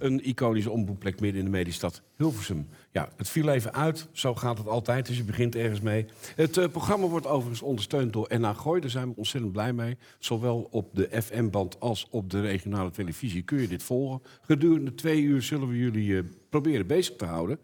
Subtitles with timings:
[0.00, 2.68] een iconische omroepplek midden in de mediestad Hilversum.
[2.92, 4.08] Ja, het viel even uit.
[4.12, 6.06] Zo gaat het altijd, dus je begint ergens mee.
[6.36, 8.80] Het eh, programma wordt overigens ondersteund door NA Gooi.
[8.80, 9.96] Daar zijn we ontzettend blij mee.
[10.18, 14.22] Zowel op de FM-band als op de regionale televisie kun je dit volgen.
[14.40, 17.58] Gedurende twee uur zullen we jullie eh, proberen bezig te houden.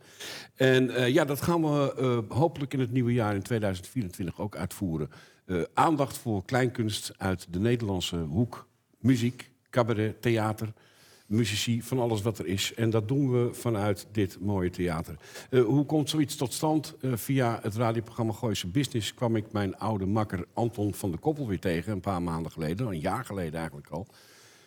[0.55, 5.11] En eh, ja, dat gaan we hopelijk in het nieuwe jaar in 2024 ook uitvoeren.
[5.75, 8.67] Aandacht voor kleinkunst uit de Nederlandse hoek.
[8.99, 10.73] Muziek, cabaret, theater,
[11.27, 12.75] muzici, van alles wat er is.
[12.75, 15.17] En dat doen we vanuit dit mooie theater.
[15.51, 16.95] Eh, hoe komt zoiets tot stand?
[17.01, 21.47] Eh, via het radioprogramma Gooise Business kwam ik mijn oude makker Anton van der Koppel
[21.47, 21.93] weer tegen...
[21.93, 24.07] een paar maanden geleden, een jaar geleden eigenlijk al...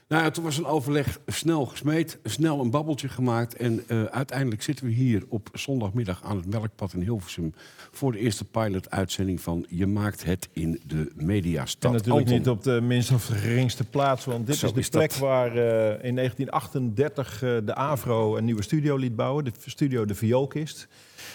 [0.10, 3.56] Nou, ja, toen was een overleg snel gesmeed, snel een babbeltje gemaakt.
[3.56, 7.54] En uh, uiteindelijk zitten we hier op zondagmiddag aan het Melkpad in Hilversum...
[7.92, 11.92] voor de eerste pilot-uitzending van Je maakt het in de mediastad.
[11.92, 12.38] En natuurlijk Anton.
[12.38, 14.26] niet op de minst of geringste plaats.
[14.26, 15.20] Want dit Zo is de is plek dat.
[15.20, 19.44] waar eh, in 1938 eh, de AVRO een nieuwe studio liet bouwen.
[19.44, 20.88] De studio De Vioolkist.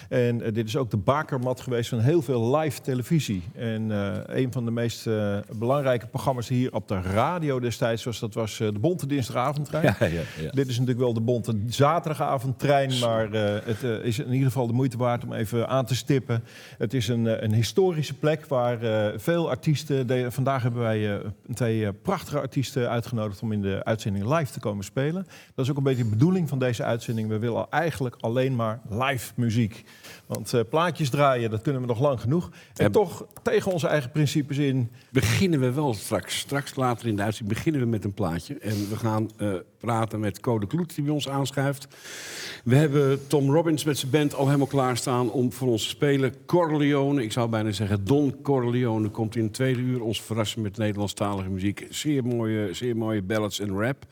[0.08, 3.42] En eh, dit is ook de bakermat geweest van heel veel live televisie.
[3.54, 8.18] En eh, een van de meest eh, belangrijke programma's hier op de radio destijds was...
[8.18, 9.84] dat was de Bonte Dinsdagavondtrein.
[9.84, 10.50] Ja, ja, ja.
[10.50, 13.30] Dit is natuurlijk wel de bonte zaterdagavondtrein, maar
[13.64, 16.44] het is in ieder geval de moeite waard om even aan te stippen.
[16.78, 18.78] Het is een, een historische plek waar
[19.20, 20.06] veel artiesten...
[20.06, 21.20] de- vandaag hebben wij
[21.54, 25.26] twee prachtige artiesten uitgenodigd om in de uitzending live te komen spelen.
[25.54, 27.28] Dat is ook een beetje de bedoeling van deze uitzending.
[27.28, 29.73] We willen eigenlijk alleen maar live muziek.
[30.26, 32.50] Want eh, plaatjes draaien, dat kunnen we nog lang genoeg.
[32.74, 34.90] En toch tegen onze eigen principes in...
[35.10, 36.38] Beginnen we wel straks.
[36.38, 38.58] Straks later in de uitzending beginnen we met een plaatje.
[38.58, 41.88] En we gaan eh, praten met Code Kloet, die bij ons aanschuift.
[42.64, 46.34] We hebben Tom Robbins met zijn band al helemaal klaarstaan om voor ons te spelen.
[46.46, 50.76] Corleone, ik zou bijna zeggen Don Corleone, komt in het tweede uur ons verrassen met
[50.76, 51.86] Nederlandstalige muziek.
[51.90, 54.06] Zeer mooie, zeer mooie ballads en rap.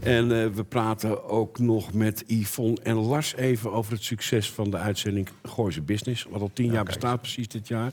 [0.00, 4.70] En eh, we praten ook nog met Yvonne en Lars even over het succes van
[4.70, 4.99] de uitzending
[5.42, 6.26] Gooise Business.
[6.30, 7.92] Wat al tien jaar bestaat precies dit jaar.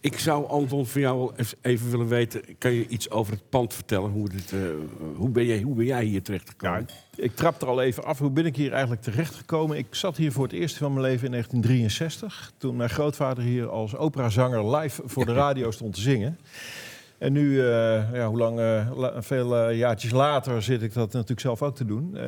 [0.00, 1.32] Ik zou Anton van jou
[1.62, 4.10] even- willen weten, kan je iets over het pand vertellen?
[4.10, 4.60] Hoe, dit, eh,
[5.16, 6.86] hoe, ben, jij, hoe ben jij hier terecht gekomen?
[7.16, 8.18] Ik trap er al even af.
[8.18, 9.76] Hoe ben ik hier eigenlijk terechtgekomen?
[9.78, 12.52] Ik zat hier voor het eerst van mijn leven in 1963.
[12.58, 16.38] Toen mijn grootvader hier als operazanger live voor de radio stond te zingen.
[17.18, 18.58] En nu, eh, ja, hoe lang,
[18.96, 22.18] la- veel eh, jaartjes later zit ik dat natuurlijk zelf ook te doen.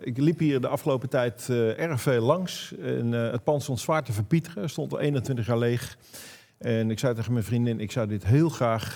[0.00, 2.74] Ik liep hier de afgelopen tijd erg veel langs.
[2.82, 5.96] En, het pand stond zwaar te verpieteren, stond al 21 jaar leeg.
[6.58, 8.94] En ik zei tegen mijn vriendin, ik zou dit heel graag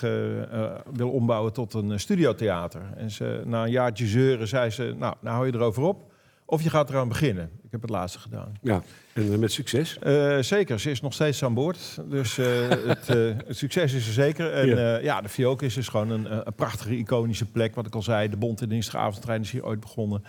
[0.93, 2.81] willen ombouwen tot een studiotheater.
[2.95, 6.10] En ze, na een jaartje zeuren zei ze, nou, nou hou je erover op.
[6.51, 7.49] Of je gaat eraan beginnen.
[7.63, 8.53] Ik heb het laatste gedaan.
[8.61, 9.99] Ja, en eh, met succes.
[9.99, 11.99] Eh, zeker, ze is nog steeds aan boord.
[12.09, 14.53] Dus eh, het, het succes is er zeker.
[14.53, 14.97] En Ja.
[14.97, 17.75] ja, de Fiokis is gewoon een, een prachtige, iconische plek.
[17.75, 20.23] Wat ik al zei, de Bond en Dinsdagavondtrein is hier ooit begonnen.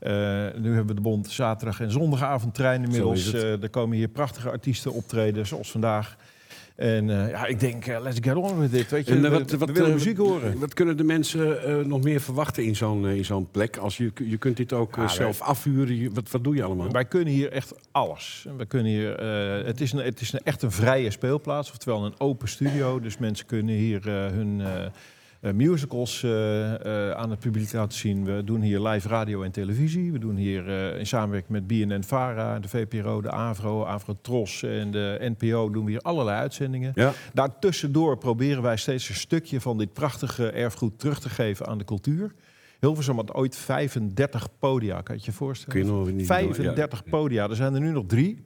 [0.00, 3.32] Nu hebben we de Bond zaterdag en zondagavondtrein inmiddels.
[3.32, 6.16] Er komen hier prachtige artiesten optreden, zoals vandaag.
[6.76, 8.70] En eh, ja, ik denk, eh, let's get on with.
[8.90, 10.58] Weet je, En, eh, we, we eh, muziek horen.
[10.58, 13.76] Wat kunnen de mensen nog meer verwachten in zo'n in zo'n plek?
[13.76, 15.96] Als je, je kunt dit ook Ah, zelf afhuren.
[15.96, 16.90] Je- Wat, wat doe je allemaal?
[16.90, 18.46] Wij kunnen hier echt alles.
[18.56, 19.20] We kunnen hier,
[19.66, 23.00] het is, een, het is een, echt een vrije speelplaats, oftewel een open studio.
[23.00, 24.62] Dus mensen kunnen hier hun
[25.52, 28.24] musicals eh, eh, aan het publiek laten zien.
[28.24, 30.12] We doen hier live radio en televisie.
[30.12, 34.90] We doen hier eh, in samenwerking met BNN-Vara, de VPRO, de AVRO, AVRO Tros en
[34.90, 36.92] de NPO doen we hier allerlei uitzendingen.
[36.94, 41.78] Ja, Daartussendoor proberen wij steeds een stukje van dit prachtige erfgoed terug te geven aan
[41.78, 42.34] de cultuur.
[42.80, 45.74] Hilversum had ooit 35 podia, kan je je voorstellen?
[45.74, 47.48] kun je nog niet 35 podia.
[47.48, 48.44] Er zijn er nu nog drie.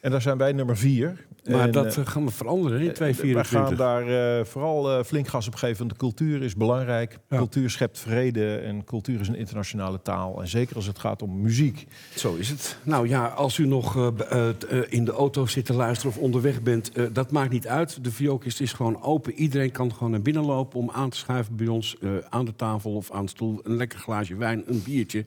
[0.00, 1.28] En daar zijn wij nummer vier.
[1.50, 3.50] Maar En, dat eh, eh, gaan we veranderen in wij 2024.
[3.50, 5.78] gaan daar eh, vooral eh, flink gas op geven.
[5.78, 7.18] Want de cultuur is belangrijk.
[7.28, 7.36] Ja.
[7.36, 8.56] Cultuur schept vrede.
[8.56, 10.40] En cultuur is een internationale taal.
[10.40, 11.86] En zeker als het gaat om muziek.
[12.16, 12.76] Zo is het.
[12.82, 16.18] Nou ja, als u nog eh, eh, eh, in de auto zit te luisteren of
[16.22, 18.04] onderweg bent, eh, dat maakt niet uit.
[18.04, 19.32] De Viokist is gewoon open.
[19.34, 22.56] Iedereen kan gewoon naar binnen lopen om aan te schuiven bij ons eh, aan de
[22.56, 23.60] tafel of aan de stoel.
[23.62, 25.24] Een lekker glaasje wijn, een biertje.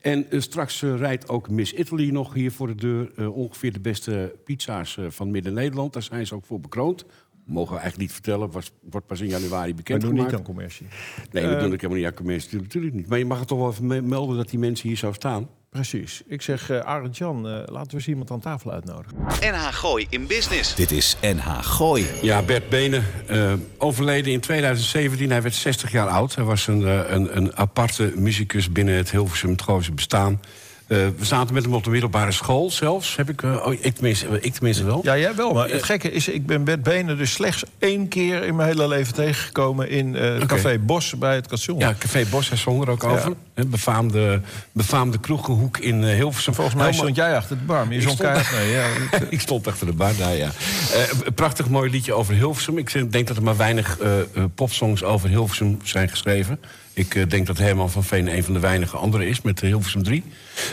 [0.00, 3.10] En eh, straks eh, rijdt ook Miss Italy nog hier voor de deur.
[3.16, 4.14] Eh, ongeveer de beste
[4.44, 5.92] pizza's eh, van Midden-Nederland.
[5.92, 7.04] Daar zijn ze ook voor bekroond.
[7.46, 8.50] Mogen we eigenlijk niet vertellen.
[8.50, 10.86] Was, wordt pas in januari We bekend doen niet aan commercie.
[11.32, 12.60] Nee, we Eh, doen het helemaal niet aan commercie.
[12.60, 13.08] Natuurlijk niet.
[13.08, 15.48] Maar je mag het toch wel even me- melden dat die mensen hier zo staan.
[15.70, 16.22] Precies.
[16.26, 19.16] Ik zeg, eh Arend Jan, eh, laten we eens iemand aan tafel uitnodigen.
[19.40, 20.74] NH Gooi in Business.
[20.74, 22.06] Dit is NH Gooi.
[22.22, 25.30] Ja, Bert Benen, eh, overleden in 2017.
[25.30, 26.34] Hij werd 60 jaar oud.
[26.34, 30.40] Hij was een, eh, een, een aparte muzikus binnen het Hilversum Gooise bestaan.
[30.86, 33.16] Eh, we zaten met hem op de middelbare school zelfs.
[33.16, 35.00] Heb ik, eh, oh, ik, tenminste, ik tenminste wel.
[35.02, 35.52] Ja, jij wel.
[35.52, 38.88] Maar het gekke is, ik ben Bert Benen dus slechts één keer in mijn hele
[38.88, 39.88] leven tegengekomen...
[39.88, 41.78] in eh, Café Bos bij het station.
[41.78, 43.32] Ja, Café Bos, hij zong er ook over.
[43.56, 44.40] Een befaamde,
[44.72, 46.54] befaamde kroegenhoek in uh, Hilversum.
[46.54, 48.70] Volgens mij Helemaal- stond jij achter de bar, maar je stond mee.
[48.70, 48.86] Ja.
[49.30, 50.50] ik stond achter de bar, daar, ja.
[50.92, 51.02] Eh,
[51.34, 52.78] prachtig mooi liedje over Hilversum.
[52.78, 56.60] Ik denk dat er maar weinig eh, eh, popsongs over Hilversum zijn geschreven.
[56.92, 59.68] Ik eh, denk dat Herman van Veen een van de weinige anderen is met eh,
[59.68, 60.24] Hilversum 3.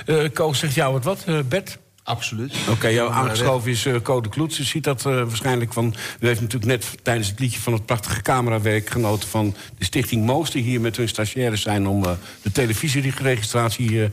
[0.05, 1.77] Eh Koos, zegt jou het wat, eh, Bert?
[2.03, 2.55] Absoluut.
[2.69, 4.59] Oké, jou aangeschoven is eh Code Kloets.
[4.59, 5.95] U ziet dat eh, waarschijnlijk van...
[6.19, 8.89] U heeft natuurlijk net tijdens het liedje van het prachtige camerawerk...
[8.89, 10.51] genoten van de stichting Moos...
[10.51, 12.11] die hier met hun stagiaires zijn om eh,
[12.41, 14.03] de televisieregistratie...
[14.03, 14.09] eh,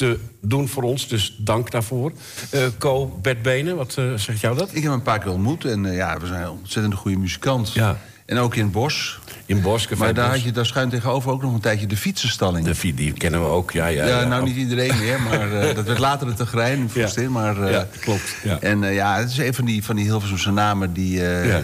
[0.00, 2.12] te doen voor ons, dus dank daarvoor.
[2.50, 4.68] Eh Co, Bert Benen, wat eh, zegt jou dat?
[4.68, 7.72] Ik heb hem een paar keer ontmoet en ja, we zijn een ontzettend goede muzikant.
[7.72, 7.98] Ja.
[8.30, 9.18] En ook in het bos.
[9.46, 12.64] In Bosch, maar daar had je daar schuin tegenover ook nog een tijdje de fietsenstalling.
[12.66, 13.86] De vi- die kennen we ook, ja.
[13.86, 14.46] Ja, ja, ja, nou ook.
[14.46, 17.32] niet iedereen meer, maar eh, dat werd later de Tegrijn in Voorstin.
[17.32, 18.58] Maar, eh, Ja, klopt, ja.
[18.60, 21.62] En eh, ja, het is een van die, van die Hilversumse namen die, Ja.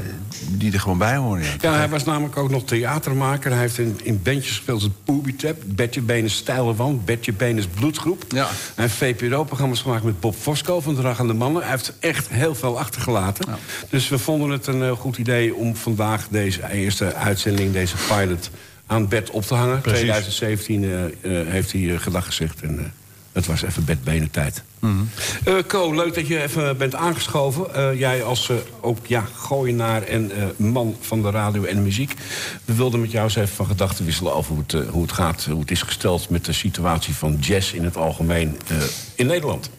[0.48, 1.42] Die er gewoon bij horen.
[1.42, 1.50] Ja.
[1.60, 3.50] Ja, hij was namelijk ook nog theatermaker.
[3.50, 7.66] Hij heeft in, in bandjes gespeeld als Booby Trap, Bertje Benes Steile Wand, Bertje Benes
[7.66, 8.24] Bloedgroep.
[8.28, 8.48] Ja.
[8.74, 11.62] Hij heeft VPRO-programma's gemaakt met Bob Fosco van Drag aan de Mannen.
[11.62, 13.44] Hij heeft echt heel veel achtergelaten.
[13.90, 18.50] Dus we vonden het een eh, goed idee om vandaag deze eerste uitzending, deze pilot,
[18.86, 19.80] aan Bert op te hangen.
[19.80, 20.00] Precies.
[20.00, 22.84] 2017 eh, eh, heeft hij gedag gezegd en eh,
[23.36, 24.62] het was even Bert Benen tijd.
[25.44, 27.74] Eh, Co, leuk dat je even bent aangeschoven.
[27.74, 32.14] Eh, jij als eh, ook ja, gooienaar en eh, man van de radio en muziek.
[32.64, 35.12] We wilden met jou eens even van gedachten wisselen over hoe het, eh, hoe het
[35.12, 38.76] gaat, hoe het is gesteld met de situatie van jazz in het algemeen eh,
[39.14, 39.70] in Nederland.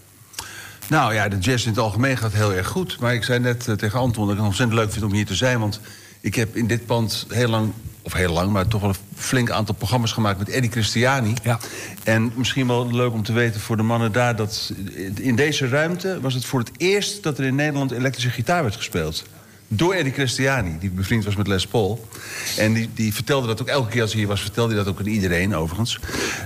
[0.90, 3.00] Nou ja, de jazz in het algemeen gaat heel erg goed.
[3.00, 5.26] Maar ik zei net eh, tegen Anton dat ik het ontzettend leuk vind om hier
[5.26, 5.60] te zijn.
[5.60, 5.80] Want
[6.22, 7.72] ik heb in dit pand heel lang,
[8.08, 11.34] of heel lang, maar toch wel een flink aantal programma's gemaakt met Eddie Christiani.
[11.44, 11.60] Ja.
[12.04, 14.74] En misschien wel leuk om te weten voor de mannen daar dat
[15.16, 18.76] in deze ruimte was het voor het eerst dat er in Nederland elektrische gitaar werd
[18.76, 19.24] gespeeld.
[19.68, 22.08] Door Eddie Christiani, die bevriend was met Les Paul.
[22.58, 24.94] En die, die vertelde dat ook elke keer als hij hier was, vertelde hij dat
[24.94, 26.00] ook aan iedereen overigens.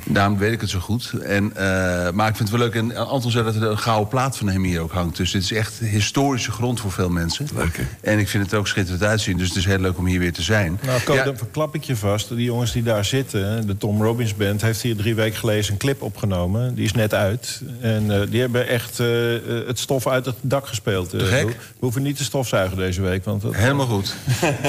[0.06, 1.14] Daarom weet ik het zo goed.
[1.24, 2.76] En, eh, maar ik vind het wel leuk.
[2.76, 5.18] En Anton zei dat er een gouden plaat van hem hier ook hangt.
[5.18, 7.48] Dus dit is echt historische grond voor veel mensen.
[7.56, 7.80] Leuk?
[8.02, 9.38] En ik vind het ook schitterend uitzien.
[9.38, 10.80] Dus het is heel leuk om hier weer te zijn.
[10.86, 12.30] Nou, Ko, Ja, dan verklap ik je vast.
[12.30, 14.62] Die jongens die daar zitten, de Tom Robbins Band...
[14.62, 16.76] heeft hier drie weken geleden een clip opgenomen.
[16.76, 17.62] Die is net uit.
[17.82, 21.14] En eh, die hebben echt eh, eh, het stof uit het dak gespeeld.
[21.14, 23.10] Eh, we hoeven niet te stofzuigen deze week.
[23.56, 24.16] Helemaal goed.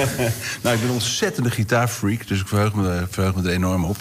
[0.61, 3.97] nou, ik ben een ontzettende gitaarfreak, dus ik verheug me, verheug me er enorm op.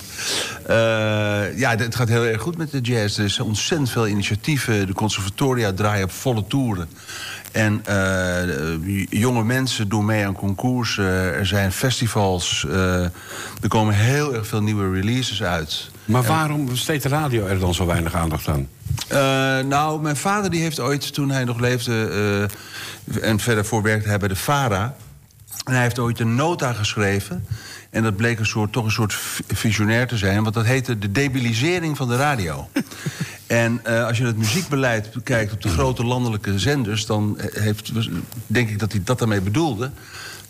[0.67, 3.19] Eh, ja, het gaat heel erg goed met de jazz.
[3.19, 4.87] Er is ontzettend veel initiatieven.
[4.87, 6.89] De conservatoria draaien op volle toeren.
[7.53, 10.99] En eh, jonge mensen doen mee aan concours.
[10.99, 12.67] Eh, er zijn festivals.
[12.69, 13.03] Eh,
[13.61, 15.91] er komen heel erg veel nieuwe releases uit.
[16.05, 18.69] Maar waarom besteedt de radio er dan zo weinig aandacht aan?
[19.09, 19.19] Eh,
[19.69, 22.09] nou, mijn vader die heeft ooit, toen hij nog leefde...
[23.15, 24.95] eh, en verder voor werkte hij bij de VARA...
[25.65, 27.47] en hij heeft ooit een nota geschreven...
[27.91, 30.43] en dat bleek een soort, toch een soort vi- visionair te zijn...
[30.43, 32.69] want dat heette de debilisering van de radio.
[33.47, 37.07] en eh, als je het muziekbeleid bekijkt op de grote landelijke zenders...
[37.07, 37.93] dan heeft,
[38.47, 39.91] denk ik dat hij dat daarmee bedoelde...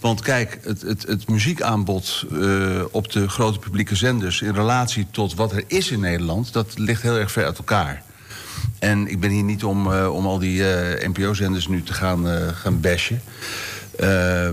[0.03, 4.43] Want kijk, het, het, het muziekaanbod eh, op de grote publieke zenders...
[4.43, 6.53] in relatie tot wat er is in Nederland...
[6.53, 8.03] dat ligt heel erg ver uit elkaar.
[8.79, 12.27] En ik ben hier niet om, eh, om al die eh, NPO-zenders nu te gaan,
[12.55, 13.23] gaan bashen.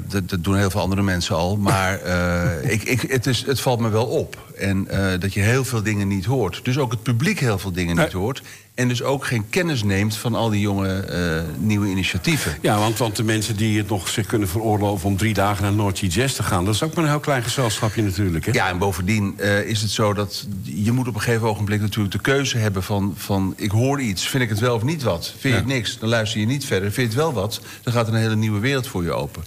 [0.07, 1.57] Dat, dat doen heel veel andere mensen al.
[1.57, 1.99] Maar
[2.75, 4.51] ik, ik, het, is, het valt me wel op.
[4.57, 4.87] En
[5.19, 6.59] dat je heel veel dingen niet hoort.
[6.63, 8.41] Dus ook het publiek heel veel dingen niet hoort.
[8.79, 12.57] En dus ook geen kennis neemt van al die jonge eh, nieuwe initiatieven.
[12.61, 15.73] Ja, want, want de mensen die het nog zich kunnen veroorloven om drie dagen naar
[15.73, 18.45] Noordse Jazz te gaan, dat is ook maar een heel klein gezelschapje natuurlijk.
[18.45, 18.51] Hè?
[18.51, 22.15] Ja, en bovendien eh, is het zo dat je moet op een gegeven ogenblik natuurlijk
[22.15, 25.33] de keuze hebben van, van ik hoor iets, vind ik het wel of niet wat?
[25.39, 26.91] Vind je het niks, dan luister je niet verder.
[26.91, 29.43] Vind je het wel wat, dan gaat er een hele nieuwe wereld voor je open.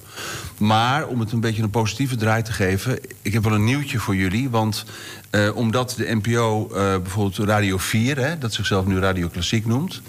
[0.58, 3.98] Maar om het een beetje een positieve draai te geven, ik heb wel een nieuwtje
[3.98, 4.50] voor jullie.
[4.50, 4.84] Want
[5.32, 10.02] eh, omdat de NPO eh, bijvoorbeeld Radio 4, hè, dat zichzelf nu Radio Klassiek noemt.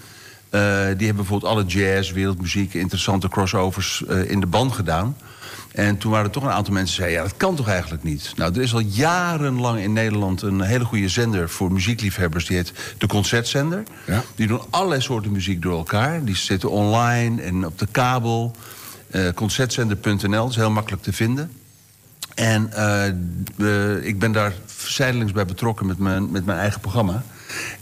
[0.49, 5.17] eh, die hebben bijvoorbeeld alle jazz, wereldmuziek, interessante crossovers in de band gedaan.
[5.71, 7.23] En toen waren er toch een aantal mensen die zeiden...
[7.23, 8.33] ja, dat kan toch eigenlijk niet?
[8.35, 11.49] Nou, er is al jarenlang in Nederland een hele goede zender...
[11.49, 13.83] voor muziekliefhebbers, die heet de Concertzender.
[14.07, 14.23] Ja.
[14.35, 16.23] Die doen allerlei soorten muziek door elkaar.
[16.23, 18.55] Die zitten online en op de kabel.
[19.11, 21.51] Eh concertzender.nl, dat is heel makkelijk te vinden.
[22.35, 27.23] En eh, ik ben daar zijdelings bij betrokken met mijn, met mijn eigen programma.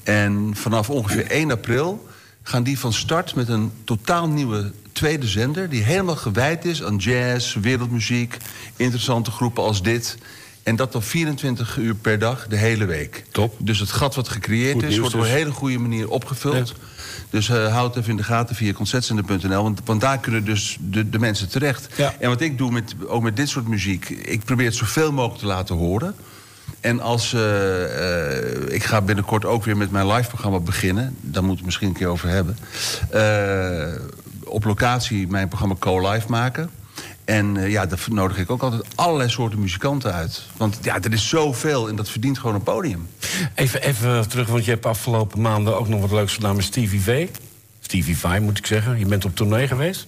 [0.03, 2.07] En vanaf ongeveer 1 april
[2.43, 5.69] gaan die van start met een totaal nieuwe tweede zender...
[5.69, 8.37] die helemaal gewijd is aan jazz, wereldmuziek,
[8.75, 10.17] interessante groepen als dit.
[10.63, 13.25] En dat dan 24 uur per dag, de hele week.
[13.31, 13.55] Top.
[13.59, 15.29] Dus het gat wat gecreëerd Goed is, nieuws wordt op dus.
[15.29, 16.73] een hele goede manier opgevuld.
[17.29, 19.63] Dus eh, houd even in de gaten via concertzender.nl.
[19.63, 21.87] Want, want daar kunnen dus de, de mensen terecht.
[21.95, 22.13] Ja.
[22.19, 24.09] En wat ik doe met, ook met dit soort muziek...
[24.09, 26.15] ik probeer het zoveel mogelijk te laten horen.
[26.79, 27.33] En als...
[27.33, 31.15] eh, eh, ik ga binnenkort ook weer met mijn live-programma beginnen.
[31.21, 32.57] Daar moeten we het misschien een keer over hebben.
[34.43, 36.69] Op locatie mijn programma Co-Live maken.
[37.31, 40.41] En eh, ja, daar nodig ik ook altijd allerlei soorten muzikanten uit.
[40.57, 43.07] Want ja, er is zoveel en dat verdient gewoon een podium.
[43.55, 47.01] Even, even terug, want je hebt afgelopen maanden ook nog wat leuks gedaan met Stevie
[47.01, 47.27] V.
[47.79, 48.99] Stevie V moet ik zeggen.
[48.99, 50.07] Je bent op tournee geweest.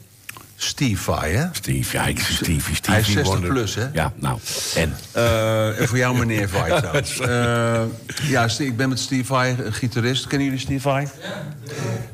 [0.67, 1.45] Steve Vai, hè?
[1.51, 2.91] Steve, ja, ik Stevie, Stevie.
[2.91, 3.49] Hij is 60 Wonder.
[3.49, 3.87] plus, hè?
[3.93, 4.39] Ja, nou,
[4.75, 4.95] en?
[5.11, 7.19] Eh, en voor jou meneer Vai trouwens.
[7.19, 7.81] Eh,
[8.29, 10.27] ja, Ste- ik ben met Steve Vai, een gitarist.
[10.27, 11.07] Kennen jullie Steve Vai?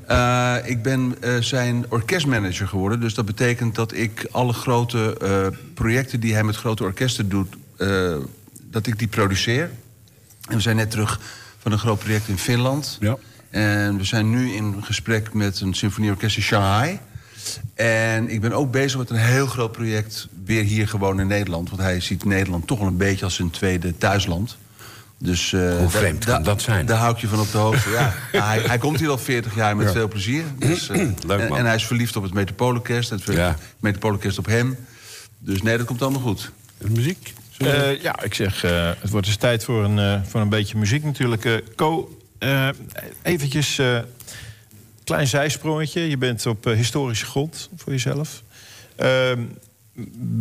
[0.08, 3.00] Eh, ik ben eh, zijn orkestmanager geworden.
[3.00, 7.56] Dus dat betekent dat ik alle grote eh, projecten die hij met grote orkesten doet...
[7.78, 8.16] eh,
[8.64, 9.70] dat ik die produceer.
[10.48, 11.20] En we zijn net terug
[11.60, 12.98] van een groot project in Finland.
[13.00, 13.18] Ja.
[13.50, 17.00] En we zijn nu in gesprek met een symfonieorkest in Shanghai.
[17.74, 21.70] En ik ben ook bezig met een heel groot project weer hier gewoon in Nederland.
[21.70, 24.58] Want hij ziet Nederland toch wel een beetje als zijn tweede thuisland.
[25.18, 26.86] Dus, eh, Hoe vreemd kan dat zijn?
[26.86, 28.14] Daar hou ik je van op de hoogte, ja.
[28.44, 30.44] Hij, hij komt hier al 40 jaar met veel plezier.
[30.58, 31.58] Dus, eh, Leuk, en, man.
[31.58, 33.12] en hij is verliefd op het Metropoolorkest.
[33.12, 33.56] En het Ja.
[34.38, 34.78] Op hem.
[35.40, 36.52] Dus nee, dat komt allemaal goed.
[36.78, 37.34] Muziek?
[37.58, 40.78] Eh, ja, ik zeg, eh, het wordt dus tijd voor een, eh, voor een beetje
[40.78, 41.46] muziek natuurlijk.
[41.46, 42.70] Eh Co, eh,
[43.22, 43.98] eventjes, eh,
[45.10, 46.10] klein zijsprongetje.
[46.10, 48.44] Je bent op eh, historische grond voor jezelf.
[48.96, 49.44] Ehm,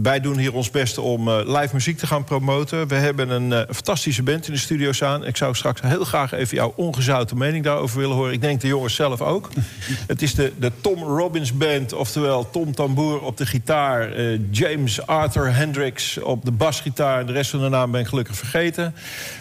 [0.03, 2.89] wij doen hier ons best om eh, live muziek te gaan promoten.
[2.89, 5.25] We hebben een eh, fantastische band in de studio staan.
[5.25, 8.33] Ik zou straks heel graag even jouw ongezouten mening daarover willen horen.
[8.33, 9.49] Ik denk de jongens zelf ook.
[10.07, 14.13] Het is de, de Tom Robbins Band, oftewel Tom Tamboer op de gitaar...
[14.13, 17.27] eh, James Arthur Hendricks op de basgitaar.
[17.27, 18.95] De rest van de naam ben ik gelukkig vergeten.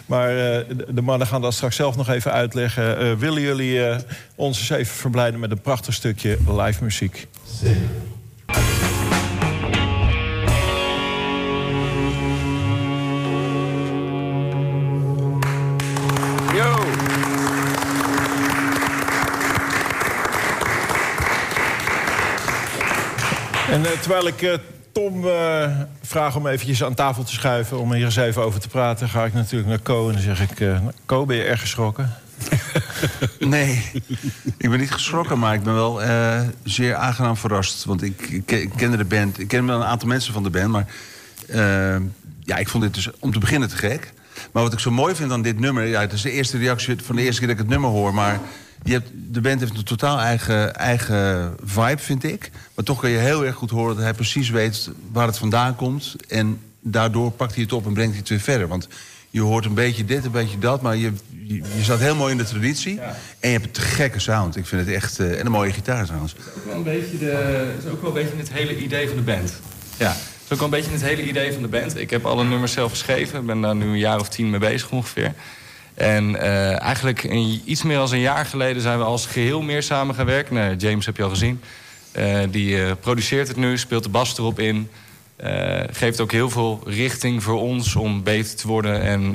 [0.06, 2.98] Maar eh, de, de mannen gaan dat straks zelf nog even uitleggen.
[2.98, 3.98] Eh, willen jullie eh,
[4.34, 7.26] ons eens even verblijden met een prachtig stukje live muziek?
[7.62, 8.07] Yo!
[24.08, 24.54] Terwijl ik eh,
[24.92, 25.70] Tom eh,
[26.02, 27.78] vraag om eventjes aan tafel te schuiven...
[27.78, 29.08] om hier eens even over te praten...
[29.08, 30.60] ga ik natuurlijk naar Co en dan zeg ik...
[30.60, 32.10] eh Co, ben je erg geschrokken?
[33.38, 33.90] Nee,
[34.56, 37.84] ik ben niet geschrokken, maar ik ben wel eh, zeer aangenaam verrast.
[37.84, 40.42] Want ik, ik, ken- ik kende de band, ik ken wel een aantal mensen van
[40.42, 40.86] de band, maar
[41.48, 41.96] eh,
[42.44, 44.12] ja, ik vond dit dus om te beginnen te gek.
[44.52, 46.96] Maar wat ik zo mooi vind aan dit nummer, ja, het is de eerste reactie
[47.02, 48.40] van de eerste keer dat ik het nummer hoor, maar
[48.88, 52.50] je hebt, de band heeft een totaal eigen, eigen vibe, vind ik.
[52.74, 55.76] Maar toch kan je heel erg goed horen dat hij precies weet waar het vandaan
[55.76, 56.16] komt.
[56.28, 58.68] En daardoor pakt hij het op en brengt hij het weer verder.
[58.68, 58.88] Want
[59.30, 62.32] je hoort een beetje dit, een beetje dat, maar je, je, je staat heel mooi
[62.32, 63.00] in de traditie.
[63.40, 64.56] En je hebt een gekke sound.
[64.56, 65.18] Ik vind het echt...
[65.18, 66.34] eh, en een mooie gitaar trouwens.
[66.56, 67.30] ook wel een beetje de,
[67.74, 69.52] het is ook wel een beetje het hele idee van de band.
[69.96, 71.96] Ja, het is ook wel een beetje het hele idee van de band.
[71.96, 73.40] Ik heb alle nummers zelf geschreven.
[73.40, 75.34] Ik ben daar nu een jaar of tien mee bezig ongeveer.
[75.98, 77.24] En eh, eigenlijk
[77.64, 80.44] iets meer dan een jaar geleden zijn we als geheel meer samen.
[80.50, 81.60] Nou, James heb je al gezien.
[82.12, 84.90] Eh, die eh, produceert het nu, speelt de bas erop in.
[85.90, 89.34] Geeft ook heel veel richting voor ons om beter te worden en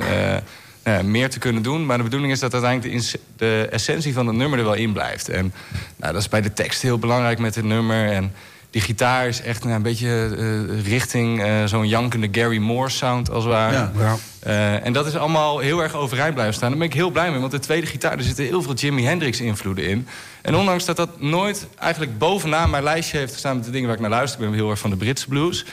[0.84, 1.86] nou meer te kunnen doen.
[1.86, 4.92] Maar de bedoeling is dat uiteindelijk de, de essentie van het nummer er wel in
[4.92, 5.28] blijft.
[5.28, 5.52] En
[5.96, 8.10] nou, dat is bij de tekst heel belangrijk met het nummer.
[8.10, 8.32] En
[8.74, 13.30] die gitaar is echt nou, een beetje eh, richting eh, zo'n jankende Gary Moore sound
[13.30, 13.74] als het ware.
[13.74, 13.92] Ja.
[13.98, 14.16] Ja.
[14.40, 16.68] Eh, en dat is allemaal heel erg overeind blijven staan.
[16.68, 18.12] Daar ben ik heel blij mee, want de tweede gitaar...
[18.12, 20.06] er zitten heel veel Jimi Hendrix invloeden in.
[20.42, 23.56] En ondanks dat dat nooit eigenlijk bovenaan mijn lijstje heeft gestaan...
[23.56, 25.64] met de dingen waar ik naar luister, ik ben heel erg van de Britse blues...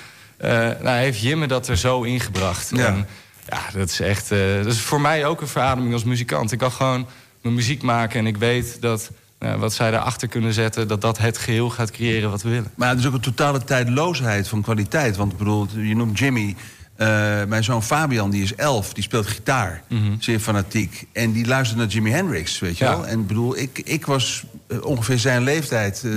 [0.82, 2.70] nou, heeft Jimme dat er zo ingebracht.
[2.74, 2.86] Ja.
[2.86, 3.08] En
[3.50, 4.30] ja, dat is echt...
[4.64, 6.52] dat is voor mij ook een verademing als muzikant.
[6.52, 7.08] Ik kan gewoon
[7.42, 9.12] mijn muziek maken en ik weet dat...
[9.42, 12.72] nou, wat zij daarachter kunnen zetten, dat dat het geheel gaat creëren wat we willen.
[12.76, 15.16] Maar het is ook een totale tijdloosheid van kwaliteit.
[15.18, 16.56] Want ik bedoel, je noemt Jimmy.
[16.96, 17.08] eh,
[17.48, 19.84] mijn zoon Fabian, die is elf, die speelt gitaar.
[20.20, 21.08] Zeer fanatiek.
[21.12, 22.92] En die luistert naar Jimi Hendrix, weet je Ja.
[22.92, 23.08] wel.
[23.08, 26.12] En ik bedoel, ik, ik was eh, ongeveer zijn leeftijd eh,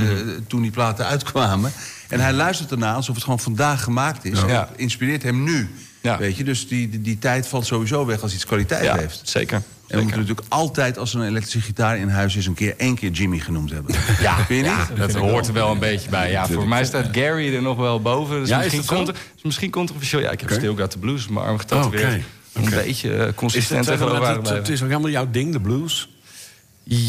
[0.47, 1.73] toen die platen uitkwamen.
[2.09, 4.41] En hij luistert ernaar alsof het gewoon vandaag gemaakt is.
[4.43, 4.55] En Ja.
[4.69, 5.71] dat inspireert hem nu.
[6.05, 6.19] Ja.
[6.19, 9.21] Weet je, dus die, die, die tijd valt sowieso weg als iets kwaliteit Ja, heeft.
[9.23, 9.57] zeker.
[9.57, 9.63] En
[9.97, 12.47] we moeten natuurlijk altijd, als er een elektrische gitaar in huis is...
[12.47, 13.95] een keer één keer Jimmy genoemd hebben.
[14.21, 14.99] Ja, Vind je ja, niet?
[14.99, 16.31] dat hoort er wel een beetje bij.
[16.31, 18.41] Ja, voor mij staat Gary er nog wel boven.
[18.41, 20.21] Dus Ja, is misschien, contra- is misschien controversieel.
[20.23, 20.59] Ja, ik heb Oké.
[20.59, 22.05] Still Got the Blues mijn arm getatoeëerd.
[22.05, 22.75] Oké, Een oké.
[22.77, 26.09] beetje eh, consistent eh, tegenover het, waar het, is ook helemaal jouw ding, de blues?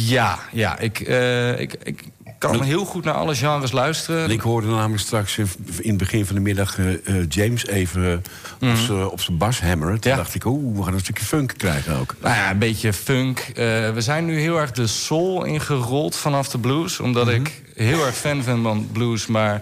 [0.08, 2.04] Ja, ja ik, eh, ik, ik,
[2.38, 4.24] kan heel goed naar alle genres luisteren.
[4.24, 5.48] En ik hoorde namelijk straks in
[5.90, 8.24] het begin van de middag eh, eh, James even
[8.60, 10.00] eh, op op zijn bas hammeren.
[10.00, 10.18] Toen Ja.
[10.18, 12.16] dacht ik, oeh, we gaan een stukje funk krijgen ook.
[12.22, 13.52] Nou ja, een beetje funk.
[13.56, 17.00] We zijn nu heel erg de soul ingerold vanaf de blues.
[17.00, 19.62] Omdat ik heel erg fan ben van blues, maar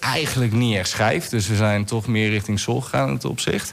[0.00, 1.28] eigenlijk niet echt schrijf.
[1.28, 3.72] Dus we zijn toch meer richting soul gegaan in het opzicht.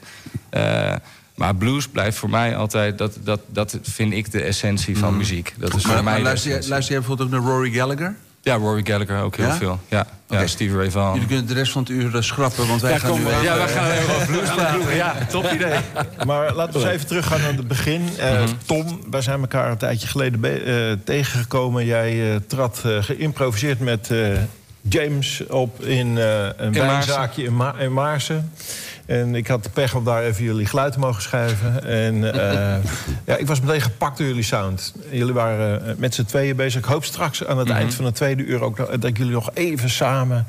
[1.36, 2.98] Maar blues blijft voor mij altijd...
[2.98, 5.54] Dat, dat, dat vind ik de essentie van muziek.
[5.58, 8.16] Dat is Maar, voor mij maar luister, jij, luister jij bijvoorbeeld ook naar Rory Gallagher?
[8.48, 9.54] Ja, Rory Gallagher ook heel Ja?
[9.56, 9.80] veel.
[9.88, 10.48] Ja, ja Oké.
[10.48, 11.13] Stevie Ray Vaughan.
[11.13, 13.30] Jullie kunnen de rest van het uur eh, schrappen, want wij Ja, gaan kom nu...
[13.30, 14.96] Ja, we gaan even over blues praten.
[14.96, 15.77] Ja, top idee.
[16.25, 18.10] Maar laten we eens even teruggaan naar het begin.
[18.20, 21.86] Eh, Tom, wij zijn elkaar een tijdje geleden eh, tegengekomen.
[21.86, 24.20] Jij eh, trad eh, geïmproviseerd met eh,
[24.82, 28.51] James op in eh, een In wijnzaakje in, Ma in Maarsen.
[29.07, 31.83] En ik had de pech om daar even jullie geluid te mogen schuiven.
[31.83, 32.83] En eh,
[33.25, 34.93] ja, ik was meteen gepakt door jullie sound.
[35.11, 36.79] Jullie waren eh, met z'n tweeën bezig.
[36.79, 39.49] Ik hoop straks aan het eind van het tweede uur ook dat, dat jullie nog
[39.53, 40.45] even samen...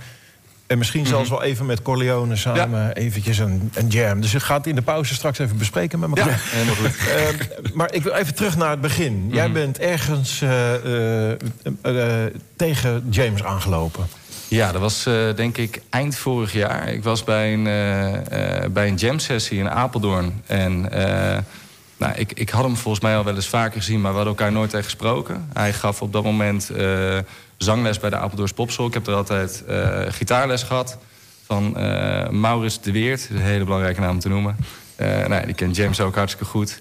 [0.68, 4.20] En misschien zelfs wel even met Corleone samen eventjes een, een jam.
[4.20, 6.28] Dus ik ga het in de pauze straks even bespreken met elkaar.
[6.28, 6.96] Ja, helemaal goed.
[7.08, 9.28] Eh, maar ik wil even terug naar het begin.
[9.32, 10.72] Jij bent ergens eh,
[12.56, 14.06] tegen James aangelopen.
[14.48, 16.88] Ja, dat was eh, denk ik eind vorig jaar.
[16.88, 20.42] Ik was bij een, eh, eh, bij een jam-sessie in Apeldoorn.
[20.46, 20.80] En
[21.96, 24.00] nou, ik, ik had hem volgens mij al wel eens vaker gezien...
[24.00, 25.48] maar we hadden elkaar nooit echt gesproken.
[25.52, 26.70] Hij gaf op dat moment
[27.56, 28.86] zangles bij de Apeldoorns Popschool.
[28.86, 29.64] Ik heb er altijd
[30.08, 30.98] gitaarles gehad
[31.46, 31.72] van
[32.30, 33.28] Maurits de Weert.
[33.30, 34.56] Een hele belangrijke naam te noemen.
[35.28, 36.80] Nou, die kent James ook hartstikke goed.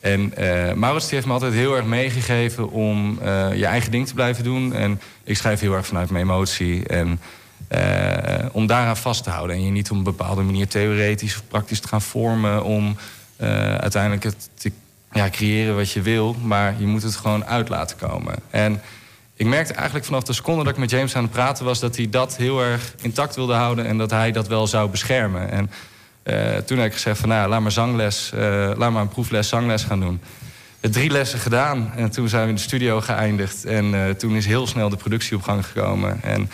[0.00, 4.14] En eh Maurits heeft me altijd heel erg meegegeven om eh, je eigen ding te
[4.14, 4.74] blijven doen.
[4.74, 6.86] En ik schrijf heel erg vanuit mijn emotie.
[6.86, 7.20] En
[7.68, 9.56] eh, om daaraan vast te houden.
[9.56, 12.64] En je niet op een bepaalde manier theoretisch of praktisch te gaan vormen...
[12.64, 12.96] om
[13.80, 14.72] uiteindelijk het te
[15.12, 16.36] ja, creëren wat je wil.
[16.42, 18.34] Maar je moet het gewoon uit laten komen.
[18.50, 18.80] En
[19.34, 21.80] ik merkte eigenlijk vanaf de seconde dat ik met James aan het praten was...
[21.80, 25.50] dat hij dat heel erg intact wilde houden en dat hij dat wel zou beschermen.
[25.50, 25.70] En
[26.66, 29.84] toen heb ik gezegd van, nou, laat maar zangles, eh, laat maar een proefles zangles
[29.84, 30.20] gaan doen.
[30.80, 33.64] Het drie lessen gedaan en toen zijn we in de studio geëindigd.
[33.64, 36.22] En eh, toen is heel snel de productie op gang gekomen.
[36.22, 36.50] En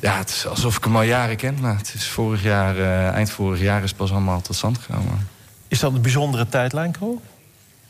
[0.00, 1.56] ja, het is alsof ik hem al jaren ken.
[1.60, 4.78] Maar het is vorig jaar, eh, eind vorig jaar is het pas allemaal tot stand
[4.78, 5.28] gekomen.
[5.68, 7.22] Is dat een bijzondere tijdlijn, Krol?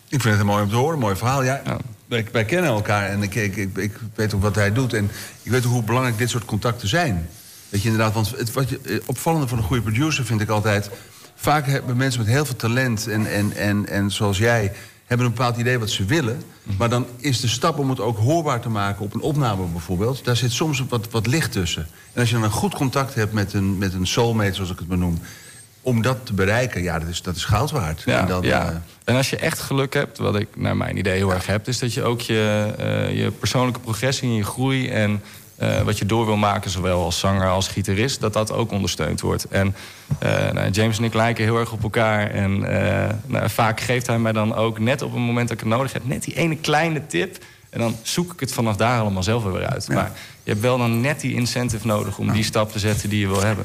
[0.08, 1.42] Ik vind het een mooi om te horen, een mooi verhaal.
[1.42, 1.76] Ja, Ja.
[2.06, 4.92] Wij, wij kennen elkaar en ik, ik, ik, ik weet ook wat hij doet.
[4.92, 5.10] En
[5.42, 7.28] ik weet ook hoe belangrijk dit soort contacten zijn.
[7.74, 10.48] Weet je inderdaad, want het wat je, eh, opvallende van een goede producer vind ik
[10.48, 10.90] altijd...
[11.34, 14.72] vaak hebben mensen met heel veel talent en, en, en, en zoals jij...
[15.06, 16.42] hebben een bepaald idee wat ze willen.
[16.78, 20.24] Maar dan is de stap om het ook hoorbaar te maken op een opname bijvoorbeeld...
[20.24, 21.86] daar zit soms wat, wat licht tussen.
[22.12, 24.78] En als je dan een goed contact hebt met een, met een soulmate, zoals ik
[24.78, 25.18] het maar noem...
[25.80, 28.02] om dat te bereiken, ja, dat is, dat is goud waard.
[28.04, 28.70] Ja, en dan, ja.
[28.70, 31.68] eh, en als je echt geluk hebt, wat ik naar mijn idee heel erg heb...
[31.68, 34.88] is dat je ook je, eh, je persoonlijke progressie en je groei...
[34.88, 35.22] en
[35.56, 38.20] eh, wat je door wil maken, zowel als zanger als gitarist...
[38.20, 39.48] dat dat ook ondersteund wordt.
[39.48, 39.74] En
[40.18, 42.30] eh, nou, James en ik lijken heel erg op elkaar.
[42.30, 45.64] En eh, nou, vaak geeft hij mij dan ook net op het moment dat ik
[45.64, 46.06] het nodig heb...
[46.06, 47.38] net die ene kleine tip...
[47.70, 49.88] En dan zoek ik het vanaf daar allemaal zelf weer uit.
[49.88, 50.12] Maar
[50.42, 53.28] je hebt wel dan net die incentive nodig om die stap te zetten die je
[53.28, 53.64] wil hebben.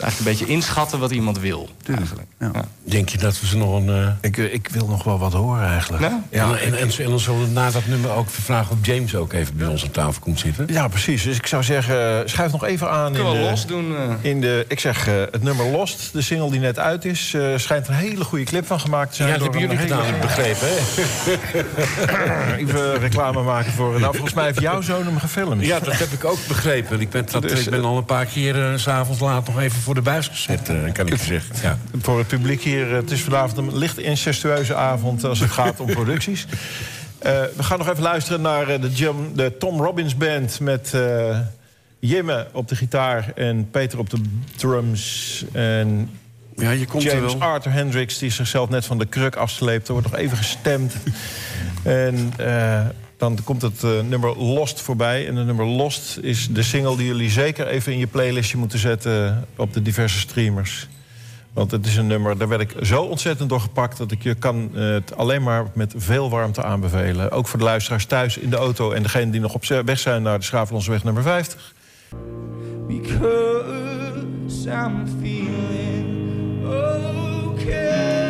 [0.00, 1.68] Eigenlijk een beetje inschatten wat iemand wil.
[1.96, 2.28] Eigenlijk.
[2.38, 2.50] Ja.
[2.54, 2.64] Ja.
[2.84, 3.88] Denk je dat we ze nog een...
[3.88, 6.02] eh, Ik, eh, ik wil nog wel wat horen eigenlijk.
[6.02, 6.22] Ja?
[6.30, 9.32] ja, en, en, en dan zullen we na dat nummer ook vragen of James ook
[9.32, 10.66] even bij ons aan tafel komt zitten.
[10.68, 11.22] Ja, precies.
[11.22, 13.96] Dus ik zou zeggen, eh, schuif nog even aan in Kunnen we de, los doen?
[13.96, 14.30] eh?
[14.30, 14.64] in de...
[14.68, 17.34] Ik zeg, het nummer Lost, de single die net uit is...
[17.34, 19.28] eh, schijnt een hele goede clip van gemaakt te zijn.
[19.28, 20.68] Ja, dat door hebben jullie gedaan, hele- begrepen.
[20.68, 22.56] Hè?
[22.56, 24.00] Even reclame maken voor...
[24.00, 25.64] Nou, volgens mij heeft jouw zoon hem gefilmd.
[25.66, 27.00] Ja, dat heb ik ook begrepen.
[27.00, 29.80] Ik ben, dat, Dus, ik ben al een paar keer s s'avonds laat nog even
[29.80, 31.56] voor de buis gezet, eh, kan ik je zeggen.
[31.62, 31.78] Ja.
[32.00, 35.80] Voor het publiek hier, eh, het is vanavond een licht incestueuze avond als het gaat
[35.80, 36.46] om producties.
[37.18, 40.94] Eh, we gaan nog even luisteren naar eh, de, Jim, de Tom Robbins Band met
[40.94, 41.38] eh
[42.02, 44.20] Jimme op de gitaar en Peter op de
[44.56, 45.44] drums.
[45.52, 46.10] En
[46.56, 47.42] ja, je komt er James wel.
[47.42, 49.86] Arthur Hendricks, die zichzelf net van de kruk afsleept.
[49.86, 50.94] Er wordt nog even gestemd.
[51.82, 52.80] en eh,
[53.20, 55.26] dan komt het eh, nummer Lost voorbij.
[55.26, 58.78] En het nummer Lost is de single die jullie zeker even in je playlistje moeten
[58.78, 59.46] zetten...
[59.56, 60.88] op de diverse streamers.
[61.52, 63.96] Want het is een nummer, daar werd ik zo ontzettend door gepakt...
[63.96, 67.30] dat ik je kan eh, het alleen maar met veel warmte aanbevelen.
[67.30, 68.92] Ook voor de luisteraars thuis in de auto...
[68.92, 71.74] en degenen die nog op weg zijn naar de Schaaflonsweg nummer 50.
[72.90, 78.29] because I'm feeling okay.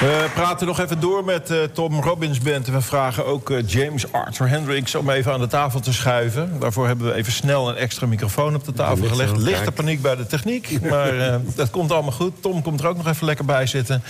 [0.00, 2.66] We praten nog even door met eh, Tom Robbins Band.
[2.66, 6.60] En we vragen ook eh, James Arthur Hendricks om even aan de tafel te schuiven.
[6.60, 9.36] Daarvoor hebben we even snel een extra microfoon op de tafel gelegd.
[9.36, 12.42] Lichte paniek bij de techniek, maar eh, dat komt allemaal goed.
[12.42, 14.02] Tom komt er ook nog even lekker bij zitten.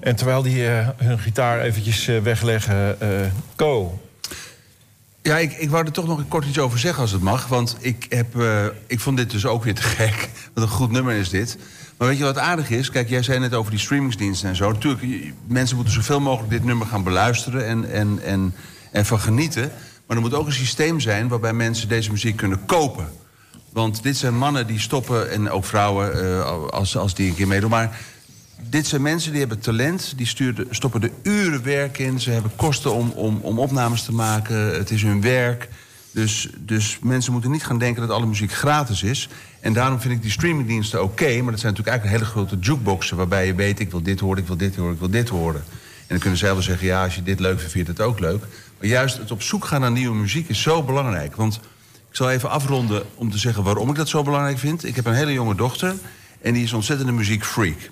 [0.00, 0.62] En terwijl die
[0.96, 2.98] hun gitaar eventjes wegleggen...
[3.56, 4.00] Ko,
[5.22, 7.46] Ja, ik, ik wou er toch nog kort iets over zeggen als het mag.
[7.46, 8.26] Want ik, heb,
[8.86, 10.28] ik vond dit dus ook weer te gek.
[10.54, 11.58] Wat een goed nummer is dit.
[12.00, 12.90] Maar weet je wat aardig is?
[12.90, 14.72] Kijk, jij zei net over die streamingsdiensten en zo.
[14.72, 18.54] Natuurlijk, mensen moeten zoveel mogelijk dit nummer gaan beluisteren en, en, en,
[18.92, 19.72] en van genieten.
[20.06, 23.08] Maar er moet ook een systeem zijn waarbij mensen deze muziek kunnen kopen.
[23.72, 27.48] Want dit zijn mannen die stoppen, en ook vrouwen eh, als, als die een keer
[27.48, 27.70] meedoen.
[27.70, 27.98] Maar
[28.68, 32.20] dit zijn mensen die hebben talent, die sturen, stoppen er uren werk in.
[32.20, 34.74] Ze hebben kosten om, om, om opnames te maken.
[34.74, 35.68] Het is hun werk.
[36.10, 39.28] Dus, dus mensen moeten niet gaan denken dat alle muziek gratis is.
[39.60, 41.42] En daarom vind ik die streamingdiensten oké.
[41.42, 43.16] maar dat zijn natuurlijk eigenlijk hele grote jukeboxen...
[43.16, 45.62] waarbij je weet, ik wil dit horen, ik wil dit horen, ik wil dit horen.
[46.00, 48.00] En dan kunnen zij wel zeggen, ja, als je dit leuk vindt, vind je het
[48.00, 48.40] ook leuk.
[48.78, 51.36] Maar juist het op zoek gaan naar nieuwe muziek is zo belangrijk.
[51.36, 51.60] Want
[52.10, 54.84] ik zal even afronden om te zeggen waarom ik dat zo belangrijk vind.
[54.84, 55.94] Ik heb een hele jonge dochter
[56.40, 57.90] en die is een ontzettende muziekfreak.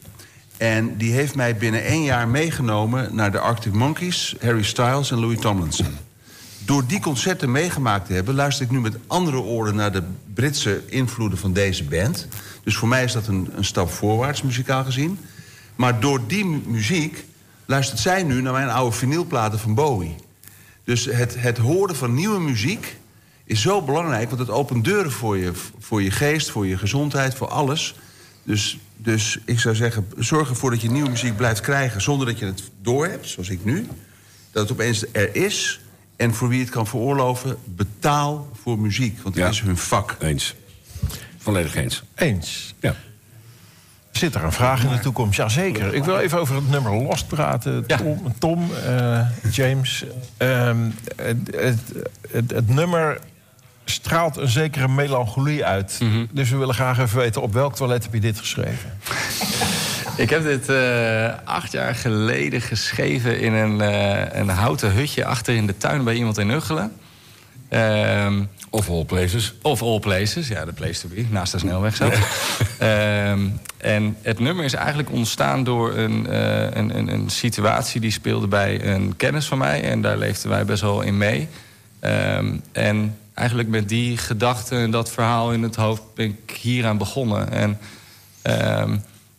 [0.56, 5.18] En die heeft mij binnen één jaar meegenomen naar de Arctic Monkeys, Harry Styles en
[5.18, 6.07] Louis Tomlinson.
[6.68, 10.02] Door die concerten meegemaakt te hebben, luister ik nu met andere oren naar de
[10.34, 12.28] Britse invloeden van deze band.
[12.62, 15.18] Dus voor mij is dat een, een stap voorwaarts, muzikaal gezien.
[15.76, 17.24] Maar door die mu- muziek
[17.66, 20.14] luistert zij nu naar mijn oude vinylplaten van Bowie.
[20.84, 22.96] Dus het, het horen van nieuwe muziek
[23.44, 27.34] is zo belangrijk, want het opent deuren voor je, voor je geest, voor je gezondheid,
[27.34, 27.94] voor alles.
[28.42, 32.38] Dus, dus ik zou zeggen, zorg ervoor dat je nieuwe muziek blijft krijgen zonder dat
[32.38, 33.86] je het doorhebt, zoals ik nu.
[34.50, 35.80] Dat het opeens er is.
[36.18, 39.14] En voor wie het kan veroorloven, betaal voor muziek.
[39.22, 39.50] Want het Ja.
[39.50, 40.16] is hun vak.
[40.20, 40.54] Eens.
[41.38, 42.02] Volledig eens.
[42.14, 42.74] eens.
[42.80, 42.94] Ja.
[44.10, 45.36] Zit er een vraag in de toekomst?
[45.36, 45.94] Jazeker.
[45.94, 47.84] Ik wil even over het nummer Lost praten.
[47.86, 47.96] Ja.
[47.96, 50.04] Tom, Tom eh, James.
[50.36, 51.80] Ehm, het, het,
[52.30, 53.18] het, het nummer
[53.84, 56.00] straalt een zekere melancholie uit.
[56.30, 57.42] Dus we willen graag even weten...
[57.42, 58.90] op welk toilet heb je dit geschreven?
[60.18, 65.54] Ik heb dit eh, acht jaar geleden geschreven in een, eh, een houten hutje achter
[65.54, 66.92] in de tuin bij iemand in Uggelen.
[67.68, 69.54] Ehm, Of all places.
[69.62, 72.10] of all places, ja, de place to be, naast de snelweg zo.
[72.78, 78.10] Ehm, en het nummer is eigenlijk ontstaan door een, eh, een, een, een situatie die
[78.10, 79.82] speelde bij een kennis van mij.
[79.82, 81.48] En daar leefden wij best wel in mee.
[82.00, 86.98] Ehm, en eigenlijk met die gedachte en dat verhaal in het hoofd ben ik hieraan
[86.98, 87.50] begonnen.
[87.50, 87.78] En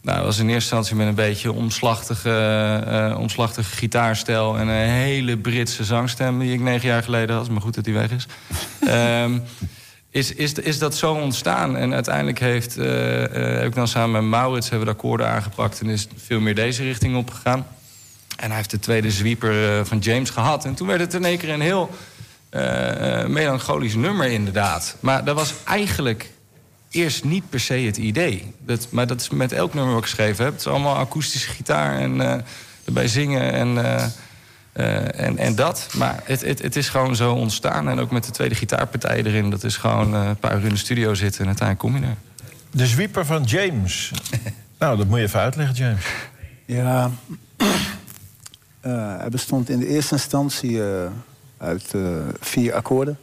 [0.01, 4.57] nou, dat was in eerste instantie met een beetje omslachtige, omslachtige gitaarstijl...
[4.57, 7.49] en een hele Britse zangstem die ik negen jaar geleden had.
[7.49, 8.27] Maar goed dat die weg is.
[8.87, 9.39] Ehm,
[10.11, 11.77] is, is, is dat zo ontstaan.
[11.77, 15.27] En uiteindelijk heeft, eh, eh, heb ik dan samen met Maurits hebben we de akkoorden
[15.27, 15.81] aangepakt...
[15.81, 17.67] en is veel meer deze richting opgegaan.
[18.37, 20.65] En hij heeft de tweede sweeper van James gehad.
[20.65, 21.89] En toen werd het in één keer een heel
[23.27, 24.95] melancholisch nummer inderdaad.
[24.99, 26.31] Maar dat was eigenlijk
[26.89, 28.53] eerst niet per se het idee.
[28.65, 30.53] Dat, maar dat is met elk nummer wat ik geschreven heb.
[30.53, 32.41] Het is allemaal akoestische gitaar en eh,
[32.85, 34.05] erbij zingen en, eh,
[34.71, 35.87] eh, en, en dat.
[35.93, 37.89] Maar het, het, het is gewoon zo ontstaan.
[37.89, 39.49] En ook met de tweede gitaarpartij erin.
[39.49, 42.09] Dat is gewoon eh, een paar uur in de studio zitten en uiteindelijk kom je
[42.09, 42.17] er.
[42.71, 44.11] De zwieper van James.
[44.79, 46.05] nou, dat moet je even uitleggen, James.
[46.65, 47.11] Ja,
[48.81, 51.11] eh, hij bestond in de eerste instantie eh,
[51.57, 52.01] uit eh,
[52.39, 53.17] vier akkoorden.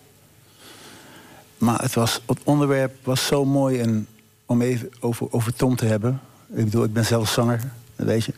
[1.59, 4.07] Maar het, was, het onderwerp was zo mooi en
[4.47, 6.21] om even over, over Tom te hebben.
[6.49, 7.61] Ik bedoel, ik ben zelf zanger,
[7.97, 8.35] weet je.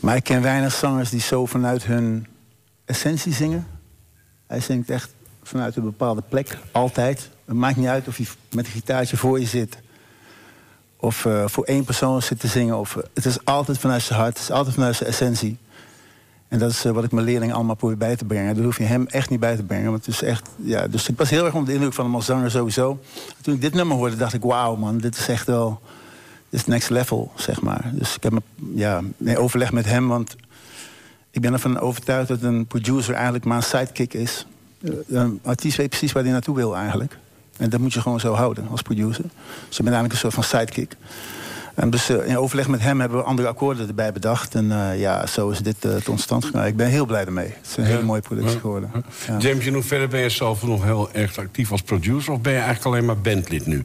[0.00, 2.26] Maar ik ken weinig zangers die zo vanuit hun
[2.84, 3.66] essentie zingen.
[4.46, 5.10] Hij zingt echt
[5.42, 7.30] vanuit een bepaalde plek, altijd.
[7.44, 9.78] Het maakt niet uit of hij met een gitaartje voor je zit
[10.96, 12.78] of eh, voor één persoon zit te zingen.
[12.78, 15.58] Of, eh, het is altijd vanuit zijn hart, het is altijd vanuit zijn essentie.
[16.48, 18.54] En dat is eh, wat ik mijn leerlingen allemaal probeer bij te brengen.
[18.54, 19.90] Dat hoef je hem echt niet bij te brengen.
[19.90, 22.14] Want het is echt, ja, dus ik was heel erg onder de indruk van hem
[22.14, 22.98] als zanger sowieso.
[23.40, 25.80] Toen ik dit nummer hoorde, dacht ik, wauw man, dit is echt wel...
[26.50, 27.90] Dit is next level, zeg maar.
[27.92, 28.40] Dus ik heb me,
[28.74, 29.02] ja,
[29.36, 30.36] overleg met hem, want...
[31.30, 34.46] Ik ben ervan overtuigd dat een producer eigenlijk maar een sidekick is.
[34.80, 37.18] Eh, Een artiest weet precies waar hij naartoe wil eigenlijk.
[37.56, 39.24] En dat moet je gewoon zo houden als producer.
[39.68, 40.96] Dus je bent eigenlijk een soort van sidekick.
[41.78, 44.54] En dus eh, in overleg met hem hebben we andere akkoorden erbij bedacht.
[44.54, 46.66] En eh, ja, zo is dit eh, tot stand gekomen.
[46.66, 47.46] Ik ben heel blij ermee.
[47.46, 48.90] Het is een hele mooie productie geworden.
[49.26, 49.36] Ja.
[49.38, 52.32] James, in hoeverre ben je zelf nog heel erg actief als producer...
[52.32, 53.84] of ben je eigenlijk alleen maar bandlid nu?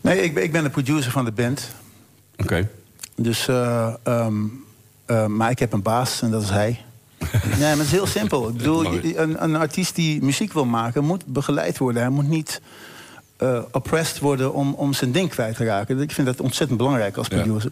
[0.00, 1.70] Nee, ik ben, ik ben de producer van de band.
[2.36, 2.68] Oké.
[3.16, 4.34] Dus, eh, ehm,
[5.06, 6.80] eh, maar ik heb een baas en dat is hij.
[7.32, 8.48] nee, maar het is heel simpel.
[8.48, 12.02] Ik bedoel, een, een artiest die muziek wil maken, moet begeleid worden.
[12.02, 12.60] Hij moet niet
[13.36, 16.00] eh, oppressed worden om, om zijn ding kwijt te raken.
[16.00, 17.40] Ik vind dat ontzettend belangrijk als Ja.
[17.42, 17.70] producer.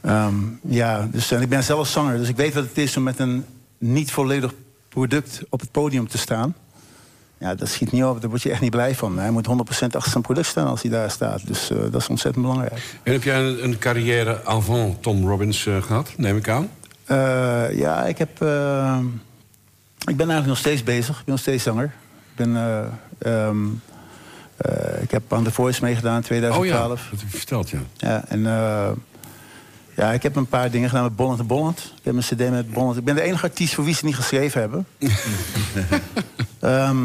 [0.00, 3.02] Ehm, ja, dus en ik ben zelf zanger, dus ik weet wat het is om
[3.02, 3.44] met een
[3.78, 4.52] niet volledig
[4.88, 6.54] product op het podium te staan.
[7.38, 9.18] Ja, dat schiet niet op, daar word je echt niet blij van.
[9.18, 11.46] Hij moet 100% achter zijn product staan als hij daar staat.
[11.46, 12.96] Dus eh, dat is ontzettend belangrijk.
[13.02, 16.68] En heb jij een, een carrière avant Tom Robbins eh, gehad, neem ik aan?
[17.74, 18.30] Ja, ik heb.
[18.30, 21.18] ik ben eigenlijk nog steeds bezig.
[21.18, 21.84] Ik ben nog steeds zanger.
[21.84, 22.56] Ik ben.
[22.56, 22.78] eh,
[23.18, 23.68] ehm, eh,
[25.00, 27.08] ik heb aan The Voice meegedaan in Oh ja, 2012.
[27.10, 27.78] dat heb je verteld, ja.
[27.96, 28.24] ja.
[28.28, 28.88] en eh,
[29.96, 31.78] ja, ik heb een paar dingen gedaan met Bolland en Bolland.
[31.98, 32.96] Ik heb een cd met Bolland.
[32.96, 34.86] Ik ben de enige artiest voor wie ze niet geschreven hebben.
[36.60, 36.98] Ehm,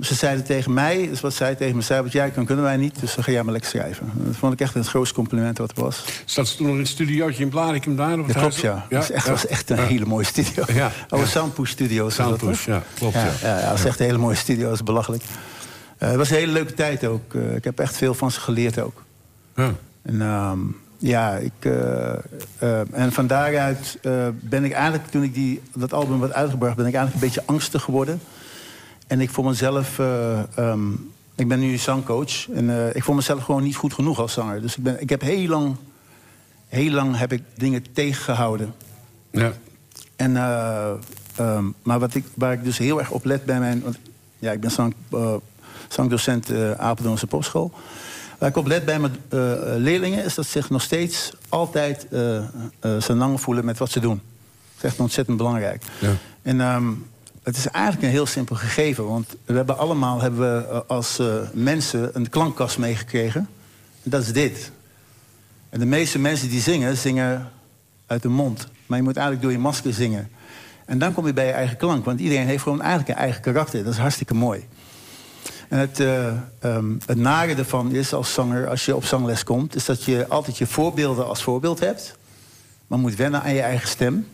[0.00, 2.76] ze zeiden tegen mij, dus wat zij tegen me zei, wat jij kan, kunnen wij
[2.76, 3.00] niet.
[3.00, 4.10] Dus dan ga jij maar lekker schrijven.
[4.14, 6.04] Dat vond ik echt het grootste compliment wat er was.
[6.24, 8.18] Zat ze toen nog in het studiootje in Blarikum daar?
[8.18, 8.82] Of Dat klopt, huis?
[8.88, 9.14] ja.
[9.14, 10.64] Dat was echt een hele mooie studio.
[10.72, 10.90] Ja.
[11.08, 12.16] Oh, Soundpush Studios.
[12.16, 13.32] was dat, Soundpush, ja, klopt, Ja, ja.
[13.42, 14.64] ja, ja, dat is echt een hele mooie studio.
[14.64, 15.22] Dat is belachelijk.
[16.04, 17.34] Eh, het was een hele leuke tijd ook.
[17.34, 19.02] Eh, ik heb echt veel van ze geleerd ook.
[19.56, 19.72] Ja.
[20.02, 20.58] En ehm,
[20.98, 23.98] ja, ik, eh, en van daaruit
[24.40, 27.52] ben ik eigenlijk, toen ik die, dat album werd uitgebracht, ben ik eigenlijk een beetje
[27.52, 28.20] angstig geworden.
[29.06, 30.92] En ik vond mezelf, eh, ehm,
[31.34, 34.60] ik ben nu zangcoach, en ik vond mezelf gewoon niet goed genoeg als zanger.
[34.60, 35.76] Dus ik, ben, ik heb heel lang,
[36.68, 38.74] heel lang heb ik dingen tegengehouden.
[39.30, 39.52] Ja.
[40.16, 40.90] En, eh,
[41.36, 43.82] ehm, maar wat ik, waar ik dus heel erg op let bij mijn...
[43.82, 43.98] Want,
[44.38, 44.94] ja, ik ben zang,
[45.94, 47.72] zangdocent uh, Apeldoornse Postschool.
[48.38, 49.38] Waar ik op let bij mijn eh,
[49.76, 53.90] leerlingen is dat ze zich nog steeds altijd eh eh, zijn lang voelen met wat
[53.90, 54.20] ze doen.
[54.74, 55.82] Dat is echt ontzettend belangrijk.
[55.98, 56.10] Ja.
[56.42, 56.92] En ehm,
[57.42, 59.06] het is eigenlijk een heel simpel gegeven.
[59.06, 63.48] Want we hebben allemaal hebben we, eh, als eh, mensen een klankkast meegekregen.
[64.02, 64.70] En dat is dit.
[65.70, 67.50] En de meeste mensen die zingen, zingen
[68.06, 68.68] uit de mond.
[68.86, 70.30] Maar je moet eigenlijk door je masker zingen.
[70.84, 72.04] En dan kom je bij je eigen klank.
[72.04, 73.84] Want iedereen heeft gewoon eigenlijk een eigen karakter.
[73.84, 74.66] Dat is hartstikke mooi.
[75.68, 76.26] En het, eh,
[76.58, 79.74] ehm, het nare ervan is als zanger, als je op zangles komt...
[79.74, 82.16] is dat je altijd je voorbeelden als voorbeeld hebt.
[82.86, 84.26] Maar moet wennen aan je eigen stem.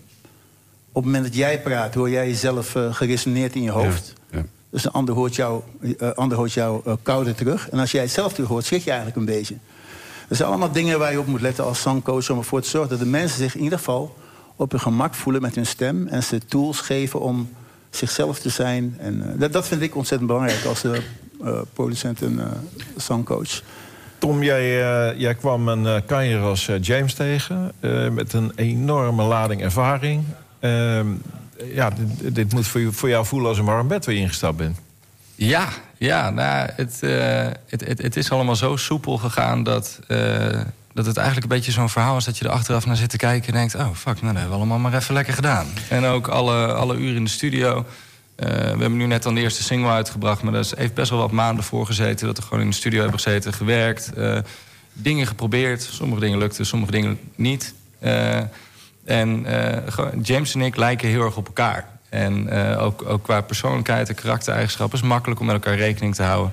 [0.92, 4.12] Op het moment dat jij praat, hoor jij jezelf eh, geresoneerd in je hoofd.
[4.30, 4.44] Ja, ja.
[4.70, 5.62] Dus een ander hoort jou,
[5.98, 7.68] eh, ander hoort jou kouder terug.
[7.68, 9.56] En als jij het zelf terug hoort, schrik je eigenlijk een beetje.
[10.28, 12.30] Dat zijn allemaal dingen waar je op moet letten als zangcoach...
[12.30, 14.16] om ervoor te zorgen dat de mensen zich in ieder geval
[14.56, 16.06] op hun gemak voelen met hun stem...
[16.06, 17.48] en ze tools geven om
[17.90, 18.96] zichzelf te zijn.
[18.98, 20.96] En, eh, dat, dat vind ik ontzettend belangrijk als eh,
[21.44, 22.40] eh, producent en
[22.96, 23.62] zangcoach.
[24.18, 24.68] Tom, jij,
[25.16, 27.72] jij kwam een uh, kanjer als James tegen...
[27.80, 30.24] eh, met een enorme lading ervaring.
[30.58, 31.06] Ehm,
[31.72, 34.20] ja, dit, dit moet voor, je- voor jou voelen als een warm bed waar je
[34.20, 34.78] ingestapt bent.
[35.34, 40.60] Ja, ja nou, het, eh, het, het, het is allemaal zo soepel gegaan dat, eh,
[40.92, 43.16] dat het eigenlijk een beetje zo'n verhaal is dat je er achteraf naar zit te
[43.16, 45.66] kijken en denkt: oh fuck, nou, dat hebben we allemaal maar even lekker gedaan.
[45.88, 47.86] En ook alle, alle uren in de studio.
[48.36, 51.18] Eh, we hebben nu net dan de eerste single uitgebracht, maar dat heeft best wel
[51.18, 52.26] wat maanden voor gezeten.
[52.26, 54.38] Dat we gewoon in de studio hebben gezeten, gewerkt, eh,
[54.92, 55.82] dingen geprobeerd.
[55.82, 57.74] Sommige dingen lukten, sommige dingen niet.
[57.98, 58.38] Eh,
[59.04, 59.46] en
[60.22, 61.88] James en ik lijken heel erg op elkaar.
[62.08, 66.52] En ook, ook qua persoonlijkheid en karaktereigenschappen is makkelijk om met elkaar rekening te houden.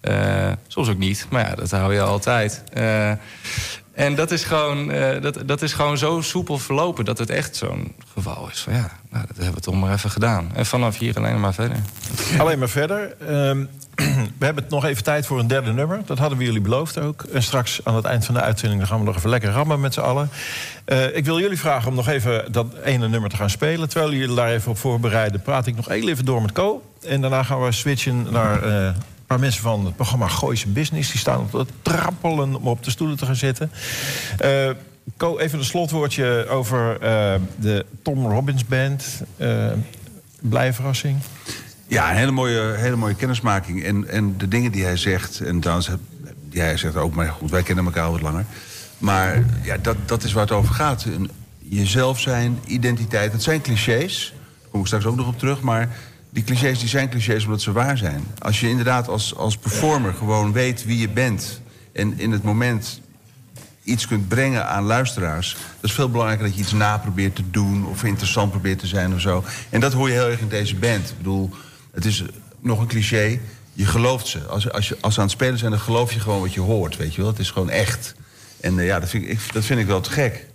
[0.00, 2.62] Eh, soms ook niet, maar ja, dat hou je altijd.
[2.72, 3.10] Eh,
[3.92, 7.56] en dat is, gewoon, eh, dat, dat is gewoon zo soepel verlopen dat het echt
[7.56, 8.60] zo'n geval is.
[8.60, 10.50] Van ja, nou, dat hebben we toch maar even gedaan.
[10.54, 11.76] En vanaf hier alleen maar verder.
[12.38, 13.16] Alleen maar verder.
[13.26, 13.64] Ehm,
[14.38, 16.00] we hebben nog even tijd voor een derde nummer.
[16.06, 17.22] Dat hadden we jullie beloofd ook.
[17.22, 19.94] En straks aan het eind van de uitzending gaan we nog even lekker rammen met
[19.94, 20.30] z'n allen.
[21.12, 23.88] Ik wil jullie vragen om nog even dat ene nummer te gaan spelen.
[23.88, 26.82] Terwijl jullie daar even op voorbereiden, praat ik nog even door met Co.
[27.06, 28.94] En daarna gaan we switchen naar
[29.30, 31.10] paar mensen van het programma Gooise Business.
[31.10, 33.70] Die staan op het trappelen om op de stoelen te gaan zitten.
[34.38, 34.70] Eh
[35.38, 39.22] even een slotwoordje over eh, de Tom Robbins Band.
[39.36, 39.72] Eh
[40.40, 41.18] blij verrassing.
[41.86, 43.84] Ja, een hele mooie, hele mooie kennismaking.
[43.84, 45.60] En, en de dingen die hij zegt, en
[46.50, 48.44] die hij zegt ook, maar goed, wij kennen elkaar al wat langer.
[48.98, 51.06] Maar ja, dat, dat is waar het over gaat.
[51.58, 54.32] Jezelf zijn, identiteit, dat zijn clichés.
[54.60, 55.60] Daar kom ik straks ook nog op terug.
[55.60, 55.88] Maar
[56.30, 58.24] die clichés die zijn clichés omdat ze waar zijn.
[58.38, 61.60] Als je inderdaad als, als performer gewoon weet wie je bent...
[61.92, 63.00] en in het moment
[63.84, 65.56] iets kunt brengen aan luisteraars...
[65.80, 67.86] dat is veel belangrijker dat je iets na probeert te doen...
[67.86, 69.44] of interessant probeert te zijn of zo.
[69.70, 71.08] En dat hoor je heel erg in deze band.
[71.10, 71.50] Ik bedoel,
[71.92, 72.22] het is
[72.60, 73.38] nog een cliché.
[73.72, 74.38] Je gelooft ze.
[74.46, 76.60] Als, als, je, als ze aan het spelen zijn, dan geloof je gewoon wat je
[76.60, 76.96] hoort.
[76.96, 77.30] Weet je wel?
[77.30, 78.14] Het is gewoon echt.
[78.60, 80.46] En eh, ja, dat vind, ik, ik- dat vind ik wel te gek.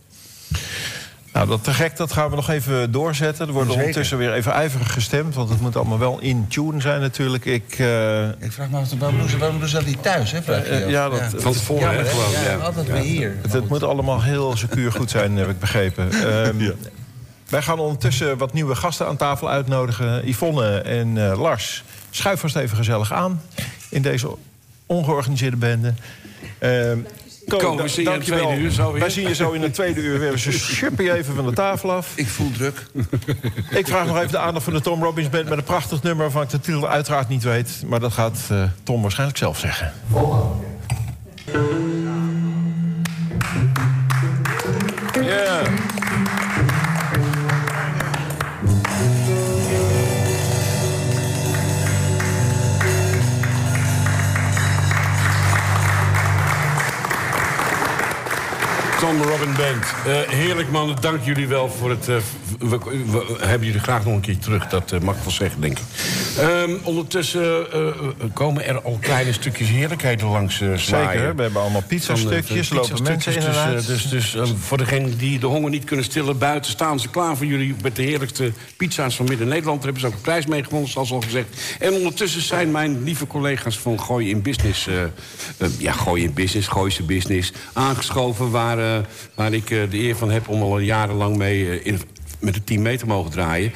[1.36, 3.48] Nou, dat te gek, dat gaan we nog even doorzetten.
[3.48, 3.84] Er wordt Zeker.
[3.84, 5.36] ondertussen weer even ijverig gestemd...
[5.36, 7.46] want het moet allemaal wel in tune zijn natuurlijk.
[7.46, 10.32] Ik, eh, Ik vraag me af, waarom doen ze, waarom doen ze dat niet thuis?
[10.32, 12.32] Hè, vraag je Eh, ja, dat- Van tevoren, gewoon.
[12.32, 12.56] Ja, Ja.
[12.56, 13.36] altijd weer hier.
[13.42, 16.12] het, het moet allemaal heel secuur goed zijn, heb ik begrepen.
[16.46, 16.72] Ehm,
[17.50, 20.28] Wij gaan ondertussen wat nieuwe gasten aan tafel uitnodigen.
[20.30, 23.42] Yvonne en eh, Lars, schuif vast even gezellig aan...
[23.90, 24.30] in deze
[24.86, 25.94] ongeorganiseerde bende.
[27.48, 28.46] Ko, Ko, we da- zien je in het dankjewel.
[28.46, 29.00] tweede uur zo weer.
[29.00, 30.32] Wij zien je zo in het tweede uur weer.
[30.32, 32.12] Dus schip je even van de tafel af.
[32.16, 32.86] Ik voel druk.
[33.70, 35.50] Ik vraag nog even de aandacht van de Tom Robbins Band...
[35.50, 37.84] met een prachtig nummer waarvan ik de titel uiteraard niet weet.
[37.88, 39.94] Maar dat gaat eh, Tom waarschijnlijk zelf zeggen.
[45.24, 45.62] Ja.
[59.06, 59.86] Tom Robin Band.
[60.06, 62.10] Eh, heerlijk mannen, dank jullie wel voor het...
[62.10, 62.16] eh,
[62.60, 65.62] we, we hebben jullie graag nog een keer terug, dat eh, mag ik wel zeggen,
[65.62, 65.86] denk ik.
[66.40, 67.68] Ehm, ondertussen
[68.34, 70.80] komen er al kleine stukjes heerlijkheden langs zwaaien.
[70.80, 72.70] Zeker, we hebben allemaal pizzastukjes.
[72.70, 76.72] Lopen mensen Dus, eh, dus, dus voor degenen die de honger niet kunnen stillen buiten...
[76.72, 79.82] staan ze klaar voor jullie met de heerlijkste pizza's van Midden-Nederland.
[79.82, 81.48] Daar hebben ze ook een prijs mee gewonnen, zoals al gezegd.
[81.80, 84.88] En ondertussen zijn mijn lieve collega's van Gooi in Business...
[85.78, 87.52] ja, Gooi in Business, Gooise Business...
[87.74, 88.95] aangeschoven waar, eh,
[89.36, 91.70] waar ik eh, de eer van heb om al jarenlang mee...
[91.70, 92.00] eh, in,
[92.40, 93.72] met het team mee te mogen draaien.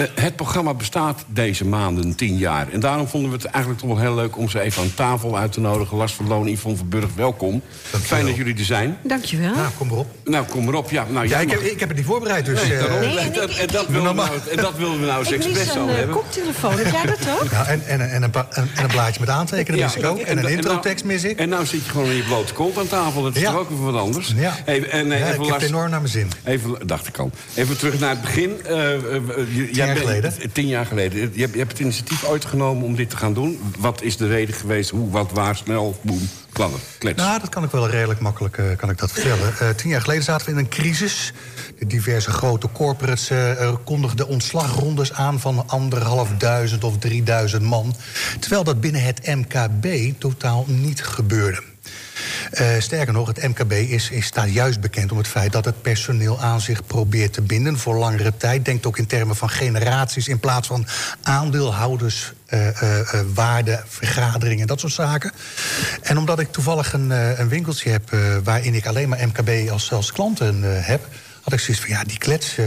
[0.00, 2.68] Eh, het programma bestaat deze maanden tien jaar.
[2.72, 4.36] En daarom vonden we het eigenlijk toch wel heel leuk...
[4.36, 5.96] om ze even aan tafel uit te nodigen.
[5.96, 7.62] Lars van Loon, Yvonne van Burg, welkom.
[8.02, 8.98] Fijn dat jullie er zijn.
[9.02, 9.54] Dankjewel.
[9.54, 10.06] Nou, kom maar op.
[10.24, 10.90] Nou, kom maar op.
[10.90, 12.62] Ja, nou, Ja, ik heb, ik heb het niet voorbereid, dus...
[12.62, 13.00] Nee, eh, daarom.
[13.00, 15.46] Nee, en dat, en, dat we nou, en dat wilden we nou eens Ik mis
[15.46, 16.14] expres zo eh, hebben.
[16.16, 16.76] koptelefoon.
[16.78, 17.50] Heb jij dat ook?
[17.56, 20.18] ja, en, en, en, een, en, een blaadje met aantekenen mis ik ook.
[20.18, 21.38] En een nou- introtekst mis ik.
[21.38, 23.22] En nou zit je gewoon in je blote kont aan tafel.
[23.22, 23.50] Dat is Ja.
[23.50, 24.32] toch ook weer wat anders?
[24.36, 24.56] Ja.
[24.64, 26.30] Even, en, Ja, even ik heb het enorm naar mijn zin.
[26.44, 27.30] Even, dacht ik al.
[27.54, 28.52] Even terug naar het begin.
[29.72, 30.52] Jij jaar geleden.
[30.52, 31.18] Tien jaar geleden.
[31.18, 33.58] Je, hebt- je hebt het initiatief ooit genomen om dit te gaan doen.
[33.78, 34.90] Wat is de reden geweest?
[34.90, 37.22] Hoe, wat, waar, snel, boem, kladder, klets.
[37.22, 39.58] Nou, dat kan ik wel redelijk makkelijk eh, kan ik dat vertellen.
[39.58, 41.32] Eh, tien jaar geleden zaten we in een crisis.
[41.78, 45.40] De diverse grote corporates eh, er kondigden ontslagrondes aan...
[45.40, 47.94] van anderhalfduizend of drieduizend man.
[48.40, 51.62] Terwijl dat binnen het MKB totaal niet gebeurde.
[52.50, 55.82] Eh, sterker nog, het MKB is, is, staat juist bekend om het feit dat het
[55.82, 58.64] personeel aan zich probeert te binden voor langere tijd.
[58.64, 60.86] Denkt ook in termen van generaties in plaats van
[61.22, 65.32] aandeelhouders, eh, eh, eh, waarden, vergaderingen, dat soort zaken.
[66.02, 69.70] En omdat ik toevallig een, eh, een winkeltje heb eh, waarin ik alleen maar MKB
[69.70, 71.08] als, als klanten eh, heb,
[71.42, 72.66] had ik zoiets van ja, die klets eh,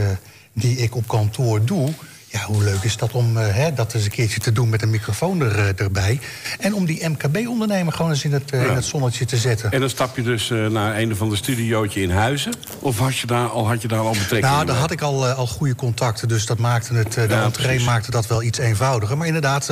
[0.53, 1.93] die ik op kantoor doe.
[2.33, 4.81] Ja, hoe leuk is dat om eh, hè, dat eens een keertje te doen met
[4.81, 6.19] een microfoon er, eh, erbij.
[6.59, 9.71] En om die MKB-ondernemer gewoon eens in het, eh, in het zonnetje te zetten.
[9.71, 12.53] En dan stap je dus naar een of ander studiootje in Huizen?
[12.79, 15.25] Of had je daar al, had je daar al betrekking Nou, daar had ik al,
[15.27, 19.17] al goede contacten, dus dat maakte het, de Ja, entree maakte dat wel iets eenvoudiger.
[19.17, 19.71] Maar inderdaad,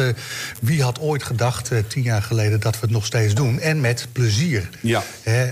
[0.61, 3.59] wie had ooit gedacht, tien jaar geleden, dat we het nog steeds doen?
[3.59, 4.69] En met plezier.
[4.81, 5.49] Ja, Hè,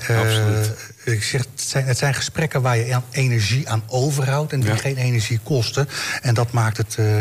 [1.12, 4.76] Ik zeg, het, zijn, het zijn gesprekken waar je energie aan overhoudt en die Ja.
[4.76, 5.90] geen energie kosten.
[6.22, 7.18] En dat maakt het eh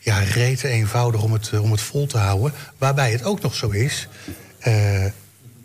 [0.00, 2.52] ja, rete eenvoudig om het, eh, om het vol te houden.
[2.78, 4.08] Waarbij het ook nog zo is.
[4.58, 5.04] eh,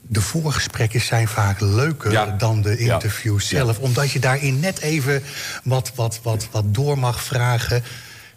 [0.08, 2.26] de voorgesprekken zijn vaak leuker Ja.
[2.26, 2.94] dan de Ja.
[2.94, 3.80] interviews zelf.
[3.80, 5.24] Omdat je daarin net even
[5.64, 7.84] wat, wat, wat, wat door mag vragen.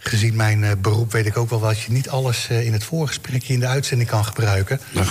[0.09, 2.85] Gezien mijn eh, beroep weet ik ook wel dat je niet alles eh, in het
[2.85, 4.81] voorgesprekje in de uitzending kan gebruiken.
[4.91, 5.07] Nou,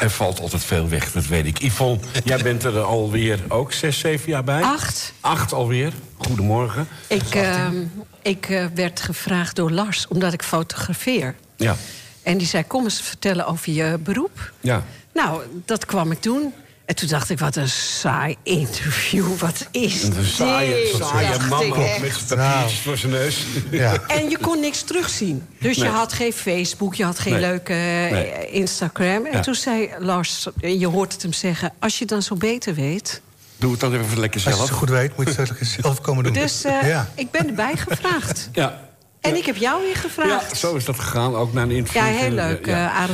[0.00, 1.58] Er valt altijd veel weg, dat weet ik.
[1.58, 4.62] Yvonne, jij bent er alweer ook zes, zeven jaar bij?
[4.62, 5.12] Acht.
[5.20, 5.92] Acht alweer.
[6.16, 6.88] Goedemorgen.
[7.06, 7.76] Ik, ehm,
[8.22, 11.34] ik eh, werd gevraagd door Lars, omdat ik fotografeer.
[11.56, 11.76] Ja.
[12.22, 14.52] En die zei, kom eens vertellen over je beroep.
[14.60, 14.84] Ja.
[15.14, 16.52] Nou, dat kwam ik doen.
[16.90, 19.36] En toen dacht ik, wat een saai interview.
[19.38, 21.02] Wat is Een saaie, dit?
[21.02, 23.44] saaie man met papiertjes voor zijn neus.
[23.70, 23.92] Ja.
[24.16, 25.46] En je kon niks terugzien.
[25.60, 25.86] Dus Nee.
[25.88, 27.40] je had geen Facebook, je had geen Nee.
[27.40, 28.50] leuke eh, Nee.
[28.50, 29.26] Instagram.
[29.26, 29.40] En Ja.
[29.40, 31.72] toen zei Lars, je hoort het hem zeggen...
[31.78, 33.20] als je dan zo beter weet...
[33.58, 34.68] Doe het dan even lekker Als je het zelf.
[34.70, 36.32] zo goed weet, moet je het zelf komen doen.
[36.32, 37.08] Dus eh, ja.
[37.14, 38.48] ik ben erbij gevraagd.
[38.52, 38.80] Ja.
[39.20, 40.56] En ik heb jou weer Ja, gevraagd.
[40.56, 42.02] zo is dat gegaan, ook naar een interview.
[42.02, 43.08] Ja, heel leuk, eh.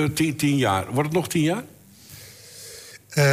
[0.00, 0.84] Eh, tien, tien jaar.
[0.90, 1.62] Wordt het nog tien jaar?
[3.12, 3.24] Eh,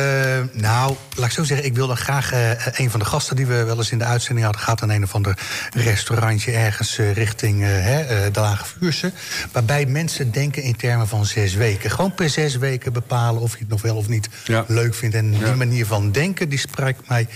[0.53, 3.63] nou, laat ik zo zeggen, ik wilde graag eh, een van de gasten die we
[3.63, 5.37] wel eens in de uitzending hadden gehad, aan een of ander
[5.73, 9.11] restaurantje ergens eh, richting eh, hè, eh, de Lage Vuurse.
[9.51, 11.91] Waarbij mensen denken in termen van zes weken.
[11.91, 14.65] Gewoon per zes weken bepalen of je het nog wel of niet Ja.
[14.67, 15.15] leuk vindt.
[15.15, 15.55] En die Ja.
[15.55, 17.27] manier van denken, die spreekt mij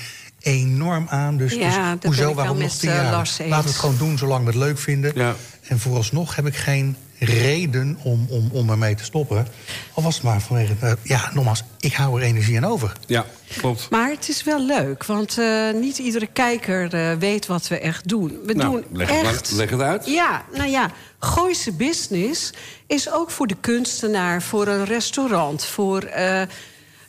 [0.41, 1.38] enorm aan.
[1.38, 3.12] Dus, Ja, dus hoezo, wel waarom nog tien eh, jaar?
[3.12, 5.12] Laten we het gewoon doen zolang we het leuk vinden.
[5.15, 5.36] Ja.
[5.67, 9.47] En vooralsnog heb ik geen reden om, om, om ermee te stoppen.
[9.93, 10.73] Al was het maar vanwege...
[10.79, 12.91] eh, ja, nogmaals, ik hou er energie aan over.
[13.07, 13.25] Ja,
[13.57, 13.88] klopt.
[13.89, 18.07] Maar het is wel leuk, want eh, niet iedere kijker eh, weet wat we echt
[18.07, 18.39] doen.
[18.45, 19.51] We Nou, doen leg het maar- echt...
[19.51, 20.05] leg het uit.
[20.05, 22.51] Ja, nou ja, Gooise Business
[22.88, 24.41] is ook voor de kunstenaar...
[24.41, 26.03] voor een restaurant, voor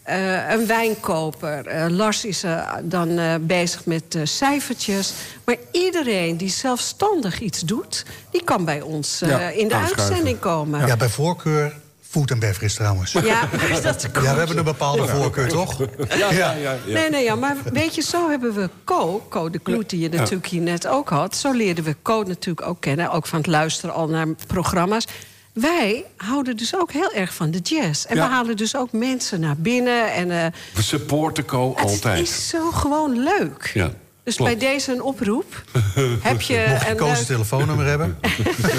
[0.05, 1.67] eh, een wijnkoper.
[1.67, 5.13] Eh, Lars is eh, dan eh, bezig met eh, cijfertjes.
[5.45, 8.05] Maar iedereen die zelfstandig iets doet...
[8.31, 10.87] die kan bij ons eh, Ja, in de uitzending komen.
[10.87, 11.83] Ja, bij voorkeur
[12.15, 13.13] Food and beverage trouwens.
[13.13, 13.49] Ja,
[13.83, 15.79] dat Ja, we hebben een bepaalde voorkeur, toch?
[15.79, 16.53] Ja, ja, ja.
[16.53, 16.77] ja.
[16.87, 20.09] Nee, nee, ja, maar weet je, zo hebben we Co, Co de Kloet, die je
[20.09, 21.37] natuurlijk hier net ook had.
[21.37, 25.07] Zo leerden we Co natuurlijk ook kennen, ook van het luisteren al naar programma's.
[25.55, 28.05] Wij houden dus ook heel erg van de jazz.
[28.05, 28.27] En Ja.
[28.29, 30.13] we halen dus ook mensen naar binnen.
[30.13, 32.21] En eh, We supporten Co het altijd.
[32.23, 33.71] is zo gewoon leuk.
[33.75, 33.91] Ja,
[34.25, 34.59] Dus klopt.
[34.59, 35.45] bij deze een oproep.
[35.73, 38.19] Heb je Mocht je een leuk- telefoonnummer hebben,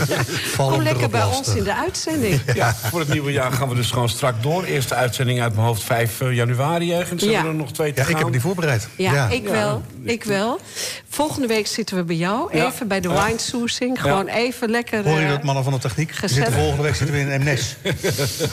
[0.58, 1.38] Kom lekker bij lastig.
[1.48, 2.42] ons in de uitzending.
[2.54, 4.64] Ja, voor het nieuwe jaar gaan we dus gewoon strak door.
[4.64, 7.24] Eerste uitzending uit mijn hoofd 5 januari ergens.
[7.24, 7.32] Ja.
[7.32, 8.88] Hebben er nog twee te Ja, ik heb die voorbereid.
[8.96, 9.52] Ja, ik Ja.
[9.52, 9.82] wel.
[10.04, 10.60] Ik wel.
[11.10, 12.58] Volgende week zitten we bij jou.
[12.58, 12.66] Ja.
[12.66, 13.26] Even bij de Ja.
[13.26, 14.02] wine sourcing.
[14.02, 15.04] Gewoon even lekker...
[15.04, 16.14] Hoor je eh, dat, mannen van de techniek?
[16.26, 17.76] Zitten volgende week zitten we in MNES.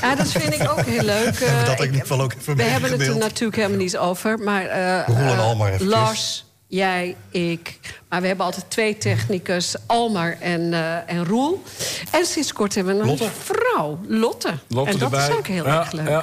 [0.00, 1.40] Ja, dat vind ik ook heel leuk.
[1.40, 4.38] Dat Eh, in ieder geval ook even We hebben het er natuurlijk helemaal niet over.
[4.38, 5.90] Maar, eh, eh, Almar eventjes.
[5.90, 7.78] Lars, jij, ik.
[8.12, 9.74] Maar we hebben altijd twee technicus.
[9.86, 11.62] Almar en, eh, en Roel.
[12.10, 13.28] En sinds kort hebben we een Lotte.
[13.42, 13.98] vrouw.
[14.06, 14.48] Lotte.
[14.68, 15.28] Lotte en dat erbij.
[15.28, 16.08] is ook heel Ja, erg leuk.
[16.08, 16.22] Ja.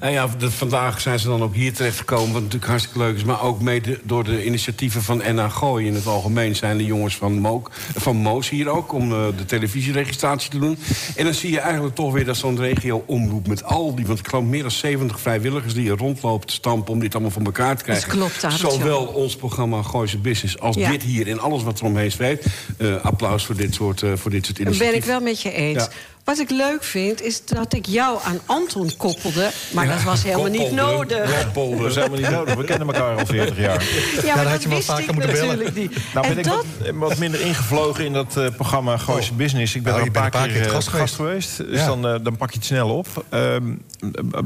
[0.00, 3.24] En ja, de- vandaag zijn ze dan ook hier terechtgekomen, wat natuurlijk hartstikke leuk is.
[3.24, 7.16] Maar ook mede door de initiatieven van NA Gooi in het algemeen zijn de jongens
[7.16, 10.78] van, Mook, van Moos hier ook om eh, de televisieregistratie te doen.
[11.16, 14.28] En dan zie je eigenlijk toch weer dat zo'n regio-omroep met al die, want ik
[14.28, 17.76] geloof meer dan 70 vrijwilligers die er rondlopen te stampen om dit allemaal voor elkaar
[17.76, 18.08] te krijgen.
[18.10, 20.90] klopt, Arendt, Zowel ons programma Gooise Business als Ja.
[20.90, 22.46] dit hier en alles wat er omheen zweeft.
[22.78, 24.94] Eh, applaus voor dit soort, eh, voor dit soort Dat ben initiatieven.
[24.98, 25.82] ik wel met je eens.
[25.82, 25.88] Ja.
[26.28, 29.50] Wat ik leuk vind, is dat ik jou aan Anton koppelde.
[29.72, 31.42] Maar dat was helemaal niet nodig.
[31.42, 31.76] koppelde.
[31.76, 32.54] Dat is helemaal niet nodig.
[32.54, 33.84] We kennen elkaar al 40 jaar.
[34.24, 35.58] Ja, maar had dat je wist vaker ik moeten bellen.
[35.58, 36.14] natuurlijk niet.
[36.14, 39.74] Nou en ben ik dat, wat, wat minder ingevlogen in dat eh, programma Gooise Business.
[39.74, 41.56] Ik ben Nou, er je een paar, een paar keer, keer eh, gast gast geweest.
[41.56, 41.86] Dus Ja.
[41.86, 43.24] dan, eh, dan pak je het snel op.
[43.28, 43.62] Ehm,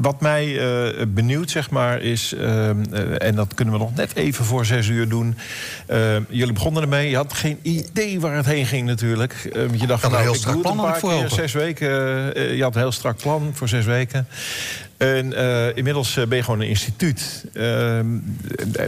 [0.01, 2.33] wat mij eh, benieuwt, zeg maar, is...
[2.33, 5.37] ehm, eh, en dat kunnen we nog net even voor zes uur doen.
[5.85, 7.09] Ehm, jullie begonnen ermee.
[7.09, 9.49] Je had geen idee waar het heen ging natuurlijk.
[9.71, 11.72] Je dacht, een nou, heel ik strak doe het een paar ik keer, zes weken.
[11.81, 14.27] Eh, je had een heel strak plan voor zes weken.
[14.97, 17.45] En eh, inmiddels eh, ben je gewoon een instituut.
[17.53, 18.07] Ehm,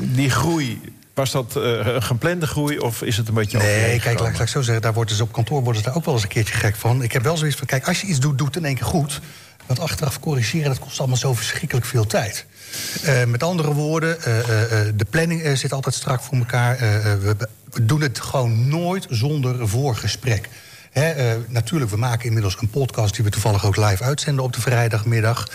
[0.01, 0.81] die groei...
[1.13, 4.61] Was dat een geplande groei of is het een beetje Nee, kijk, laat, ik zo
[4.61, 6.75] zeggen, daar worden ze op kantoor worden ze daar ook wel eens een keertje gek
[6.75, 7.03] van.
[7.03, 8.85] Ik heb wel zoiets van, kijk, als je iets doet, doet het in één keer
[8.85, 9.21] goed.
[9.65, 12.45] Want achteraf corrigeren, dat kost allemaal zo verschrikkelijk veel tijd.
[13.27, 14.17] Met andere woorden,
[14.95, 16.77] de planning zit altijd strak voor elkaar.
[17.71, 20.49] We doen het gewoon nooit zonder voorgesprek.
[20.95, 24.61] Eh, natuurlijk, we maken inmiddels een podcast die we toevallig ook live uitzenden op de
[24.61, 25.49] vrijdagmiddag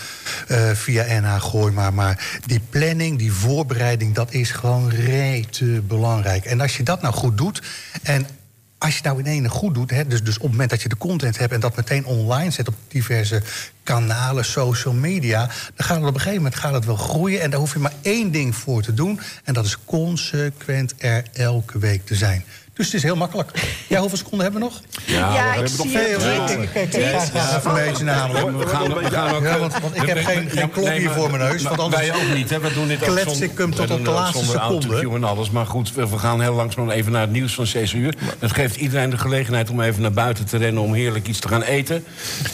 [0.47, 1.73] eh, via NH Gooi.
[1.73, 6.45] Maar, maar die planning, die voorbereiding, dat is gewoon rete belangrijk.
[6.45, 7.61] En als je dat nou goed doet
[8.03, 8.27] en
[8.77, 10.97] als je nou in ene goed doet, dus, dus op het moment dat je de
[10.97, 13.41] content hebt en dat meteen online zet op diverse
[13.83, 17.41] kanalen, social media, dan gaat het op een gegeven moment gaat het wel groeien.
[17.41, 19.19] En daar hoef je maar één ding voor te doen.
[19.43, 22.43] En dat is consequent er elke week te zijn.
[22.81, 23.51] Dus het is heel makkelijk.
[23.87, 24.81] Ja, hoeveel seconden hebben we nog?
[25.05, 26.21] ja, ik hebben nog zie veel het.
[26.21, 26.71] seconden.
[26.71, 28.57] Kijk, ja, een beetje namelijk.
[28.57, 30.85] We gaan, we gaan ook, Ja, want- want ik heb we- geen- we- geen klok
[30.85, 32.59] nee, hier voor mijn neus, want anders Wij ook niet, hè.
[32.59, 35.15] We doen dit ook klets zonder- ik hem tot we op de laatste seconde.
[35.15, 35.49] en alles.
[35.51, 38.13] Maar goed, we we gaan heel langzaam even naar het nieuws van 6 uur.
[38.39, 40.83] Dat geeft iedereen de gelegenheid om even naar buiten te rennen...
[40.83, 42.03] om heerlijk iets te gaan eten.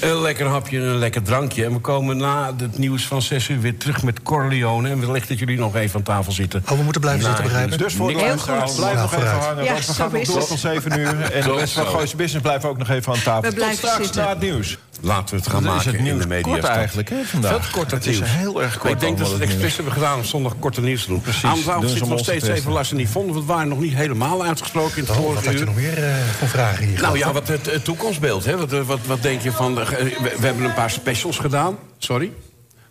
[0.02, 1.66] Een lekker hapje en een lekker drankje.
[1.66, 4.90] En we komen na het nieuws van 6 uur weer terug met Corleone.
[4.90, 6.64] En wellicht dat jullie nog even aan tafel zitten.
[6.70, 7.80] Oh, we moeten blijven zitten, het begrijp ik?
[7.80, 7.92] nieuws.
[7.92, 9.64] Dus voor de luisteraars, blijf nog even hangen.
[10.26, 11.22] Gaan nog tot 7 uur.
[11.32, 11.86] En de rest van.
[11.86, 13.50] Gooise Business blijven ook nog even aan tafel.
[13.50, 14.24] We blijven tot straks zitten.
[14.24, 14.78] na het nieuws.
[15.02, 16.52] Laten we het gaan is maken het in de media.
[16.52, 17.52] kort eigenlijk, hè, vandaag.
[17.66, 18.30] Veel kort Het is nieuws.
[18.32, 21.02] heel erg kort Ik denk dat ze het expres hebben gedaan om zondag korte nieuws
[21.04, 21.22] te doen.
[21.22, 22.54] Precies, Aan doen tafel ze zit nog steeds testen.
[22.58, 23.34] even Lars en Yvonne.
[23.34, 25.66] Want we waren nog niet helemaal uitgesproken in het Oh, wat vorige had je uur.
[25.66, 27.02] nog meer eh, voor vragen hier?
[27.02, 27.18] Nou gehad?
[27.18, 28.46] ja, wat het, het toekomstbeeld.
[28.46, 28.58] Hè?
[28.58, 29.76] Wat, wat, wat denk je van...
[29.76, 31.78] de- we, we hebben een paar specials gedaan.
[31.98, 32.32] Sorry?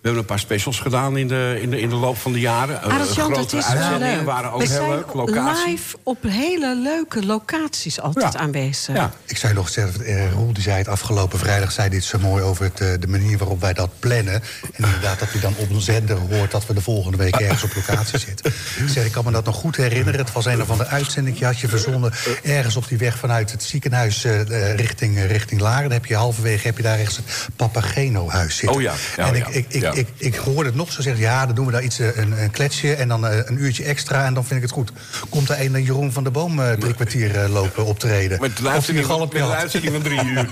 [0.07, 2.41] We hebben een paar specials gedaan in de, in de, in de loop van de
[2.41, 2.83] jaren.
[2.83, 4.23] Eh, Arend Jan, dat is wel leuk.
[4.23, 5.15] waren ook We heel zijn leuk.
[5.15, 5.71] Locatie.
[5.71, 8.39] live op hele leuke locaties altijd Ja.
[8.39, 8.95] aanwezig.
[8.95, 9.13] Ja.
[9.25, 11.73] Ik zou je nog zeggen, eh, Roel die zei het afgelopen vrijdag...
[11.73, 14.35] zei dit zo mooi over het, eh, de manier waarop wij dat plannen.
[14.35, 16.51] En inderdaad dat hij dan op een zender hoort...
[16.51, 18.53] dat we de volgende week ergens op locatie zitten.
[18.77, 20.21] Ik zeg, ik kan me dat nog goed herinneren.
[20.21, 22.13] Het was een of ander uitzending, had je verzonnen...
[22.43, 25.83] ergens op die weg vanuit het ziekenhuis eh, eh, richting, eh, richting Laren.
[25.83, 27.27] Dan heb je halverwege heb je daar ergens het
[27.57, 28.77] Papageno-huis zitten.
[28.77, 29.93] Oh ja, ja, en ja, ik, ik, ik, ja.
[29.97, 31.23] Ik, ik hoorde het nog zo zeggen...
[31.23, 33.85] ja, dan doen we daar iets, eh, een, een kletsje en dan eh, een uurtje
[33.85, 34.25] extra...
[34.25, 34.91] en dan vind ik het goed.
[35.29, 38.41] Komt er een eh, Jeroen van der Boom eh, drie kwartier eh, lopen optreden?
[38.41, 40.49] Met de uitzending een van, met de uitzending van drie uur.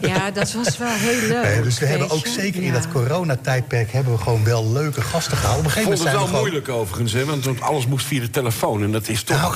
[0.00, 1.42] Ja, dat was wel heel leuk.
[1.42, 3.92] Nee, dus we hebben ook zeker in dat coronatijdperk...
[3.92, 5.58] hebben we gewoon wel leuke gasten gehaald.
[5.58, 6.68] Op een Ik gegeven vond moment het zijn wel we gewoon...
[6.68, 8.82] moeilijk overigens, hè, want- want alles moest via de telefoon.
[8.82, 9.40] En dat is toch...
[9.40, 9.54] Nou,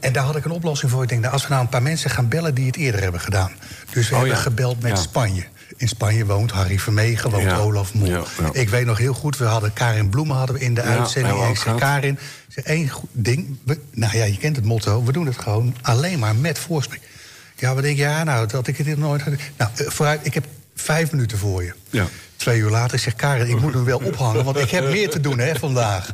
[0.00, 1.02] en daar had ik een oplossing voor.
[1.02, 3.20] Ik denk, nou, als we nou een paar mensen gaan bellen die het eerder hebben
[3.20, 3.50] gedaan.
[3.92, 4.42] Dus we Oh, hebben ja.
[4.42, 5.02] gebeld met Ja.
[5.02, 5.42] Spanje.
[5.76, 7.56] In Spanje woont Harry Vermegen, woont Ja.
[7.56, 7.90] Olaf.
[7.94, 8.06] Ja,
[8.40, 8.48] ja.
[8.52, 11.42] Ik weet nog heel goed, we hadden Karin Bloemen hadden we in de uitzending.
[11.42, 11.78] En ik zei.
[11.78, 12.18] Karin,
[12.48, 13.56] zei, één goed ding.
[13.64, 15.04] We, nou ja, je kent het motto.
[15.04, 17.00] We doen het gewoon alleen maar met voorsprek.
[17.56, 19.22] Ja, we denken, ja, nou, dat ik het nooit...
[19.22, 21.72] had- Nou, eh, vooruit, ik heb vijf minuten voor je.
[21.90, 22.06] Ja.
[22.36, 24.44] Twee uur later, ik zeg Karin, ik moet hem wel ophangen...
[24.44, 26.12] want ik heb meer te doen hè, vandaag.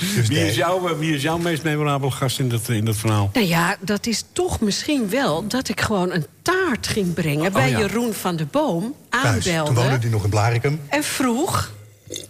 [0.00, 0.48] Dus Wie nee.
[0.48, 3.30] is, jouw, eh, wie is jouw meest memorabele gast in dat, in dat verhaal?
[3.32, 7.52] Nou ja, dat is toch misschien wel dat ik gewoon een taart ging brengen...
[7.52, 7.78] bij ja.
[7.78, 9.44] Jeroen van de Boom, Thuis.
[9.44, 9.98] Toen woonde aanbelde...
[10.00, 10.80] hij nog in Blarikum.
[10.88, 11.70] en vroeg...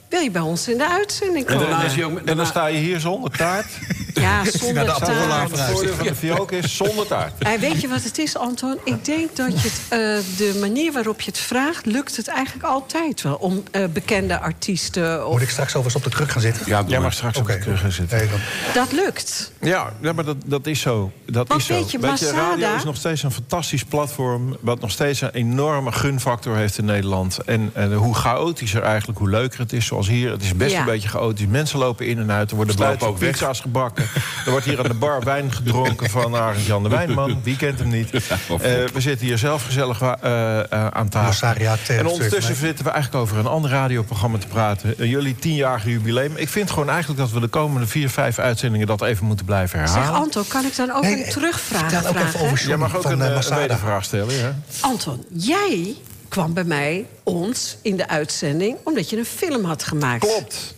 [0.08, 1.70] wil je bij ons in de uitzending En komen?
[1.70, 2.20] daarna is ook...
[2.24, 3.66] En dan sta je hier zonder taart.
[4.20, 5.50] Ja, zonder taart.
[5.50, 7.32] Het voordeel van de Fiok is zonder taart.
[7.38, 8.78] Eh, weet je wat het is, Anton?
[8.84, 9.98] Ik denk dat je het, eh,
[10.36, 11.86] de manier waarop je het vraagt...
[11.86, 15.26] lukt het eigenlijk altijd wel om eh, bekende artiesten...
[15.26, 16.62] Of, Moet ik straks overigens op de kruk gaan zitten?
[16.66, 17.00] Ja, Jij maar.
[17.00, 18.18] mag straks op de terug gaan zitten.
[18.18, 18.28] Nee,
[18.74, 19.52] dat lukt.
[19.60, 21.12] Ja, ja maar dat, dat is zo.
[21.26, 21.74] Dat Want is zo.
[21.74, 24.56] weet je, Weet je, Masada- radio is nog steeds een fantastisch platform...
[24.60, 27.38] wat nog steeds een enorme gunfactor heeft in Nederland.
[27.38, 29.86] En, en hoe chaotischer eigenlijk, hoe leuker het is.
[29.86, 30.78] Zoals hier, het is best Ja.
[30.78, 31.46] een beetje chaotisch.
[31.46, 33.30] Mensen lopen in en uit, er worden buiten ook weg.
[33.30, 34.04] pizza's gebakken.
[34.44, 37.40] Er wordt hier aan de bar wijn gedronken van Arend-Jan de Wijnman.
[37.42, 38.10] Wie kent hem niet?
[38.50, 38.56] Eh,
[38.92, 41.48] we zitten hier zelf gezellig eh, eh, aan tafel.
[41.88, 45.08] En ondertussen zitten we eigenlijk over een ander radioprogramma te praten.
[45.08, 46.36] Jullie tienjarige jubileum.
[46.36, 48.86] Ik vind gewoon eigenlijk dat we de komende vier, vijf uitzendingen...
[48.86, 50.04] dat even moeten blijven herhalen.
[50.04, 52.40] Zeg, Anton, kan ik dan ook Nee, een terugvraag ook even vragen?
[52.40, 53.56] over Jij mag ook van een, Masada.
[53.56, 54.54] wedervraag stellen, ja?
[54.80, 55.94] Anton, jij
[56.28, 58.76] kwam bij mij, ons, in de uitzending...
[58.84, 60.26] omdat je een film had gemaakt.
[60.26, 60.74] Klopt.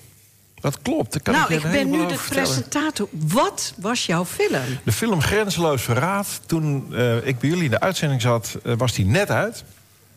[0.62, 1.12] Dat klopt.
[1.12, 2.48] Daar kan nou, ik, ben nu de vertellen.
[2.48, 3.08] presentator.
[3.10, 4.62] Wat was jouw film?
[4.84, 6.40] De film Grenzeloos Verraad.
[6.46, 9.64] Toen eh, ik bij jullie in de uitzending zat, eh, was die net uit.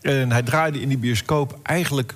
[0.02, 2.14] En hij draaide in die bioscoop eigenlijk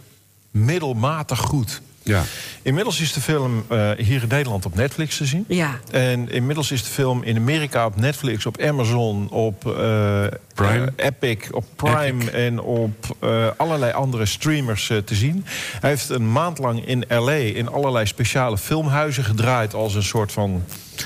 [0.51, 1.82] middelmatig goed.
[2.03, 2.23] Ja.
[2.61, 5.45] Inmiddels is de film eh, hier in Nederland op Netflix te zien.
[5.47, 5.80] Ja.
[5.91, 10.25] En inmiddels is de film in Amerika op Netflix, op Amazon, op eh,
[10.68, 10.91] Prime.
[10.95, 15.45] eh, Epic, op Prime en op eh, allerlei andere streamers eh, te zien.
[15.80, 20.32] Hij heeft een maand lang in LA in allerlei speciale filmhuizen gedraaid als een soort
[20.32, 20.64] van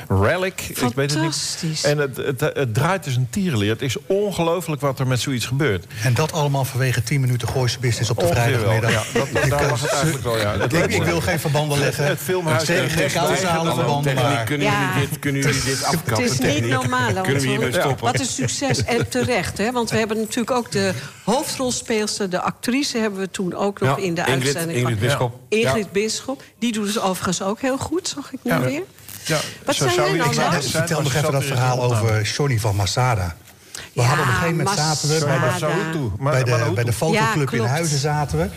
[0.08, 0.62] relic.
[0.70, 1.62] Ik weet het Fantastisch.
[1.62, 1.84] niet.
[1.84, 3.70] En het, het, het draait dus een tierenleer.
[3.70, 5.86] Het is ongelooflijk wat er met zoiets gebeurt.
[6.04, 8.60] En dat allemaal vanwege 10 minuten Gooise business op de Ongeveer wel.
[8.60, 9.14] vrijdagmiddag.
[9.14, 10.38] Ja, dat, daar kan- was het eigenlijk wel.
[10.38, 10.58] Ja.
[10.58, 12.06] Het ik, wil geen verbanden leggen.
[12.06, 13.10] Het filmhuis tegen geen
[13.48, 14.16] Hallo, verbanden.
[14.16, 14.90] Techniek, kunnen, Ja.
[14.94, 16.24] jullie dit, kunnen jullie dit afkappen?
[16.24, 16.72] Het is niet Techniek.
[16.72, 18.06] normaal, Kunnen we hiermee stoppen?
[18.06, 18.84] Wat een succes.
[18.84, 19.72] En terecht, hè?
[19.72, 22.30] Want we hebben natuurlijk ook de hoofdrolspeelster...
[22.30, 24.78] de actrice hebben we toen ook nog Ja, in de Ingrid- uitzending.
[24.80, 25.40] Ingrid van- Bisschop.
[25.50, 26.44] Ingrid Bisschop.
[26.60, 28.60] Die doet het overigens ook heel goed, zag ik nu Ja.
[28.60, 28.84] weer.
[29.26, 32.22] Ja, Wat zou jij je nou Zijn, vertel nog even dat er de verhaal over
[32.22, 33.36] Johnny van Masada.
[33.74, 35.38] We Ja, hadden op een gegeven moment zaten we bij.
[36.20, 37.64] Maar, bij, de, bij de fotoclub Ja, in.
[37.64, 38.48] Huizen zaten we.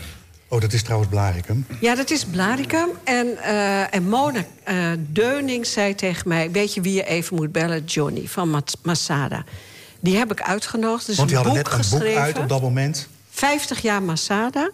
[0.49, 1.65] Oh, dat is trouwens Blaricum.
[1.79, 2.89] Ja, dat is Blaricum.
[3.03, 6.51] En, eh, en Mona eh, Deuning zei tegen mij...
[6.51, 7.83] weet je wie je even moet bellen?
[7.85, 9.43] Johnny van Mas- Masada.
[9.99, 11.07] Die heb ik uitgenodigd.
[11.07, 13.07] Is Want die een hadden boek net een boek uit op dat moment.
[13.29, 14.69] 50 jaar Masada.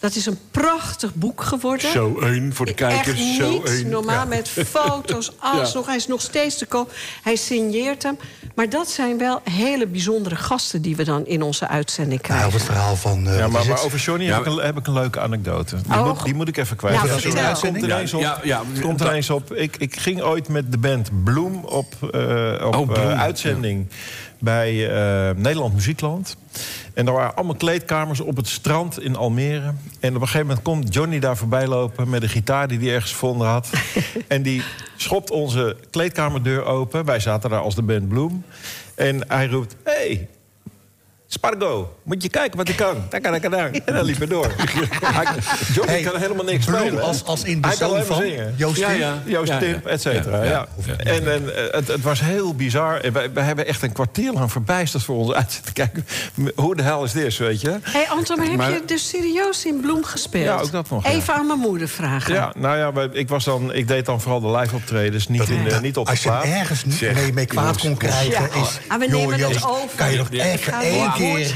[0.00, 1.90] Dat is een prachtig boek geworden.
[1.90, 3.20] Zo één voor de kijkers.
[3.20, 3.88] Echt zo niet één.
[3.88, 4.24] normaal, Ja.
[4.24, 5.74] met foto's, alles Ja.
[5.74, 5.86] nog.
[5.86, 6.92] Hij is nog steeds te koop.
[7.22, 8.18] Hij signeert hem.
[8.54, 10.82] Maar dat zijn wel hele bijzondere gasten...
[10.82, 12.46] die we dan in onze uitzending Nou, krijgen.
[12.46, 13.28] op het verhaal van...
[13.28, 15.76] eh, Ja, maar, over Johnny Ja, heb, ik een, heb ik een leuke anekdote.
[15.82, 16.94] Die, Oh, moet, die moet ik even kwijt.
[16.94, 17.30] Nou, Ja, vertel.
[17.56, 18.20] sorry, het komt op.
[18.20, 19.54] Ja, ja, Het komt ineens op.
[19.54, 23.86] Ik, ik ging ooit met de band Bloem op, eh, op Oh, Bloem, eh, uitzending
[24.38, 26.36] bij eh, Nederland Muziekland.
[26.94, 29.72] En er waren allemaal kleedkamers op het strand in Almere.
[30.00, 32.08] En op een gegeven moment komt Johnny daar voorbij lopen...
[32.10, 33.70] met een gitaar die hij ergens gevonden had.
[34.28, 34.62] en die
[34.96, 37.04] schopt onze kleedkamerdeur open.
[37.04, 38.44] Wij zaten daar als de band Bloem.
[38.94, 39.76] En hij roept...
[39.82, 40.28] Hey,
[41.32, 42.96] Spargo, moet je kijken wat ik kan.
[43.10, 43.76] Takadakadang.
[43.84, 44.52] En dan liep hij door.
[45.74, 47.02] Johnny Hey, kan helemaal niks spelen.
[47.02, 48.54] als- als in de hij kan zoon alleen maar van zingen.
[48.56, 48.98] Joost Ja, Tim?
[48.98, 49.22] ja.
[49.24, 49.90] Joost Ja, Timp, ja.
[49.90, 50.42] et cetera.
[50.44, 50.94] Ja, Ja, ja.
[50.96, 53.00] En, en eh, het, het was heel bizar.
[53.00, 56.06] En wij, wij hebben echt een kwartier lang verbijsterd voor ons uit te kijken.
[56.54, 57.68] Hoe de hel is dit, weet je?
[57.70, 60.44] Hé, hey Anton, maar heb Maar- je dus serieus in Bloem gespeeld?
[60.44, 61.10] Ja, ook dat nog, ja.
[61.10, 62.34] Even aan mijn moeder vragen.
[62.34, 65.64] Ja, nou ja, ik, was dan, ik deed dan vooral de live optredens, niet, in
[65.64, 68.30] de, niet op de Als je ergens niet mee, mee kwaad kon krijgen...
[68.30, 68.60] Ja.
[68.62, 68.78] is...
[68.88, 69.88] Ah, we joh, nemen het over.
[69.96, 70.72] Kan je nog even
[71.20, 71.52] keer...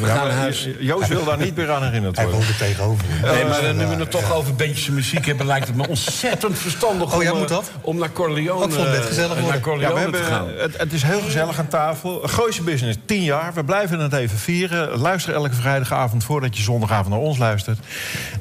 [0.00, 0.68] We gaan naar huis.
[0.78, 2.42] Joost wil daar niet meer aan herinnerd Hij worden.
[2.46, 3.04] woonde tegenover.
[3.22, 5.46] Nee, maar eh, nu we het toch over bandjes en muziek hebben...
[5.46, 7.70] lijkt het me ontzettend verstandig Oh, ja, om, moet eh, dat?
[7.80, 9.60] om naar Corleone, Ik vond het gezellig eh, naar worden.
[9.60, 10.46] Corleone Ja, we te gaan.
[10.46, 12.20] hebben, het, het is heel gezellig aan tafel.
[12.24, 13.54] Gooise Business, 10 jaar.
[13.54, 14.98] We blijven het even vieren.
[14.98, 17.78] Luister elke vrijdagavond voordat je zondagavond naar ons luistert.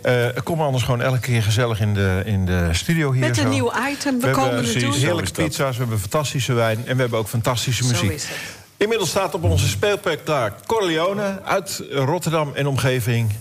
[0.02, 3.20] Eh kom anders gewoon elke keer gezellig in de, in de studio hier.
[3.22, 3.50] Met een zo.
[3.50, 4.20] nieuw item.
[4.20, 5.46] We, We komen hebben heerlijke Zo dat.
[5.48, 6.78] pizza's, we hebben fantastische wijn...
[6.86, 8.12] en we hebben ook fantastische Zo muziek.
[8.12, 8.38] is het.
[8.86, 13.32] Inmiddels staat op onze speelplek daar Corleone uit Rotterdam en omgeving.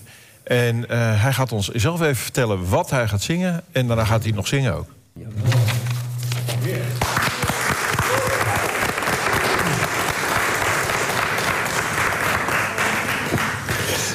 [0.45, 3.62] En eh, hij gaat ons zelf even vertellen wat hij gaat zingen.
[3.72, 4.86] En daarna gaat hij nog zingen ook.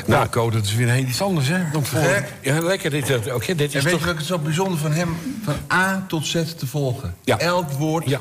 [0.06, 1.58] Nou, Co, dat is weer heel iets anders, hè?
[1.72, 2.24] Dan voor...
[2.42, 2.90] Ja, lekker.
[2.90, 4.02] Dit, Oké, dit En is weet toch...
[4.02, 7.16] je wat het zo bijzonder van hem, van A tot Z te volgen?
[7.24, 7.40] Ja.
[7.40, 8.20] Elk woord, Ja.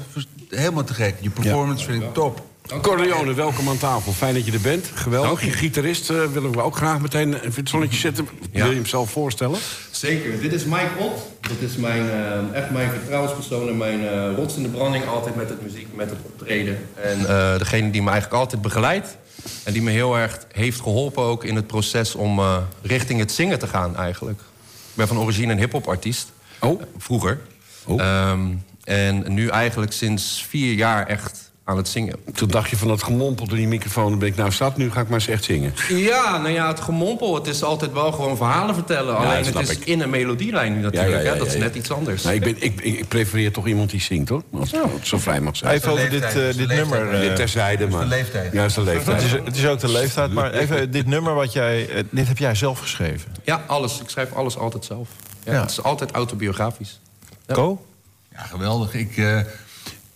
[0.51, 1.15] helemaal te gek.
[1.21, 2.47] Je performance vind ik top.
[2.77, 4.13] Corleone, welkom aan tafel.
[4.13, 4.91] Fijn dat je er bent.
[4.95, 5.45] Geweldig.
[5.45, 8.29] Je gitarist eh, willen we ook graag meteen in het zonnetje zetten.
[8.53, 9.59] Wil je hem zelf voorstellen?
[9.91, 10.41] Zeker.
[10.41, 11.21] Dit is Mike Ott.
[11.41, 15.07] Dat is mijn, eh, echt mijn vertrouwenspersoon en mijn eh, rots in de branding.
[15.07, 16.89] Altijd met het muziek, met het optreden.
[16.95, 19.17] En eh, degene die me eigenlijk altijd begeleidt.
[19.65, 23.33] En die me heel erg heeft geholpen ook in het proces om eh, richting het
[23.33, 24.39] zingen te gaan eigenlijk.
[24.41, 26.33] Ik ben van origine een hip-hop artiest.
[26.61, 26.83] Oh.
[26.99, 27.41] Vroeger.
[27.87, 28.01] Oh.
[28.01, 28.47] Ehm,
[28.85, 32.17] en nu eigenlijk sinds vier jaar echt aan het zingen.
[32.35, 34.11] Toen dacht je van dat gemompel door die microfoon...
[34.11, 35.75] dan ben ik nou staat, nu ga ik maar eens echt zingen.
[35.89, 37.35] Ja, nou ja, het gemompel.
[37.35, 39.17] Het is altijd wel gewoon verhalen vertellen.
[39.17, 39.85] Alleen het is ik.
[39.85, 41.13] in een melodielijn nu natuurlijk.
[41.13, 41.39] Ja, ja, ja, hè?
[41.39, 41.65] Dat is ja, ja.
[41.65, 42.23] net iets anders.
[42.23, 44.43] Nee, ik, ben, ik, ik, ik prefereer toch iemand die zingt, hoor.
[44.53, 45.75] Als als het zo vrij mag zijn.
[45.75, 47.11] Even over dit, eh, is dit nummer.
[47.11, 48.01] Dit eh, terzijde, maar...
[48.01, 48.53] de leeftijd.
[48.53, 49.23] Juist de leeftijd.
[49.23, 51.89] het, is, het is ook de leeftijd, maar even dit nummer wat jij...
[51.89, 53.33] eh, dit heb jij zelf geschreven.
[53.45, 54.01] Ja, alles.
[54.01, 55.09] Ik schrijf alles altijd zelf.
[55.45, 55.61] Ja, Ja.
[55.61, 57.01] Het is altijd autobiografisch.
[57.47, 57.55] Ja.
[57.55, 57.85] Ko?
[58.33, 58.95] Ja, geweldig.
[58.95, 59.41] Ik, eh,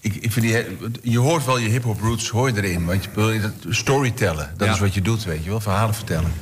[0.03, 0.57] ik, ik vind die,
[1.13, 2.85] je hoort wel je hip-hop roots hoor je erin.
[2.85, 4.75] Want je wil dat storytellen, dat Ja.
[4.75, 5.61] is wat je doet, weet je wel.
[5.61, 6.33] Verhalen vertellen.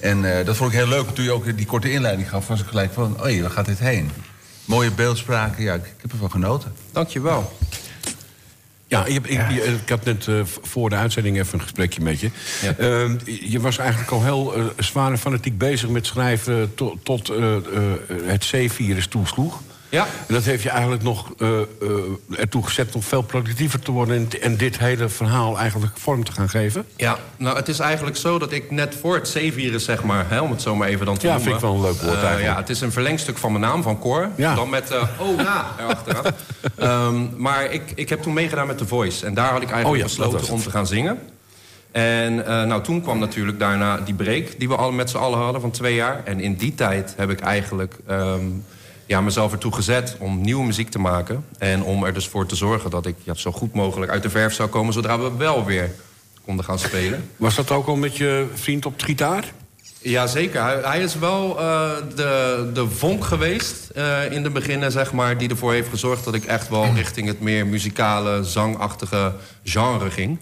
[0.00, 1.08] En eh, dat vond ik heel leuk.
[1.08, 3.16] Toen je ook die korte inleiding gaf, was ik gelijk van...
[3.26, 4.10] oh waar gaat dit heen?
[4.64, 6.72] Mooie beeldspraken, ja, ik, ik heb ervan genoten.
[6.92, 7.58] Dankjewel.
[8.86, 12.00] Ja, je, hebt- ik, je- ik had net eh, voor de uitzending even een gesprekje
[12.02, 12.30] met je.
[12.62, 12.74] Ja.
[12.76, 16.74] Ehm, je was eigenlijk al heel eh, zwaar en fanatiek bezig met schrijven...
[16.74, 17.62] to- tot eh, eh,
[18.24, 19.60] het C-virus toesloeg.
[19.88, 20.06] Ja.
[20.26, 21.66] En dat heeft je eigenlijk nog eh, eh,
[22.36, 24.28] ertoe gezet om veel productiever te worden...
[24.40, 26.84] En, dit hele verhaal eigenlijk vorm te gaan geven.
[26.96, 30.40] Ja, nou het is eigenlijk zo dat ik net voor het C-virus, zeg maar, hè,
[30.40, 31.50] om het zo maar even dan te Ja, noemen.
[31.50, 32.54] vind ik wel een leuk woord Eh, eigenlijk.
[32.54, 34.28] ja, het is een verlengstuk van mijn naam, van Cor.
[34.36, 34.54] Ja.
[34.54, 36.24] Dan met oh na erachteraan.
[36.76, 39.26] Ehm, maar ik, ik heb toen meegedaan met The Voice.
[39.26, 41.18] En daar had ik eigenlijk Oh ja, besloten om te gaan zingen.
[41.90, 45.60] En nou, toen kwam natuurlijk daarna die break die we al met z'n allen hadden
[45.60, 46.22] van twee jaar.
[46.24, 48.40] En in die tijd heb ik eigenlijk ehm,
[49.08, 51.44] ja, mezelf ertoe gezet om nieuwe muziek te maken.
[51.58, 54.30] En om er dus voor te zorgen dat ik ja, zo goed mogelijk uit de
[54.30, 54.92] verf zou komen...
[54.92, 55.90] zodra we wel weer
[56.44, 57.30] konden gaan spelen.
[57.36, 59.44] Was dat ook al met je vriend op het gitaar?
[60.00, 65.12] Jazeker, hij, hij is wel eh, de, de vonk geweest eh, in de beginnen, zeg
[65.12, 65.38] maar...
[65.38, 69.34] die ervoor heeft gezorgd dat ik echt wel richting het meer muzikale, zangachtige
[69.64, 70.38] genre ging.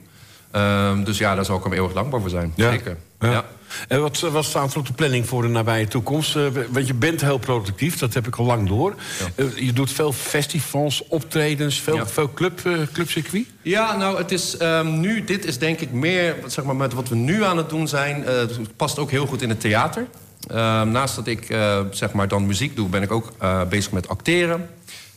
[0.51, 2.53] Ehm, dus ja, daar zal ik hem eeuwig dankbaar voor zijn.
[2.57, 2.97] Zeker.
[3.21, 3.31] Ja.
[3.31, 3.45] Ja.
[3.89, 6.37] En wat, wat staat er op de planning voor de nabije toekomst?
[6.37, 8.95] Eh, want je bent heel productief, dat heb ik al lang door.
[9.35, 12.07] Eh, je doet veel festivals, optredens, veel, Ja.
[12.07, 13.47] veel club, eh, clubcircuit.
[13.63, 17.09] Ja, nou, het is ehm, nu, dit is denk ik meer, zeg maar, met wat
[17.09, 20.07] we nu aan het doen zijn, eh, het past ook heel goed in het theater.
[20.51, 23.93] Ehm, naast dat ik, eh, zeg maar, dan muziek doe, ben ik ook eh, bezig
[23.93, 24.69] met acteren.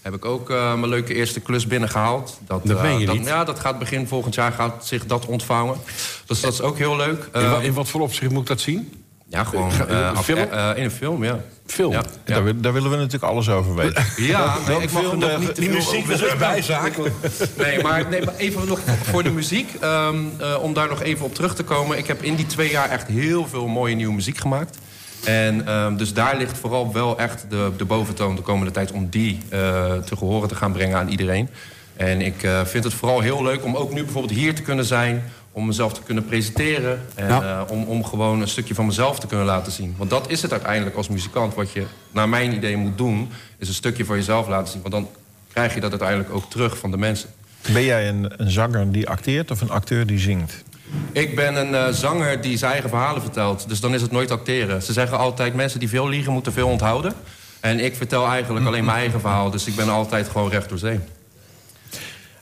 [0.02, 2.38] Heb ik ook eh, mijn leuke eerste klus binnengehaald.
[2.47, 3.26] Dat, Dat eh, je dat- niet?
[3.28, 5.78] Ja, dat gaat begin volgend jaar gaat zich dat ontvouwen.
[6.26, 7.30] Dus dat is ook heel leuk.
[7.34, 8.93] In, wa- Ehm, in wat voor opzicht moet ik dat zien?
[9.28, 10.39] ja, gewoon eh, een film?
[10.39, 11.39] eh, in een film, ja.
[11.66, 11.91] Film?
[11.91, 12.43] Ja, Daar, ja.
[12.43, 14.06] wil- daar willen we natuurlijk alles over weten.
[14.26, 17.14] Ja, nee, ik mag film, nog eh, niet die muziek was bijzakelijk.
[17.58, 19.74] Nee, maar, nee, maar even nog voor de muziek.
[19.80, 21.97] ehm, eh, om daar nog even op terug te komen.
[21.97, 24.78] Ik heb in die twee jaar echt heel veel mooie nieuwe muziek gemaakt.
[25.26, 28.91] En ehm, dus daar ligt vooral wel echt de, de boventoon de komende tijd...
[28.91, 29.59] om die eh,
[29.97, 31.49] te gehoren te gaan brengen aan iedereen.
[31.95, 34.86] En ik eh, vind het vooral heel leuk om ook nu bijvoorbeeld hier te kunnen
[34.86, 35.24] zijn...
[35.51, 37.01] om mezelf te kunnen presenteren.
[37.15, 37.41] En Ja.
[37.65, 39.95] eh, om, om gewoon een stukje van mezelf te kunnen laten zien.
[39.97, 41.53] Want dat is het uiteindelijk als muzikant.
[41.55, 43.30] Wat je naar mijn idee moet doen...
[43.57, 44.82] is een stukje van jezelf laten zien.
[44.82, 45.07] Want dan
[45.53, 47.30] krijg je dat uiteindelijk ook terug van de mensen.
[47.74, 50.63] Ben jij een, een zanger die acteert of een acteur die zingt?
[51.11, 53.69] Ik ben een eh, zanger die zijn eigen verhalen vertelt.
[53.69, 54.81] Dus dan is het nooit acteren.
[54.81, 57.13] Ze zeggen altijd, mensen die veel liegen moeten veel onthouden.
[57.59, 59.49] En ik vertel eigenlijk alleen mijn eigen verhaal.
[59.49, 60.99] Dus ik ben altijd gewoon recht door zee.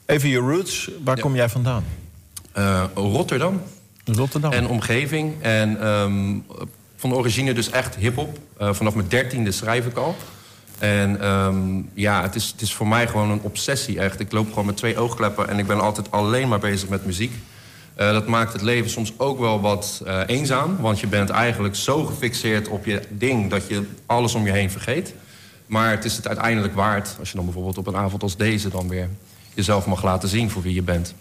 [0.05, 1.83] Even je roots, waar kom jij vandaan?
[2.51, 3.61] Eh, Rotterdam
[4.05, 4.51] Rotterdam.
[4.51, 5.33] en omgeving.
[5.41, 6.35] En ehm,
[6.95, 8.39] van origine dus echt hiphop.
[8.57, 10.15] Eh vanaf mijn dertiende schrijf ik al.
[10.79, 14.19] En ehm, ja, het is, het is voor mij gewoon een obsessie echt.
[14.19, 17.33] Ik loop gewoon met twee oogkleppen en ik ben altijd alleen maar bezig met muziek.
[17.97, 20.77] Eh, dat maakt het leven soms ook wel wat eh, eenzaam.
[20.79, 23.49] Want je bent eigenlijk zo gefixeerd op je ding...
[23.49, 25.13] dat je alles om je heen vergeet.
[25.65, 27.15] Maar het is het uiteindelijk waard...
[27.19, 28.69] als je dan bijvoorbeeld op een avond als deze...
[28.69, 29.09] dan weer
[29.53, 31.13] jezelf mag laten zien voor wie je bent.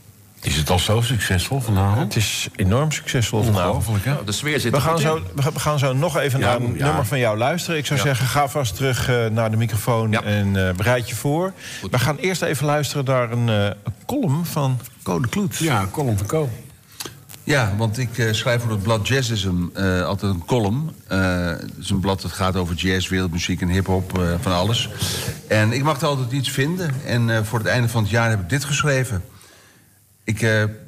[0.43, 2.15] Is het al zo succesvol vanavond?
[2.15, 4.05] Het is enorm succesvol vanavond.
[4.05, 4.11] Hè?
[4.11, 6.77] Nou, de sfeer zit We gaan, zo, we gaan zo nog even Ja, naar een
[6.77, 6.85] ja.
[6.87, 7.79] nummer van jou luisteren.
[7.79, 8.05] Ik zou Ja.
[8.05, 10.23] zeggen, ga vast terug eh, naar de microfoon Ja.
[10.23, 11.53] en eh, bereid je voor.
[11.91, 15.57] We gaan eerst even luisteren naar een, eh, een column van Code Kloet.
[15.57, 16.49] Ja, Colin van Ko.
[17.47, 20.91] Ja, want ik eh, schrijf voor het blad Jazzism eh, altijd een column.
[21.07, 24.89] Eh, het is een blad dat gaat over jazz, wereldmuziek en hip-hop, van alles.
[25.49, 26.95] En ik mag er altijd iets vinden.
[27.05, 29.23] En voor het einde van het jaar heb ik dit geschreven.
[30.25, 30.41] Ik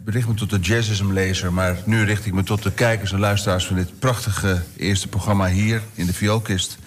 [0.04, 3.66] richt me tot de Jazzism-lezer, maar nu richt ik me tot de kijkers en luisteraars
[3.66, 6.78] van dit prachtige eerste programma hier in de Vioolkist.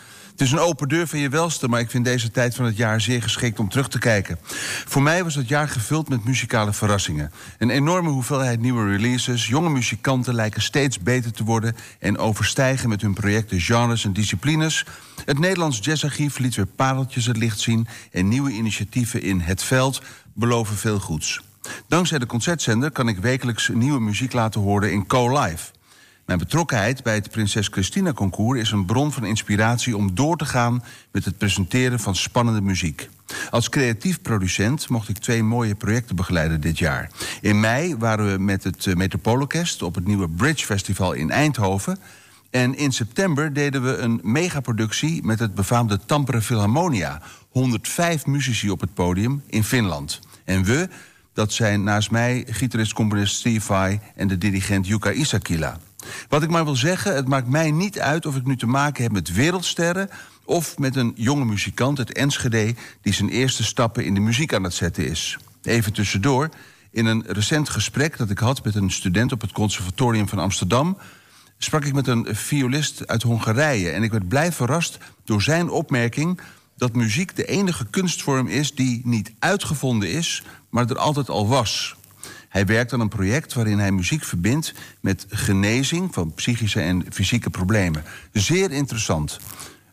[0.42, 2.78] Het is een open deur van je welste, maar ik vind deze tijd van het
[2.78, 4.38] jaar zeer geschikt om terug te kijken.
[4.86, 7.32] Voor mij was het jaar gevuld met muzikale verrassingen.
[7.58, 9.48] Een enorme hoeveelheid nieuwe releases.
[9.48, 14.86] Jonge muzikanten lijken steeds beter te worden en overstijgen met hun projecten genres en disciplines.
[15.26, 20.02] Het Nederlands Jazzarchief liet weer pareltjes het licht zien en nieuwe initiatieven in Het Veld
[20.34, 21.42] beloven veel goeds.
[21.88, 25.72] Dankzij de concertzender kan ik wekelijks nieuwe muziek laten horen in Co-Live.
[26.26, 30.46] Mijn betrokkenheid bij het Prinses Christina Concours is een bron van inspiratie om door te
[30.46, 33.10] gaan met het presenteren van spannende muziek.
[33.50, 37.10] Als creatief producent mocht ik twee mooie projecten begeleiden dit jaar.
[37.42, 41.98] In mei waren we met het eh, Metropoolorkest op het nieuwe Bridge Festival in Eindhoven.
[42.50, 47.22] En in september deden we een megaproductie met het befaamde Tampere Philharmonia.
[47.50, 50.20] 105 muzici op het podium in Finland.
[50.46, 50.90] En we,
[51.34, 55.78] dat zijn naast mij gitarist-componist Steve Vai en de dirigent Yuka Isakila.
[56.30, 59.04] Wat ik maar wil zeggen, het maakt mij niet uit of ik nu te maken
[59.04, 60.10] heb met wereldsterren
[60.46, 64.64] of met een jonge muzikant uit Enschede die zijn eerste stappen in de muziek aan
[64.64, 65.38] het zetten is.
[65.64, 66.50] Even tussendoor,
[66.92, 70.98] in een recent gesprek dat ik had met een student op het Conservatorium van Amsterdam,
[71.58, 76.42] sprak ik met een violist uit Hongarije en ik werd blij verrast door zijn opmerking
[76.78, 81.96] dat muziek de enige kunstvorm is die niet uitgevonden is, maar er altijd al was.
[82.52, 87.50] Hij werkt aan een project waarin hij muziek verbindt met genezing van psychische en fysieke
[87.50, 88.04] problemen.
[88.32, 89.40] Zeer interessant.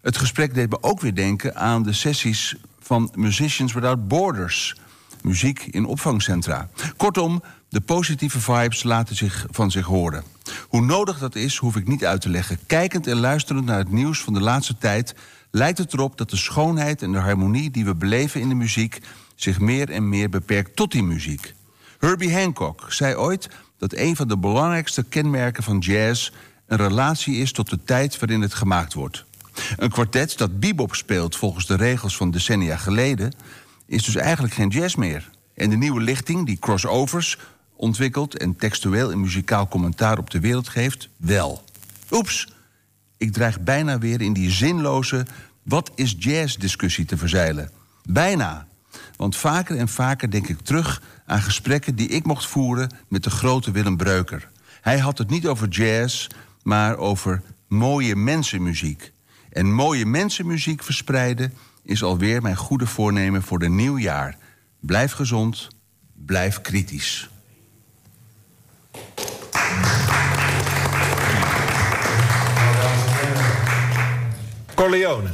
[0.02, 4.76] Het gesprek deed me ook weer denken aan de sessies van Musicians Without Borders.
[5.22, 6.68] Muziek in opvangcentra.
[6.96, 10.24] Kortom, de positieve vibes laten zich van zich horen.
[10.68, 12.59] Hoe nodig dat is, hoef ik niet uit te leggen.
[12.66, 15.14] Kijkend en luisterend naar het nieuws van de laatste tijd
[15.50, 19.00] lijkt het erop dat de schoonheid en de harmonie die we beleven in de muziek
[19.34, 21.56] zich meer en meer beperkt tot die muziek.
[21.99, 26.30] Herbie Hancock zei ooit dat een van de belangrijkste kenmerken van jazz
[26.66, 29.24] een relatie is tot de tijd waarin het gemaakt wordt.
[29.76, 33.32] Een kwartet dat bebop speelt volgens de regels van decennia geleden
[33.86, 35.30] is dus eigenlijk geen jazz meer.
[35.55, 37.38] En de nieuwe lichting die crossovers
[37.76, 41.64] ontwikkelt en textueel en muzikaal commentaar op de wereld geeft, wel.
[42.11, 42.53] Oeps,
[43.16, 45.26] ik dreig bijna weer in die zinloze
[45.62, 47.70] wat is jazz discussie te verzeilen.
[48.03, 48.66] Bijna.
[49.19, 53.31] Want vaker en vaker denk ik terug aan gesprekken die ik mocht voeren met de
[53.31, 54.49] grote Willem Breuker.
[54.81, 56.27] Hij had het niet over jazz,
[56.62, 59.12] maar over mooie mensenmuziek.
[59.51, 61.53] En mooie mensenmuziek verspreiden
[61.83, 64.37] is alweer mijn goede voornemen voor de nieuwjaar.
[64.81, 65.69] Blijf gezond,
[66.14, 67.31] blijf kritisch.
[74.75, 75.31] Corleone.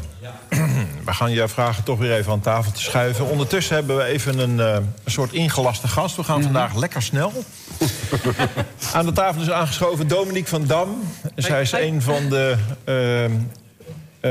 [1.04, 3.26] We gaan je vragen toch weer even aan tafel te schuiven.
[3.26, 4.74] Ondertussen hebben we even een, eh,
[5.04, 6.16] een soort ingelaste gast.
[6.16, 7.32] We gaan vandaag lekker snel.
[8.94, 11.02] aan de tafel is aangeschoven Dominique van Dam.
[11.36, 14.30] Zij is een van de, eh,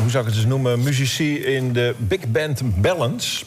[0.00, 3.44] hoe zou ik het eens noemen, muzici in de Big Band Balance.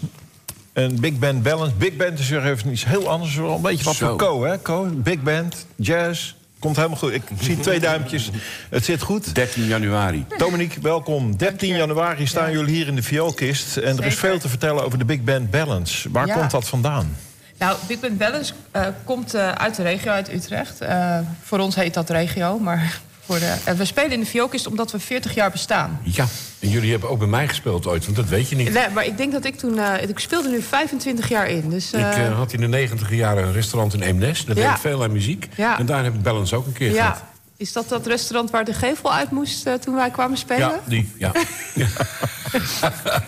[0.73, 1.75] Een Big Band Balance.
[1.75, 3.35] Big Band is weer even iets heel anders.
[3.35, 4.07] Een beetje wat Zo.
[4.07, 4.61] voor Co, hè?
[4.61, 6.33] Co, Big Band, jazz.
[6.61, 7.13] Komt helemaal goed.
[7.13, 8.29] Ik zie twee duimpjes.
[8.69, 9.35] Het zit goed.
[9.35, 10.25] 13 januari.
[10.37, 11.37] Dominique, welkom.
[11.37, 13.77] 13 januari staan jullie hier in de vioolkist.
[13.77, 16.11] En er is veel te vertellen over de Big Band Balance.
[16.11, 16.33] Waar Ja.
[16.33, 17.15] komt dat vandaan?
[17.57, 20.81] Nou, Big Band Balance eh, komt eh, uit de regio, uit Utrecht.
[20.81, 24.67] Eh, voor ons heet dat regio, maar voor de, eh, we spelen in de vioolkist
[24.67, 25.99] omdat we 40 jaar bestaan.
[26.03, 26.25] Ja,
[26.59, 28.73] en jullie hebben ook bij mij gespeeld ooit, want dat weet je niet.
[28.73, 29.79] Nee, maar ik denk dat ik toen...
[29.79, 31.93] eh, ik speelde nu 25 jaar in, dus...
[31.93, 34.45] Ik eh, had in de negentiger jaren een restaurant in Eemnes.
[34.45, 34.71] Daar deed Ja.
[34.73, 35.47] ik veel aan muziek.
[35.55, 35.79] Ja.
[35.79, 37.23] En daar heb ik Balance ook een keer gehad.
[37.61, 40.69] Is dat dat restaurant waar de gevel uit moest eh, toen wij kwamen spelen?
[40.69, 41.31] Ja, die, ja.
[41.73, 41.87] ja.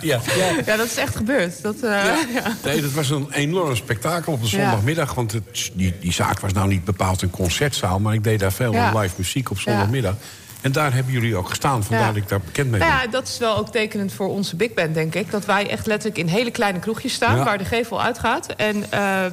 [0.00, 0.20] ja.
[0.66, 1.62] Ja, dat is echt gebeurd.
[1.62, 2.04] Dat, eh,
[2.34, 2.56] ja.
[2.64, 5.14] Nee, dat was een enorm spektakel op de zondagmiddag.
[5.14, 8.00] Want het, die, die zaak was nou niet bepaald een concertzaal...
[8.00, 8.98] maar ik deed daar veel Ja.
[9.00, 10.14] live muziek op zondagmiddag.
[10.60, 12.12] En daar hebben jullie ook gestaan, vandaar Ja.
[12.12, 13.02] dat ik daar bekend mee Nou ben.
[13.02, 15.30] ja, dat is wel ook tekenend voor onze big band, denk ik.
[15.30, 17.36] Dat wij echt letterlijk in hele kleine kroegjes staan...
[17.36, 17.44] Ja.
[17.44, 18.46] waar de gevel uitgaat.
[18.46, 19.24] En eh,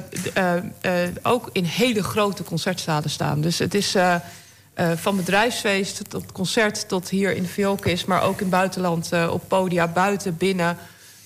[1.22, 3.40] ook in hele grote concertzalen staan.
[3.40, 3.94] Dus het is
[4.74, 8.06] eh, van bedrijfsfeest tot concert tot hier in de vioolkist...
[8.06, 10.76] maar ook in het buitenland, eh, op podia, buiten, binnen.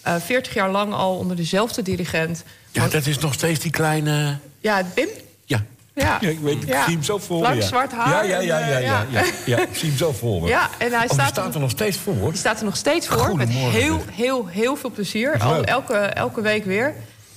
[0.03, 2.45] Eh 40 jaar lang al onder dezelfde dirigent.
[2.71, 4.39] Ja, dat is nog steeds die kleine...
[4.61, 5.09] Ja, Bim?
[5.45, 5.65] Ja.
[5.95, 6.19] Ja.
[6.21, 6.85] Ja, ik weet, ik Ja.
[6.85, 7.67] zie hem zo voor Lang ja.
[7.67, 9.07] zwart haar Ja, ja, ja, ja, ja, ja.
[9.11, 9.59] ja, ja.
[9.59, 10.49] Ik zie hem zo voor me.
[10.49, 12.29] Ja, en hij Oh, staat, staat er nog steeds voor.
[12.31, 13.37] Die staat er nog steeds voor.
[13.37, 15.39] Met heel, heel, heel veel plezier.
[15.39, 15.65] Al, leuk.
[15.65, 16.95] elke, elke week weer.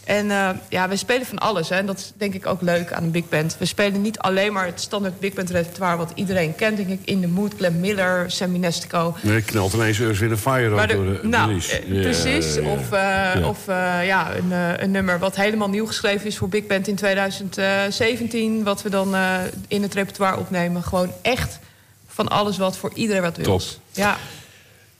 [0.10, 1.70] En eh, ja, we spelen van alles.
[1.70, 1.76] Hè.
[1.76, 3.55] En dat is denk ik ook leuk aan een big band.
[3.60, 5.97] We spelen niet alleen maar het standaard big band repertoire...
[5.97, 6.99] wat iedereen kent, denk ik.
[7.03, 9.16] In the Mood, Glenn Miller, Sammy Nestico.
[9.22, 11.80] Nee, knalt ineens Earth, Wind Fire Maar de- door de nou, release.
[11.80, 12.55] eh, Ja, precies.
[12.55, 12.68] ja, ja.
[12.70, 16.49] Of, eh, of eh, ja, een, eh, een nummer wat helemaal nieuw geschreven is voor
[16.49, 18.64] Big Band in 2017.
[18.64, 19.34] Wat we dan eh,
[19.68, 20.84] in het repertoire opnemen.
[20.84, 21.60] Gewoon echt
[22.07, 23.45] van alles wat voor iedereen wat wil.
[23.45, 23.62] Top.
[23.91, 24.18] Ja.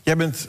[0.04, 0.48] Jij bent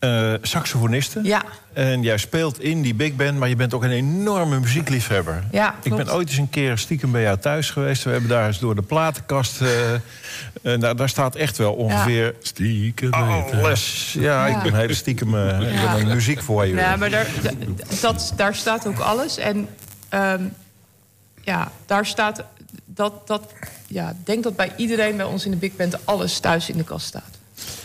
[0.00, 1.20] eh saxofoniste.
[1.22, 1.42] Ja.
[1.72, 5.44] En jij speelt in die big band, maar je bent ook een enorme muziekliefhebber.
[5.50, 8.02] Ja, Ik ben ooit eens een keer stiekem bij jou thuis geweest.
[8.02, 9.60] We hebben daar eens door de platenkast...
[10.62, 12.34] nou, daar staat echt wel ongeveer...
[12.42, 14.12] Stiekem alles.
[14.18, 14.56] Ja, Ja.
[14.56, 15.92] ik ben hele stiekem uh, ik Ja.
[15.94, 16.74] ben een muziek voor je.
[16.74, 17.26] Ja, maar daar,
[18.00, 19.36] dat, daar staat ook alles.
[19.38, 19.68] En
[20.08, 20.42] ehm,
[21.42, 22.44] ja, daar staat
[22.84, 23.52] dat, dat.
[23.86, 26.76] Ja, ik denk dat bij iedereen bij ons in de Big Band alles thuis in
[26.76, 27.38] de kast staat.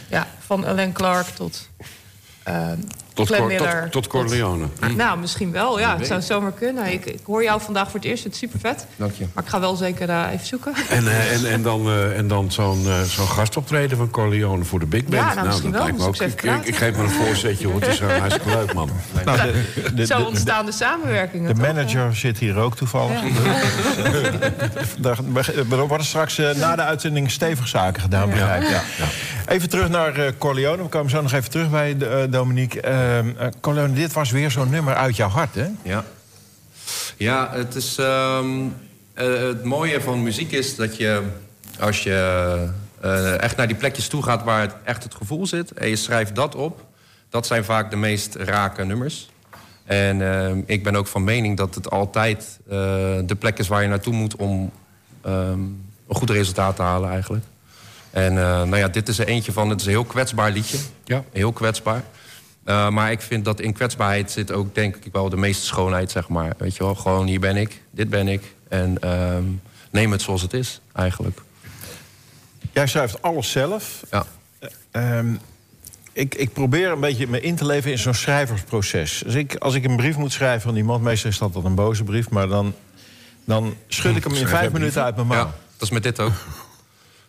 [0.09, 1.70] Ja, van Alain Clark tot.
[2.47, 3.82] um, Tot, Glenn Cor- Miller.
[3.82, 4.66] tot, tot Corleone.
[4.95, 5.80] Nou, misschien wel.
[5.80, 6.91] Ja, het zou zomaar kunnen.
[6.91, 8.24] Ik, ik hoor jou vandaag voor het eerst.
[8.24, 8.86] Het is super vet.
[8.95, 9.26] Dank je.
[9.34, 10.74] Maar ik ga wel zeker eh, even zoeken.
[10.89, 14.86] En, eh, en, en dan, eh, en dan zo'n zo'n gastoptreden van Corleone voor de
[14.86, 15.24] Big Band.
[15.24, 15.89] Ja, nou, misschien dat wel.
[15.97, 16.55] lijkt me ook.
[16.61, 17.82] ik Ik, geef maar een voorzetje, hoor.
[17.82, 18.89] Het is uh, hartstikke leuk, man.
[19.26, 21.47] Nou, de, de, Zo de- ontstaan de samenwerkingen.
[21.55, 21.74] de toch?
[21.74, 23.20] manager zit hier ook toevallig.
[24.99, 25.18] Daar
[25.72, 28.70] er worden straks na de uitzending stevig zaken gedaan, begrijp ik.
[28.70, 28.82] Ja.
[29.47, 30.84] Even terug naar eh, Corleone.
[30.84, 32.82] We komen zo nog even terug bij de, eh, Dominique.
[33.06, 35.68] Ehm, eh, Corleone, dit was weer zo'n nummer uit jouw hart, hè?
[35.82, 36.03] Ja.
[37.18, 37.97] Ja, het is...
[37.97, 38.68] ehm,
[39.14, 41.24] eh, het mooie van muziek is dat je...
[41.80, 42.68] Als je
[43.01, 45.72] eh, echt naar die plekjes toe gaat waar het echt het gevoel zit...
[45.72, 46.86] en je schrijft dat op...
[47.30, 49.30] dat zijn vaak de meest rake nummers.
[49.86, 52.60] En ehm, ik ben ook van mening dat het altijd
[53.26, 54.36] de plek is waar je naartoe moet...
[54.36, 54.72] om
[55.22, 57.43] een goed resultaat te halen eigenlijk.
[58.12, 59.70] En nou ja, dit is er eentje van.
[59.70, 60.78] Het is een heel kwetsbaar liedje.
[61.03, 61.24] Ja.
[61.32, 62.03] Heel kwetsbaar.
[62.66, 66.11] Uh, maar ik vind dat in kwetsbaarheid zit ook denk ik wel de meeste schoonheid,
[66.11, 66.53] zeg maar.
[66.57, 68.55] Weet je wel, gewoon hier ben ik, dit ben ik.
[68.68, 69.38] En uh,
[69.91, 71.41] neem het zoals het is, eigenlijk.
[72.72, 74.03] Jij schrijft alles zelf.
[74.11, 74.26] Ja.
[74.91, 75.34] Uh,
[76.13, 79.22] ik, ik, probeer een beetje me in te leven in zo'n schrijversproces.
[79.26, 81.76] Dus ik, als ik een brief moet schrijven aan iemand, meestal is dat dan een
[81.76, 82.30] boze brief...
[82.30, 82.74] maar dan,
[83.43, 85.38] dan schud ik hem in vijf minuten uit mijn mouw.
[85.38, 86.34] Ja, dat is met dit ook.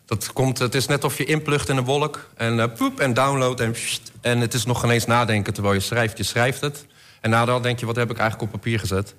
[0.07, 3.13] Dat komt, het is net of je inplucht in een wolk en uh, poep en
[3.13, 6.17] download en pssst, en het is nog geen eens nadenken terwijl je schrijft.
[6.17, 6.85] Je schrijft het
[7.21, 9.15] en nadat denk je, wat heb ik eigenlijk op papier gezet?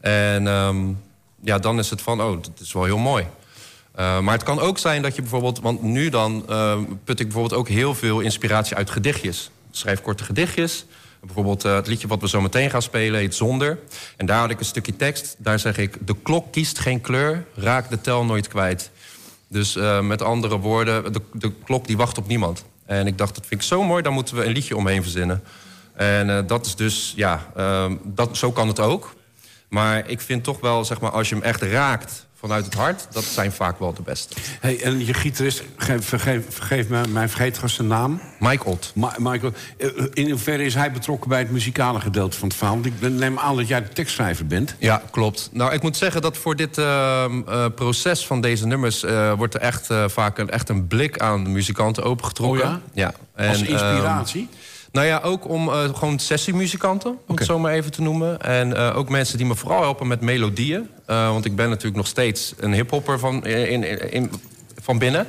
[0.00, 1.02] En um,
[1.42, 3.26] ja, dan is het van, oh, dat is wel heel mooi.
[3.98, 7.26] Uh, maar het kan ook zijn dat je bijvoorbeeld, want nu dan uh, put ik
[7.26, 9.50] bijvoorbeeld ook heel veel inspiratie uit gedichtjes.
[9.70, 10.84] Schrijf korte gedichtjes.
[11.20, 13.78] Bijvoorbeeld uh, het liedje wat we zo meteen gaan spelen heet Zonder.
[14.16, 15.34] En daar had ik een stukje tekst.
[15.38, 18.90] Daar zeg ik, de klok kiest geen kleur, raak de tel nooit kwijt.
[19.48, 22.64] Dus uh, met andere woorden, de, de, klok die wacht op niemand.
[22.86, 25.42] En ik dacht, dat vind ik zo mooi, daar moeten we een liedje omheen verzinnen.
[25.94, 29.14] En uh, dat is dus, ja, uh, dat, zo kan het ook.
[29.68, 33.06] Maar ik vind toch wel, zeg maar, als je hem echt raakt vanuit het hart...
[33.12, 34.34] dat zijn vaak wel de beste.
[34.60, 38.20] Hey, en je gitarist, vergeef, vergeef, me, mijn vergeet zijn naam.
[38.38, 38.92] Mike Ott.
[38.94, 42.74] Ma Michael, eh, in hoeverre is hij betrokken bij het muzikale gedeelte van het verhaal?
[42.74, 44.74] Want ik neem aan dat jij de tekstschrijver bent.
[44.78, 45.48] Ja, klopt.
[45.52, 49.04] Nou, ik moet zeggen dat voor dit uh, uh, proces van deze nummers...
[49.04, 52.64] Uh, wordt er echt vaak een, echt een blik aan de muzikanten opengetrokken.
[52.64, 52.80] Oh ja?
[52.92, 53.14] ja.
[53.34, 54.48] En, Als inspiratie?
[54.96, 57.36] Nou ja, ook om uh, gewoon sessiemuzikanten, om okay.
[57.36, 58.40] het zo maar even te noemen.
[58.40, 60.88] En uh, ook mensen die me vooral helpen met melodieën.
[61.06, 64.30] Uh, want ik ben natuurlijk nog steeds een hiphopper van, in, in, in,
[64.82, 65.26] van binnen.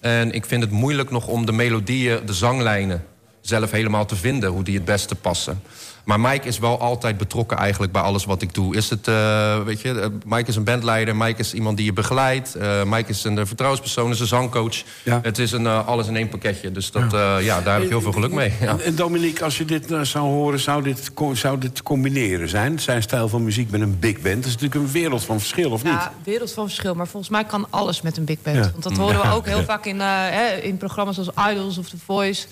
[0.00, 3.04] En ik vind het moeilijk nog om de melodieën, de zanglijnen...
[3.40, 5.62] zelf helemaal te vinden, hoe die het beste passen.
[6.08, 8.76] Maar Mike is wel altijd betrokken eigenlijk bij alles wat ik doe.
[8.76, 11.92] Is het, uh, weet je, uh, Mike is een bandleider, Mike is iemand die je
[11.92, 12.56] begeleidt.
[12.56, 14.82] Uh, Mike is een vertrouwenspersoon, is een zangcoach.
[15.04, 15.20] Ja.
[15.22, 16.72] Het is een alles in één pakketje.
[16.72, 17.38] Dus dat, ja.
[17.38, 18.52] ja daar heb ik heel veel geluk mee.
[18.60, 18.78] Ja.
[18.78, 22.78] En, Dominique, als je dit uh, zou horen, zou dit, zou dit combineren zijn?
[22.78, 24.36] Zijn stijl van muziek met een big band?
[24.36, 25.92] Dat is natuurlijk een wereld van verschil, of niet?
[25.92, 26.94] Ja, wereld van verschil.
[26.94, 28.56] Maar volgens mij kan alles met een big band.
[28.56, 28.70] Ja.
[28.70, 31.96] Want dat horen we ook heel vaak in, hè, in programma's als Idols of The
[32.04, 32.46] Voice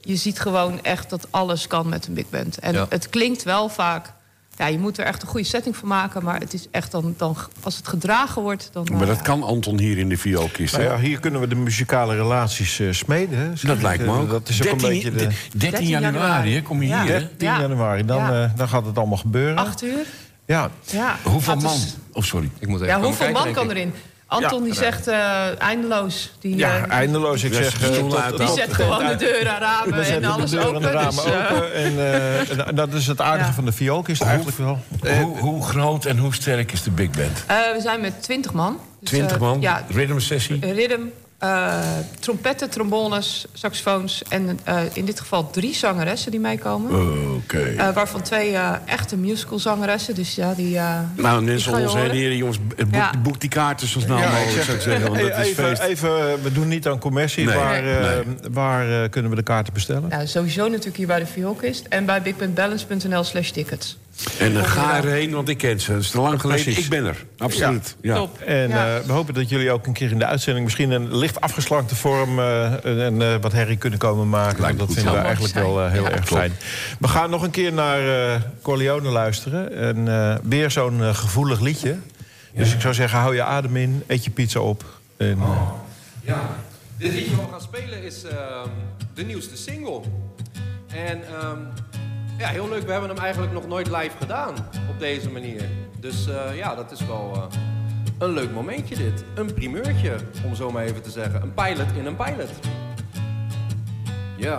[0.00, 2.58] je ziet gewoon echt dat alles kan met een big band.
[2.58, 2.86] En ja.
[2.88, 4.12] het klinkt wel vaak...
[4.56, 6.24] Ja, je moet er echt een goede setting van maken.
[6.24, 8.68] Maar het is echt dan, dan als het gedragen wordt...
[8.72, 10.76] Dan, maar dat uh, kan Anton hier in de vioolkist.
[10.76, 13.38] Nou ja, hier kunnen we de muzikale relaties uh, smeden.
[13.38, 13.50] Hè?
[13.62, 14.30] Dat lijkt me ook.
[14.30, 15.16] Dat is 13, ook een beetje de...
[15.16, 17.02] 13, 13 januari, hè, kom je ja.
[17.02, 17.18] hier.
[17.18, 17.60] 13 ja.
[17.60, 18.42] januari, dan, ja.
[18.44, 19.56] uh, dan gaat het allemaal gebeuren.
[19.56, 20.06] Acht uur?
[20.46, 20.70] Ja.
[20.84, 21.16] ja.
[21.22, 21.78] Hoeveel man?
[22.12, 22.50] Oh, sorry.
[22.58, 23.92] Ik moet even ja, hoeveel kijken, man kan erin?
[24.30, 26.32] Anton die zegt uh, eindeloos.
[26.38, 27.42] Die, ja, uh, eindeloos.
[27.42, 30.74] Ik zeg, die, tot, die zet gewoon de deuren, ramen en alles de open.
[30.74, 31.74] En de ramen dus, open.
[31.74, 33.54] En, uh, en, dat is het aardige ja.
[33.54, 34.78] van de vioolkist eigenlijk wel.
[35.00, 37.44] Hoe, hoe, groot en hoe sterk is de big band?
[37.46, 38.78] we zijn met 20 man.
[39.00, 39.60] Dus, 20 man?
[39.60, 40.72] ja, rhythm sessie?
[40.72, 41.02] Rhythm,
[42.18, 44.22] trompetten, trombones, saxofoons...
[44.28, 46.90] en uh, in dit geval drie zangeressen die meekomen.
[46.90, 47.56] Oké.
[47.56, 47.74] Okay.
[47.74, 50.14] Uh, waarvan twee echte musicalzangeressen.
[50.14, 50.78] Dus ja, die...
[51.16, 53.12] nou, mensen om ons heen, heren, jongens, boek, ja.
[53.22, 55.12] boek, die kaarten zo snel ja, mogelijk, zou ik zeggen.
[55.12, 55.82] Want dat is even, feest.
[55.82, 57.44] even, we doen niet aan commercie.
[57.44, 58.24] Nee, waar nee.
[58.50, 60.08] waar kunnen we de kaarten bestellen?
[60.08, 61.86] Nou, sowieso natuurlijk hier bij de Vioolkist.
[61.88, 63.98] En bij bigbandbalance.nl slash tickets.
[64.38, 65.92] En uh, ga erheen, want ik ken ze.
[65.92, 66.62] Het is te lang geleden.
[66.64, 66.84] Precies.
[66.84, 67.24] Ik ben er.
[67.38, 67.96] Absoluut.
[68.00, 68.14] Ja.
[68.14, 68.40] Top.
[68.40, 68.96] En Ja.
[68.96, 70.64] eh, we hopen dat jullie ook een keer in de uitzending...
[70.64, 74.60] misschien een licht afgeslankte vorm eh, en eh, wat herrie kunnen komen maken.
[74.60, 74.96] Lijkt dat goed.
[74.96, 76.10] vinden we eigenlijk wel eh, heel Ja.
[76.10, 76.52] erg fijn.
[76.98, 79.72] We gaan nog een keer naar eh Corleone luisteren.
[79.76, 81.96] En eh, weer zo'n eh, gevoelig liedje.
[82.54, 84.84] Dus ik zou zeggen, hou je adem in, eet je pizza op.
[85.16, 85.60] En, eh,
[86.22, 86.40] Ja,
[86.96, 88.68] dit liedje wat we gaan spelen is ehm,
[89.14, 90.00] de nieuwste single.
[90.94, 91.56] En ehm,
[92.40, 92.82] ja, heel leuk.
[92.82, 94.54] We hebben hem eigenlijk nog nooit live gedaan
[94.88, 95.62] op deze manier.
[95.98, 97.58] Dus eh, ja, dat is wel eh,
[98.18, 99.24] een leuk momentje dit.
[99.34, 101.42] Een primeurtje, om zo maar even te zeggen.
[101.42, 102.50] Een pilot in een pilot.
[104.36, 104.58] Ja.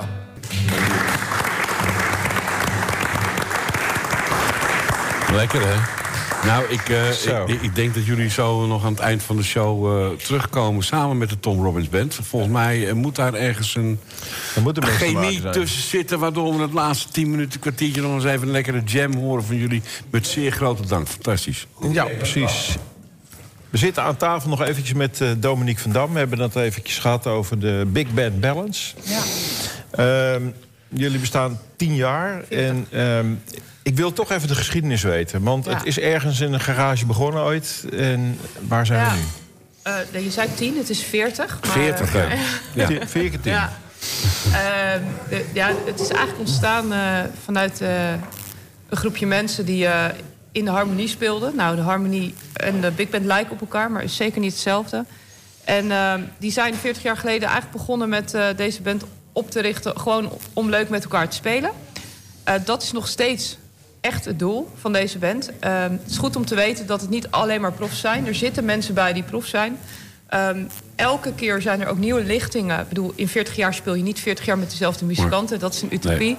[5.32, 6.01] Lekker, hè?
[6.46, 9.44] Nou, ik, eh, ik, ik denk dat jullie zo nog aan het eind van de
[9.44, 10.84] show eh, terugkomen...
[10.84, 12.20] samen met de Tom Robbins Band.
[12.22, 14.00] Volgens mij eh, moet daar ergens een
[14.56, 16.20] er moet chemie tussen zitten...
[16.20, 18.02] waardoor we het laatste tien minuten, kwartiertje...
[18.02, 19.82] nog eens even een lekkere jam horen van jullie.
[20.10, 21.08] Met zeer grote dank.
[21.08, 21.68] Fantastisch.
[21.92, 22.78] Ja, precies.
[23.72, 26.14] We zitten aan tafel nog eventjes met eh, Dominique van Dam.
[26.14, 28.94] We hebben het eventjes gehad over de Big Band Balance.
[29.04, 29.22] Ja.
[29.92, 30.44] Ehm,
[30.90, 32.44] jullie bestaan tien jaar.
[32.50, 33.26] En ehm,
[33.84, 35.44] ik wil toch even de geschiedenis weten.
[35.44, 35.72] Want Ja.
[35.78, 37.86] het is ergens in een garage begonnen ooit.
[37.94, 39.12] En waar zijn Ja.
[39.12, 39.24] we nu?
[40.18, 41.60] Eh, je zei 10, het is 40.
[41.62, 42.26] Maar, 40, hè?
[42.74, 42.88] Ja.
[42.88, 43.52] Keer tien.
[43.52, 43.72] Ja.
[44.54, 48.12] Ehm, de- ja, het is eigenlijk ontstaan eh, vanuit eh,
[48.90, 50.06] een groepje mensen die eh,
[50.52, 51.56] in de harmonie speelden.
[51.56, 55.06] Nou, de harmonie en de big band lijken op elkaar, maar is zeker niet hetzelfde.
[55.64, 59.62] En ehm, die zijn 40 jaar geleden eigenlijk begonnen met eh, deze band op te
[59.62, 60.00] richten...
[60.00, 61.72] gewoon om leuk met elkaar te spelen.
[62.44, 63.58] Eh, dat is nog steeds
[64.02, 65.52] echt het doel van deze band.
[65.60, 68.28] Ehm, het is goed om te weten dat het niet alleen maar profs zijn.
[68.28, 69.78] Er zitten mensen bij die prof zijn.
[70.28, 70.64] Ehm,
[70.96, 72.80] elke keer zijn er ook nieuwe lichtingen.
[72.80, 75.60] Ik bedoel, in 40 jaar speel je niet 40 jaar met dezelfde muzikanten.
[75.60, 76.38] Dat is een utopie.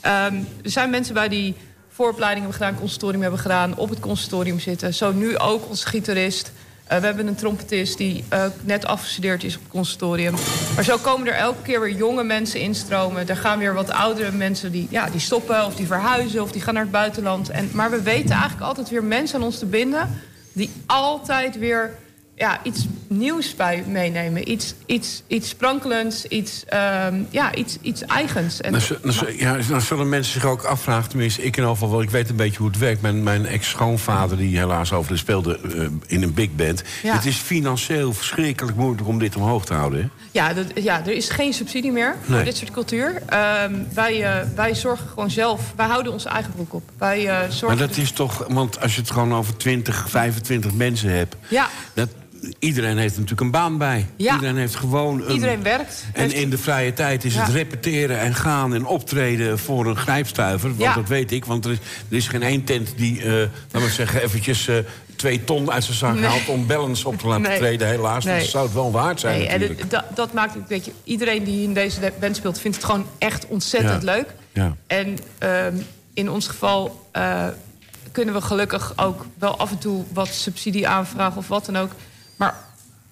[0.00, 1.54] Ehm, er zijn mensen bij die
[1.88, 4.94] vooropleiding hebben gedaan, conservatorium hebben gedaan, op het conservatorium zitten.
[4.94, 6.52] Zo nu ook onze gitarist.
[6.86, 10.34] Eh, we hebben een trompetist die eh, net afgestudeerd is op het conservatorium.
[10.74, 13.28] Maar zo komen er elke keer weer jonge mensen instromen.
[13.28, 16.62] Er gaan weer wat oudere mensen die, ja, die stoppen of die verhuizen of die
[16.62, 17.50] gaan naar het buitenland.
[17.50, 20.20] En, maar we weten eigenlijk altijd weer mensen aan ons te binden
[20.52, 21.94] die altijd weer
[22.36, 24.50] ja, iets nieuws bij meenemen.
[24.50, 28.60] Iets, iets, iets sprankelends, iets, ehm, ja, iets, iets eigens.
[28.60, 31.70] En, Dan, dan zu- ja, dan zullen mensen zich ook afvragen, tenminste ik in ieder
[31.70, 32.02] geval wel...
[32.02, 33.00] ik weet een beetje hoe het werkt.
[33.02, 36.82] Mijn, mijn ex-schoonvader, die helaas overleden, speelde eh, in een big band.
[37.02, 37.14] Ja.
[37.14, 40.00] Het is financieel verschrikkelijk moeilijk om dit omhoog te houden.
[40.02, 40.08] Hè?
[40.30, 42.36] Ja, dat, ja, er is geen subsidie meer Nee.
[42.36, 43.22] voor dit soort cultuur.
[43.26, 45.72] Ehm, wij, eh, wij zorgen gewoon zelf.
[45.76, 46.90] Wij houden onze eigen broek op.
[46.98, 47.66] Wij eh, zorgen.
[47.78, 51.36] Maar dat is toch, want als je het gewoon over 20, 25 mensen hebt...
[51.48, 52.08] Ja, Dat,
[52.58, 54.06] iedereen heeft natuurlijk een baan bij.
[54.16, 54.34] Ja.
[54.34, 55.32] Iedereen heeft gewoon een...
[55.32, 56.04] iedereen werkt.
[56.12, 59.96] En Heeft- in de vrije tijd is het repeteren en gaan en optreden voor een
[59.96, 60.68] grijpstuiver.
[60.68, 60.94] Want Ja.
[60.94, 61.78] dat weet ik, want er is,
[62.10, 63.32] er is geen één tent die, eh
[63.70, 64.76] laten we zeggen, eventjes eh,
[65.16, 66.24] twee ton uit zijn zak Nee.
[66.24, 67.58] haalt om balance op te laten Nee.
[67.58, 67.88] treden.
[67.88, 68.38] Helaas, Nee.
[68.38, 69.90] dat zou het wel waard zijn Nee, en natuurlijk.
[69.90, 73.46] dat, dat maakt weet je, iedereen die in deze band speelt, vindt het gewoon echt
[73.46, 74.12] ontzettend Ja.
[74.14, 74.34] leuk.
[74.52, 74.76] Ja.
[74.86, 75.74] En ehm,
[76.14, 77.46] in ons geval eh,
[78.12, 81.90] kunnen we gelukkig ook wel af en toe wat subsidie aanvragen of wat dan ook.
[82.36, 82.54] Maar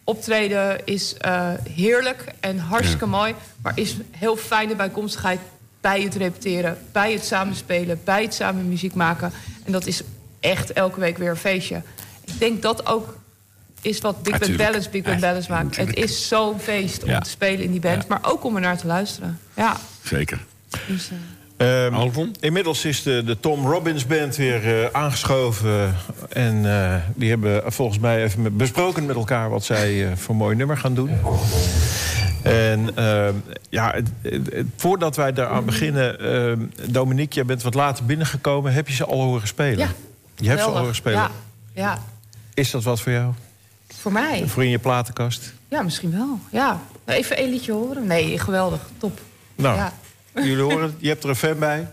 [0.04, 3.34] optreden is eh, heerlijk en hartstikke mooi.
[3.62, 5.40] Maar is heel fijne bijkomstigheid
[5.80, 9.32] bij het repeteren, bij het samenspelen, bij het samen muziek maken.
[9.64, 10.02] En dat is
[10.40, 11.82] echt elke week weer een feestje.
[12.24, 13.16] Ik denk dat ook
[13.80, 14.56] is wat Big Band.
[14.56, 15.76] Balance Big Band Balance maakt.
[15.76, 17.18] Het is zo'n feest om Ja.
[17.20, 18.08] te spelen in die band, Ja.
[18.08, 19.38] maar ook om er naar te luisteren.
[19.54, 20.44] Ja, Zeker.
[20.86, 21.16] dus, eh,
[21.56, 22.34] Ehm, Alton?
[22.40, 25.94] inmiddels is de, de Tom Robbins Band weer eh, aangeschoven.
[26.28, 29.50] En eh, die hebben volgens mij even met- besproken met elkaar...
[29.50, 31.10] wat zij eh, voor mooi nummer gaan doen.
[32.42, 33.34] En ehm,
[33.68, 36.20] ja, het- het- het- voordat wij daaraan beginnen...
[36.20, 36.58] ehm,
[36.92, 38.72] Dominique, jij bent wat later binnengekomen.
[38.72, 39.78] Heb je ze al horen spelen?
[39.78, 39.88] Ja,
[40.36, 41.18] Je hebt ze al horen spelen.
[41.18, 41.30] Ja,
[41.74, 41.98] ja,
[42.54, 43.32] Is dat wat voor jou?
[43.94, 44.42] voor mij.
[44.48, 45.52] Voor in je platenkast?
[45.68, 46.38] Ja, misschien wel.
[46.50, 46.80] Ja.
[47.04, 48.06] Even een liedje horen.
[48.06, 48.80] Nee, geweldig.
[48.98, 49.18] Top.
[49.54, 49.92] Nou, Ja.
[50.34, 50.92] Jullie horen het.
[50.98, 51.86] Je hebt er een fan bij.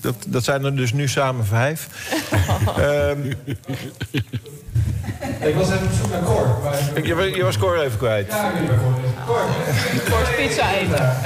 [0.00, 1.88] Dat, dat zijn er dus nu samen vijf.
[2.78, 3.32] Ehm,
[5.40, 6.58] Ik was even op zoek naar Cor.
[6.62, 7.06] Maar...
[7.26, 8.26] je, je was Cor even kwijt.
[8.28, 8.94] Ja, ik ben Cor.
[10.10, 10.34] Cor.
[10.36, 11.16] Pizza eten.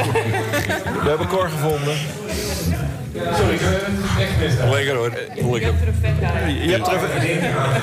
[1.03, 1.97] We hebben Cor gevonden.
[3.37, 4.71] Sorry, ik het echt.
[4.71, 5.11] Lekker hoor.
[5.53, 5.75] Lekker.
[6.62, 7.27] Je hebt er een,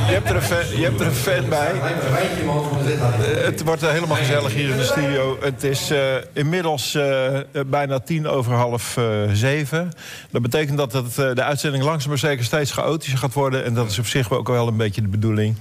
[0.07, 1.71] je hebt er een, fan, je hebt er een fan bij.
[1.71, 5.37] Eh, Het wordt eh, helemaal gezellig hier in de studio.
[5.41, 5.99] Het is eh,
[6.33, 9.91] inmiddels eh, eh, bijna tien over half eh, zeven.
[10.31, 13.65] Dat betekent dat het, eh, de uitzending langzaam maar zeker steeds chaotischer gaat worden.
[13.65, 15.55] En dat is op zich ook wel een beetje de bedoeling.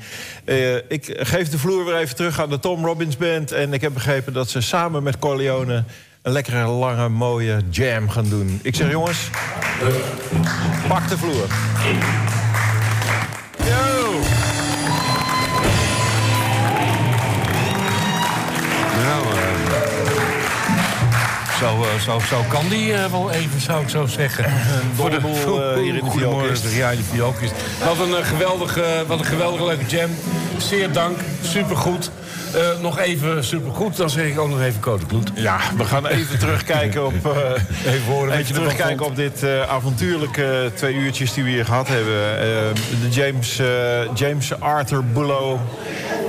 [0.45, 3.53] Eh, ik geef de vloer weer even terug aan de Tom Robbins Band.
[3.53, 5.85] En ik heb begrepen dat ze samen met Corleone
[6.25, 8.61] een lekkere, lange, mooie jam gaan doen.
[8.62, 9.31] Ik zeg jongens,
[10.89, 11.47] pak de vloer.
[13.57, 14.12] Yo!
[19.03, 19.55] Nou, eh,
[21.59, 24.45] zo, eh, zo, zo kan die eh, wel even, zou ik zo zeggen.
[24.95, 26.77] Voor de eh, hier in de Goedemorgen, Fiokist.
[26.77, 27.53] Ja, in de Fiokist.
[27.85, 30.11] Wat een, geweldige, wat een geweldige leuke jam.
[30.57, 32.11] Zeer dank, supergoed.
[32.55, 35.31] Eh nog even supergoed, dan zeg ik ook nog even Code Kloet.
[35.35, 37.33] Ja, we gaan even terugkijken op, eh,
[37.93, 41.89] Even horen even je terugkijken op dit eh, avontuurlijke twee uurtjes die we hier gehad
[41.89, 42.75] hebben.
[43.01, 43.61] De James,
[44.15, 45.61] James Arthur Bullough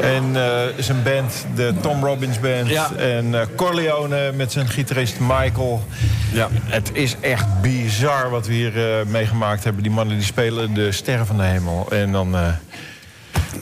[0.01, 0.35] en
[0.77, 2.69] zijn band, de Tom Robbins Band.
[2.69, 2.91] Ja.
[2.95, 5.83] En Corleone met zijn gitarist Michael.
[6.31, 6.49] Ja.
[6.65, 8.73] Het is echt bizar wat we hier
[9.07, 9.83] meegemaakt hebben.
[9.83, 11.87] Die mannen die spelen de sterren van de hemel.
[11.91, 12.35] En dan...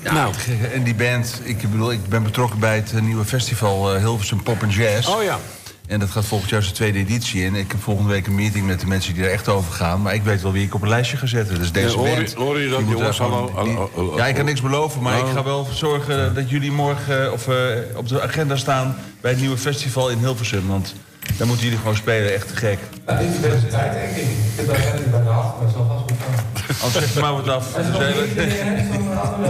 [0.03, 0.33] Nou,
[0.73, 4.43] En die band, ik bedoel, ik ben betrokken bij het eh, nieuwe festival eh, Hilversum
[4.43, 5.07] Pop and Jazz.
[5.07, 5.39] oh ja.
[5.87, 7.45] En dat gaat volgend jaar zijn tweede editie.
[7.45, 10.01] En ik heb volgende week een meeting met de mensen die er echt over gaan.
[10.01, 11.59] Maar ik weet wel wie ik op een lijstje ga zetten.
[11.59, 12.33] Dus deze Ja, hoor je- band...
[12.33, 13.17] hoor je dat, jongens?
[13.17, 15.01] Hallo, die- hallo, hallo, Ja, ik kan niks beloven.
[15.01, 17.55] Maar ik ga wel zorgen dat jullie morgen of, eh,
[17.95, 18.95] op de agenda staan...
[19.21, 20.67] bij het nieuwe festival in Hilversum.
[20.67, 20.93] Want
[21.37, 22.33] daar moeten jullie gewoon spelen.
[22.33, 22.79] Echt te gek.
[23.07, 24.27] Ja, dit is de beste tijd, denk ik.
[24.57, 26.51] Ik heb niet bij de hand, maar het zal vast goed gaan.
[26.81, 27.73] Anders zeg maar wat af.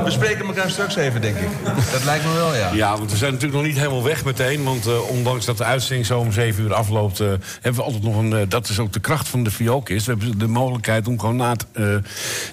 [0.03, 1.47] We spreken elkaar straks even, denk ik.
[1.91, 2.71] Dat lijkt me wel, ja.
[2.73, 4.63] Ja, want we zijn natuurlijk nog niet helemaal weg meteen.
[4.63, 7.19] Want eh, ondanks dat de uitzending zo om zeven uur afloopt...
[7.19, 8.33] eh, hebben we altijd nog een...
[8.33, 10.05] eh, dat is ook de kracht van de Fiokist.
[10.05, 11.95] We hebben de mogelijkheid om gewoon na het, eh,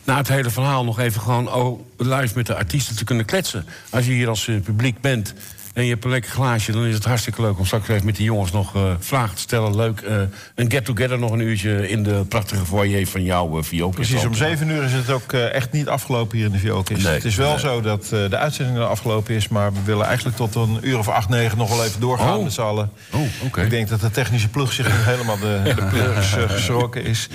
[0.05, 0.85] na het hele verhaal...
[0.85, 3.67] nog even gewoon oh, live met de artiesten te kunnen kletsen.
[3.91, 5.35] Als je hier als publiek bent...
[5.73, 8.17] En je hebt een lekker glaasje, dan is het hartstikke leuk om straks even met
[8.17, 9.77] die jongens nog eh, vragen te stellen.
[9.77, 10.17] Leuk, eh,
[10.55, 13.89] een get-together nog een uurtje in de prachtige foyer van jouw uh.
[13.89, 17.03] Precies, om zeven uur is het ook echt niet afgelopen hier in de Viookist.
[17.03, 17.59] Nee, het is wel nee.
[17.59, 19.49] zo dat de uitzending er afgelopen is...
[19.49, 22.43] maar we willen eigenlijk tot een uur of acht, negen nog wel even doorgaan Oh.
[22.43, 22.91] met z'n allen.
[23.13, 23.63] Oh, oké.
[23.63, 27.29] Ik denk dat de technische ploeg zich helemaal de, de pleuris eh, geschrokken is.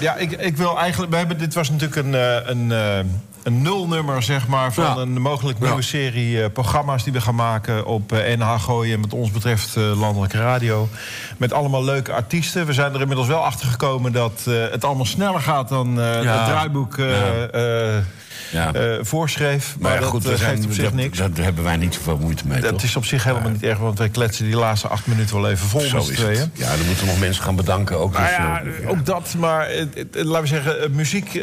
[0.00, 1.12] Ja, ik, ik wil eigenlijk...
[1.12, 2.12] We hebben, dit was natuurlijk een,
[2.50, 2.70] een,
[3.46, 4.72] een nulnummer, zeg maar...
[4.72, 4.96] van Ja.
[4.96, 5.82] een mogelijk nieuwe Ja.
[5.82, 7.86] serie eh, programma's die we gaan maken...
[7.86, 10.88] op eh, NH Gooi en met ons betreft eh, Landelijke Radio.
[11.36, 12.66] Met allemaal leuke artiesten.
[12.66, 15.68] We zijn er inmiddels wel achter gekomen dat het allemaal sneller gaat...
[15.68, 16.96] dan het draaiboek
[18.52, 18.72] Ja.
[18.72, 19.04] eh, Ja.
[19.04, 19.76] voorschreef.
[19.78, 21.18] Maar, ja, dat goed, eh, we geeft zijn, op zich dat, niks.
[21.18, 22.82] Daar hebben wij niet zoveel moeite mee, Dat toch?
[22.82, 25.66] is op zich helemaal niet erg, want wij kletsen die laatste acht minuten wel even
[25.68, 26.50] vol Zo met tweeën.
[26.54, 27.98] Ja, dan moeten we nog mensen gaan bedanken.
[27.98, 29.68] Ook Nou dus, ja, eh, ook dat, maar
[30.12, 31.40] laten we zeggen, muziek.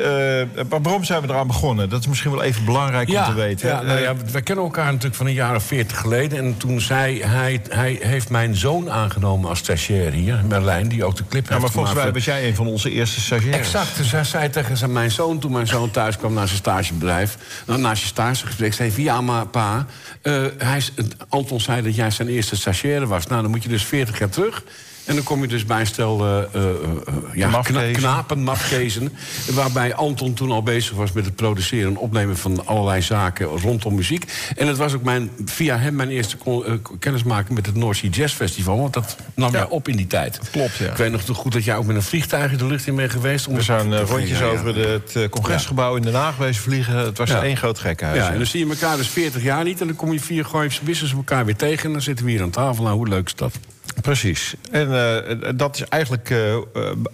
[0.70, 1.90] maar waarom zijn we eraan begonnen?
[1.90, 3.68] Dat is misschien wel even belangrijk om te weten.
[3.70, 6.38] Ja, nou ja, wij kennen elkaar natuurlijk van een jaar of veertig geleden.
[6.38, 11.16] En toen zei hij, hij heeft mijn zoon aangenomen als stagiair hier, Merlijn, die ook
[11.16, 12.26] de clip ja, maar heeft volgens mij gemaakt.
[12.26, 13.66] was jij een van onze eerste stagiaires.
[13.68, 16.62] Exact, dus hij zei tegen zijn, mijn zoon, toen mijn zoon thuis kwam naar zijn
[16.94, 17.38] stagebedrijf...
[17.66, 19.86] nou, na zijn stagegesprek, zei hij, ja, maar pa...
[20.22, 20.82] eh, hij,
[21.28, 23.28] Anton zei dat jij zijn eerste stagiaire was.
[23.28, 24.64] Nou, dan moet je dus 40 jaar terug...
[25.06, 27.92] En dan kom je dus bij een stel eh, eh, eh, ja, Mafkezen.
[27.92, 29.14] knapen, mafkezen...
[29.54, 32.38] waarbij Anton toen al bezig was met het produceren en opnemen...
[32.38, 34.26] van allerlei zaken rondom muziek.
[34.56, 37.56] En het was ook mijn, via hem mijn eerste kon- kennismaking...
[37.56, 40.40] met het North Sea Jazz Festival, want dat nam jij op in die tijd.
[40.52, 40.90] Klopt, ja.
[40.90, 42.96] Ik weet nog te goed dat jij ook met een vliegtuig in de lucht in
[42.96, 43.48] bent geweest.
[43.48, 44.46] om We zijn rondjes ja.
[44.46, 46.96] over de, het congresgebouw in Den Haag geweest vliegen.
[46.98, 47.44] Het was Ja.
[47.44, 48.18] één groot gekhuis.
[48.18, 49.82] Ja, en dan zie je elkaar dus 40 jaar niet...
[49.82, 51.86] en dan kom je via Gooifse Business elkaar weer tegen...
[51.86, 52.84] en dan zitten we hier aan tafel.
[52.84, 53.54] Nou, hoe leuk is dat?
[54.02, 54.54] Precies.
[54.72, 56.38] En eh, dat is eigenlijk eh,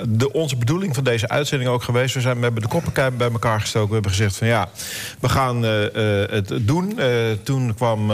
[0.07, 2.13] de, onze bedoeling van deze uitzending ook geweest.
[2.13, 3.87] We, zijn, we hebben de koppen bij elkaar gestoken.
[3.87, 4.69] We hebben gezegd van ja,
[5.19, 5.71] we gaan eh,
[6.29, 6.99] het doen.
[7.43, 8.11] Toen kwam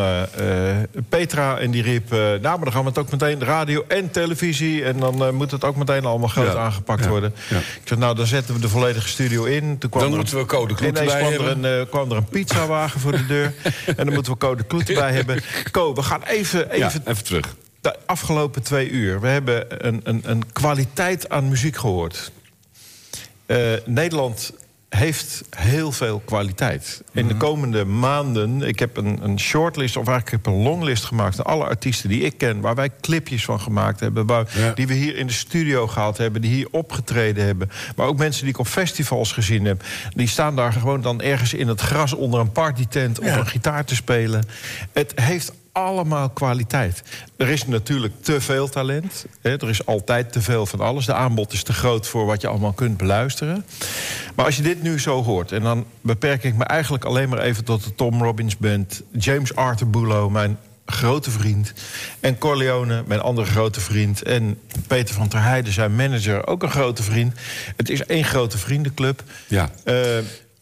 [1.09, 2.09] Petra en die riep...
[2.09, 4.83] nou, maar dan gaan we het ook meteen radio en televisie...
[4.83, 6.59] en dan moet het ook meteen allemaal groot Ja.
[6.59, 7.09] aangepakt Ja.
[7.09, 7.33] worden.
[7.49, 7.57] Ja.
[7.57, 9.77] Ik zeg, nou, dan zetten we de volledige studio in.
[9.77, 12.17] Toen kwam Dan er moeten we Code Kloet Ineens erbij kwam er, een, kwam er
[12.17, 13.53] een pizzawagen voor de deur.
[13.97, 15.41] en dan moeten we Code Kloet erbij hebben.
[15.71, 16.71] Co, we gaan even...
[16.71, 17.55] even terug.
[17.85, 19.21] De afgelopen twee uur.
[19.21, 22.31] We hebben een, een, een kwaliteit aan muziek gehoord.
[23.45, 24.51] Eh, Nederland
[24.89, 27.03] heeft heel veel kwaliteit.
[27.11, 29.97] In de komende maanden, ik heb een, een shortlist...
[29.97, 31.35] of eigenlijk heb een longlist gemaakt...
[31.35, 32.59] van alle artiesten die ik ken...
[32.61, 34.25] waar wij clipjes van gemaakt hebben...
[34.25, 34.71] Waar, Ja.
[34.73, 36.41] die we hier in de studio gehad hebben...
[36.41, 37.69] die hier opgetreden hebben.
[37.95, 39.83] Maar ook mensen die ik op festivals gezien heb...
[40.15, 42.13] die staan daar gewoon dan ergens in het gras...
[42.13, 43.37] onder een partytent op Ja.
[43.37, 44.43] een gitaar te spelen.
[44.93, 47.03] Het heeft allemaal kwaliteit.
[47.37, 49.25] Er is natuurlijk te veel talent.
[49.41, 51.05] Hè, er is altijd te veel van alles.
[51.05, 53.65] De aanbod is te groot voor wat je allemaal kunt beluisteren.
[54.35, 55.51] Maar als je dit nu zo hoort...
[55.51, 59.01] en dan beperk ik me eigenlijk alleen maar even tot de Tom Robbins Band...
[59.11, 61.73] James Arthur Bulow, mijn grote vriend...
[62.19, 64.21] en Corleone, mijn andere grote vriend...
[64.21, 67.33] en Peter van ter Heijden, zijn manager, ook een grote vriend.
[67.75, 69.23] Het is één grote vriendenclub.
[69.47, 69.69] Ja.
[69.83, 69.95] Eh,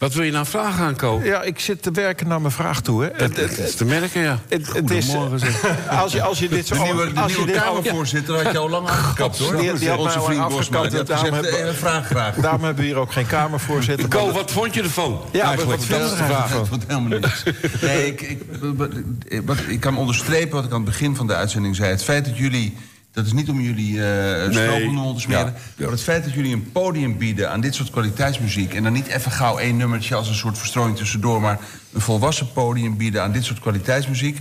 [0.04, 1.22] Wat wil je nou vragen aan Ko?
[1.24, 3.04] Ja, ik zit te werken naar mijn vraag toe.
[3.04, 3.10] Hè.
[3.18, 4.40] Dat, dat is te merken, ja.
[4.50, 5.06] Het, het is,
[5.36, 5.90] zeg.
[5.90, 6.76] als, je, als je dit zo...
[6.76, 9.56] De nieuwe, de als je nieuwe dit- Kamervoorzitter had je al lang afgekapt, hoor.
[9.58, 10.88] Die- die had Onze vriend afgekapt, Bosma.
[10.88, 12.36] Die had daarom gezegd, hebben- eh, vraag graag.
[12.36, 14.08] Daarom hebben we hier ook geen Kamervoorzitter.
[14.08, 15.22] Ko, wat vond je ervan?
[15.32, 15.70] Ja, Eigenlijk.
[15.78, 16.68] wat vind je er Dat eigenlijk van?
[16.68, 17.44] vond helemaal niks.
[17.82, 18.42] Nee, ik, ik,
[19.68, 21.90] ik kan onderstrepen wat ik aan het begin van de uitzending zei.
[21.90, 22.78] Het feit dat jullie...
[23.14, 25.14] Dat is niet om jullie eh Nee.
[25.14, 25.45] te smeren.
[25.45, 25.53] Ja.
[25.77, 28.73] Maar het feit dat jullie een podium bieden aan dit soort kwaliteitsmuziek...
[28.73, 31.41] en dan niet even gauw één nummertje als een soort verstrooiing tussendoor...
[31.41, 31.60] maar
[31.94, 34.40] een volwassen podium bieden aan dit soort kwaliteitsmuziek...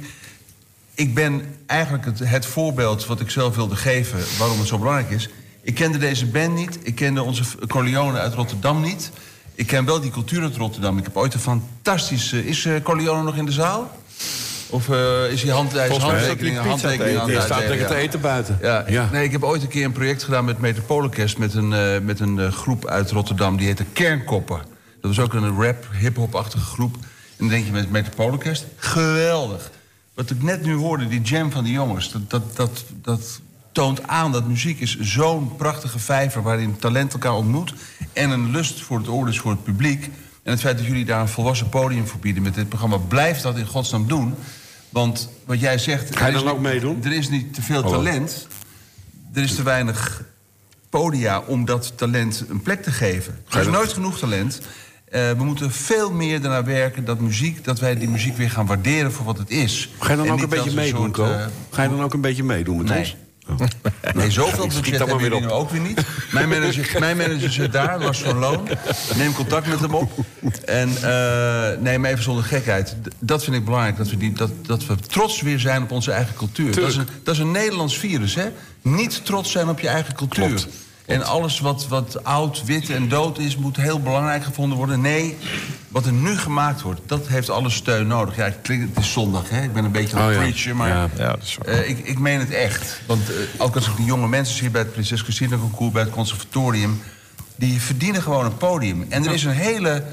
[0.95, 4.19] Ik ben eigenlijk het, het voorbeeld wat ik zelf wilde geven...
[4.39, 5.29] waarom het zo belangrijk is.
[5.63, 6.79] Ik kende deze band niet.
[6.83, 9.11] Ik kende onze Corleone uit Rotterdam niet.
[9.55, 10.99] Ik ken wel die cultuur uit Rotterdam.
[10.99, 12.47] Ik heb ooit een fantastische...
[12.47, 13.97] Is eh, Corleone nog in de zaal?
[14.73, 18.21] Of eh, is hij hand, hij pizza handtekeningen aan Die het staat lekker te eten
[18.21, 18.59] buiten.
[18.63, 19.09] Ja, Ja.
[19.13, 21.39] Nee, ik heb ooit een keer een project gedaan met Metropoolorkest...
[21.39, 24.57] met een, eh, met een eh, groep uit Rotterdam, die heette Kernkoppen.
[25.01, 26.95] Dat was ook een rap, hip-hop-achtige groep.
[26.95, 27.03] En
[27.37, 29.71] dan denk je met Metropoolorkest, geweldig.
[30.15, 32.13] Wat ik net nu hoorde, die jam van die jongens...
[32.13, 33.41] dat, dat, dat, dat
[33.73, 36.43] toont aan dat muziek is zo'n prachtige vijver...
[36.43, 37.75] waarin talent elkaar ontmoet...
[38.13, 40.05] en een lust voor het oor is voor het publiek.
[40.43, 42.97] En het feit dat jullie daar een volwassen podium voor bieden met dit programma...
[42.97, 44.35] blijf dat in godsnaam doen.
[44.93, 46.17] Want wat jij zegt...
[46.17, 47.05] Ga je dan ook meedoen?
[47.05, 47.91] Er is niet te veel Oh.
[47.91, 48.47] talent.
[49.35, 50.25] Er is te weinig
[50.91, 53.39] podia om dat talent een plek te geven.
[53.51, 54.61] Er is nooit genoeg talent.
[55.05, 58.67] Eh, we moeten veel meer ernaar werken dat, muziek, dat wij die muziek weer gaan
[58.67, 59.91] waarderen voor wat het is.
[59.99, 62.21] Ga je dan En ook een beetje meedoen, soort, eh, Ga je dan ook een
[62.21, 62.99] beetje meedoen met Nee.
[62.99, 63.17] ons?
[63.61, 64.15] Oh.
[64.15, 66.01] Nee, zoveel budget hebben jullie nu ook weer niet.
[66.33, 68.69] Mijn manager, mijn manager zit daar, Lars van Loon.
[69.17, 70.13] Neem contact met hem op.
[70.65, 72.97] En eh, nee, maar even zonder gekheid.
[73.19, 76.13] Dat vind ik belangrijk, dat we, die, dat, dat we trots weer zijn op onze
[76.13, 76.75] eigen cultuur.
[76.75, 78.49] Dat is, een, dat is een Nederlands virus, hè?
[78.83, 80.47] Niet trots zijn op je eigen cultuur.
[80.47, 80.69] Klopt.
[81.07, 85.01] En alles wat, wat oud, wit en dood is, moet heel belangrijk gevonden worden.
[85.01, 85.37] Nee,
[85.93, 88.37] wat er nu gemaakt wordt, dat heeft alle steun nodig.
[88.37, 89.63] Ja, het is zondag, hè?
[89.63, 90.39] Ik ben een beetje een Oh ja.
[90.39, 90.89] preacher, maar...
[90.89, 91.09] Ja.
[91.17, 91.75] Ja, dat is waar.
[91.75, 93.01] Eh, ik, ik meen het echt.
[93.07, 95.93] Want eh, ook als ik die jonge mensen zie bij het Prinses Christina Concours...
[95.93, 97.03] bij het conservatorium,
[97.57, 99.07] die verdienen gewoon een podium.
[99.09, 100.05] En er is een hele,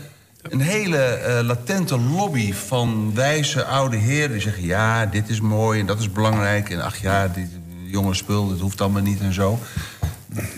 [0.42, 4.32] een hele eh, latente lobby van wijze oude heren...
[4.32, 6.70] die zeggen, ja, dit is mooi en dat is belangrijk...
[6.70, 7.50] en ach ja, die
[7.86, 9.60] jonge spul, dat hoeft allemaal niet en zo.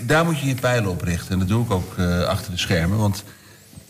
[0.01, 1.31] Daar moet je je pijlen op richten.
[1.31, 3.23] En dat doe ik ook eh, achter de schermen, want...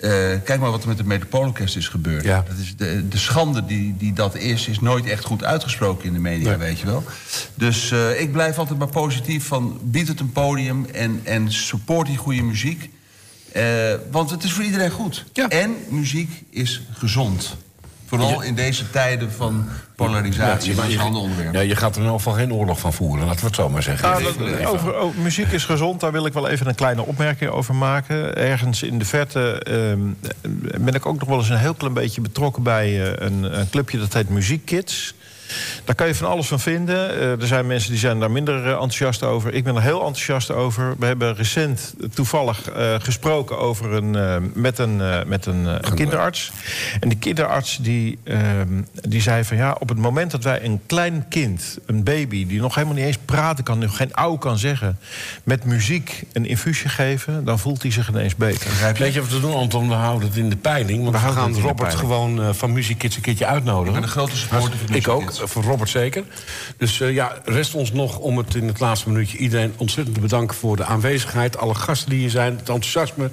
[0.02, 0.10] eh,
[0.44, 2.24] kijk maar wat er met het Metropoolorkest is gebeurd.
[2.24, 2.44] Ja.
[2.48, 6.14] Dat is de, de schande die, die dat is, is nooit echt goed uitgesproken in
[6.14, 7.04] de media, weet je wel.
[7.56, 12.08] Dus eh, ik blijf altijd maar positief van bied het een podium en, en support
[12.08, 12.90] die goede muziek.
[13.52, 13.64] Eh,
[14.12, 15.26] want het is voor iedereen goed.
[15.34, 15.50] Ja.
[15.50, 17.58] En muziek is gezond.
[18.20, 20.72] Vooral in deze tijden van polarisatie.
[20.72, 21.54] is een ander onderwerp.
[21.54, 23.70] Ja, je gaat er in ieder geval geen oorlog van voeren, laten we het zo
[23.70, 24.10] maar zeggen.
[24.14, 27.76] Ah, dat- over, muziek is gezond, daar wil ik wel even een kleine opmerking over
[27.76, 28.36] maken.
[28.36, 30.00] Ergens in de verte ehm,
[30.86, 33.70] ben ik ook nog wel eens een heel klein beetje betrokken bij eh, een, een
[33.70, 35.14] clubje dat heet Muziekkids.
[35.86, 37.20] Daar kan je van alles van vinden.
[37.20, 39.54] Eh, er zijn mensen die zijn daar minder eh, enthousiast over.
[39.54, 40.96] Ik ben er heel enthousiast over.
[41.00, 45.94] We hebben recent toevallig eh, gesproken over een, eh, met een, eh, met een, een
[45.96, 46.52] kinderarts.
[47.00, 50.82] En die kinderarts die, ehm, die zei van ja, op het moment dat wij een
[50.86, 54.58] klein kind, een baby, die nog helemaal niet eens praten kan, nog geen ouw kan
[54.58, 55.00] zeggen,
[55.44, 58.70] met muziek een infuusje geven, dan voelt hij zich ineens beter.
[58.98, 59.88] Weet je wat we doen, Anton?
[59.88, 61.04] We houden het in de peiling.
[61.04, 63.88] Want we, gaan Robert gewoon van Music Kids een keertje uitnodigen.
[63.88, 65.41] Ik ben een grote supporter van Ik ook, Kids.
[65.44, 66.24] Voor Robert zeker.
[66.78, 70.22] Dus eh, ja, rest ons nog om het in het laatste minuutje iedereen ontzettend te
[70.22, 71.58] bedanken voor de aanwezigheid.
[71.58, 73.30] Alle gasten die hier zijn, het enthousiasme.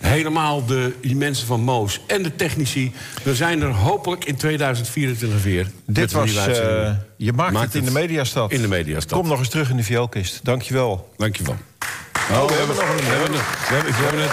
[0.00, 2.92] Helemaal de die mensen van Moos en de technici.
[3.22, 5.70] We zijn er hopelijk in 2024 weer.
[5.86, 8.52] Dit was, eh, je maakt, Maakt het in de mediastad.
[8.52, 9.18] in de mediastad.
[9.18, 10.40] Kom nog eens terug in de vioolkist.
[10.42, 11.12] Dankjewel.
[11.16, 11.56] Dankjewel.
[12.30, 12.96] Oh, we hebben nog een...
[12.96, 13.68] We hebben het.
[13.68, 14.32] We hebben, we hebben het.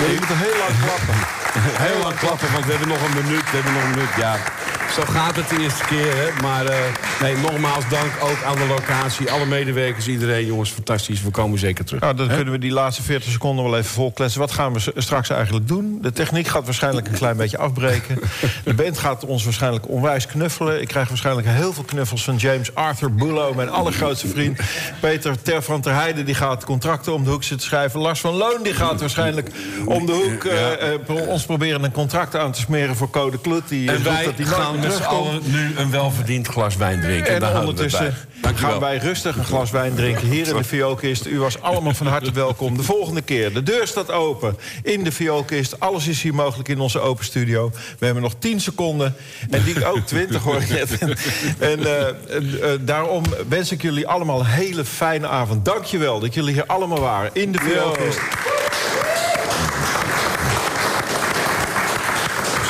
[0.00, 1.38] Je moet heel lang klappen.
[1.86, 3.50] Heel lang klappen, want we hebben nog een minuut.
[3.50, 4.36] We hebben nog een minuut, ja.
[4.94, 6.42] Zo gaat het de eerste keer, hè.
[6.42, 6.78] Maar eh,
[7.20, 9.30] nee, nogmaals dank ook aan de locatie.
[9.30, 10.46] Alle medewerkers, iedereen.
[10.46, 11.22] Jongens, fantastisch.
[11.22, 12.00] We komen zeker terug.
[12.00, 14.40] Nou, dan kunnen we die laatste 40 seconden wel even volkletsen.
[14.40, 15.98] Wat gaan we straks eigenlijk doen?
[16.02, 18.18] De techniek gaat waarschijnlijk een klein beetje afbreken.
[18.64, 20.80] De band gaat ons waarschijnlijk onwijs knuffelen.
[20.80, 24.60] Ik krijg waarschijnlijk heel veel knuffels van James Arthur Bullo, mijn allergrootste vriend.
[25.00, 28.00] Peter Ter van ter Heijden die gaat contracten om de hoek zitten schrijven.
[28.00, 29.50] Lars van Loon die gaat waarschijnlijk
[29.84, 33.68] om de hoek eh, eh, ons proberen een contract aan te smeren voor Code Klut.
[33.68, 37.00] Die En wij dat die nooit gaan met z'n allen nu een welverdiend glas wijn
[37.00, 37.42] drinken.
[37.42, 38.14] En ondertussen
[38.54, 41.26] gaan wij rustig een glas wijn drinken hier in de vioolkist.
[41.26, 42.76] U was allemaal van harte welkom.
[42.76, 43.52] De volgende keer.
[43.52, 45.80] De deur staat open in de vioolkist.
[45.80, 47.70] Alles is hier mogelijk in onze open studio.
[47.98, 49.14] We hebben nog 10 seconden.
[49.50, 50.98] En die ook 20 hoor ik net.
[51.58, 55.64] En eh, eh, daarom wens ik jullie allemaal een hele fijne avond.
[55.64, 58.18] Dankjewel dat jullie hier allemaal waren in de vioolkist.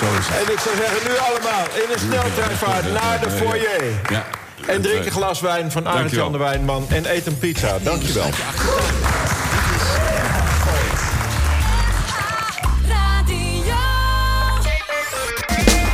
[0.01, 3.83] En ik zou zeggen, nu allemaal in een sneltreinvaart naar de foyer.
[4.11, 4.27] Ja.
[4.67, 6.11] En drink een glas wijn van Arend.
[6.11, 7.79] Jan de Wijnman en eet een pizza.
[7.83, 8.31] Dankjewel.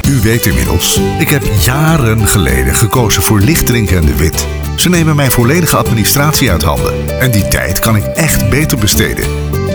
[0.09, 4.47] U weet inmiddels, ik heb jaren geleden gekozen voor Lichtdrink en de Wit.
[4.77, 7.21] Ze nemen mijn volledige administratie uit handen.
[7.21, 9.29] En die tijd kan ik echt beter besteden.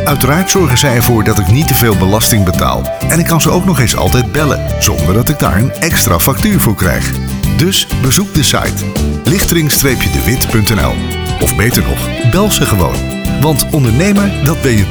[0.06, 2.84] Uiteraard zorgen zij ervoor dat ik niet te veel belasting betaal.
[3.10, 6.20] En ik kan ze ook nog eens altijd bellen, zonder dat ik daar een extra
[6.20, 7.12] factuur voor krijg.
[7.58, 8.86] Dus bezoek de site
[9.24, 10.94] lichtering-dewit.nl
[11.42, 12.96] Of beter nog, bel ze gewoon.
[13.42, 14.86] Want ondernemer, dat ben je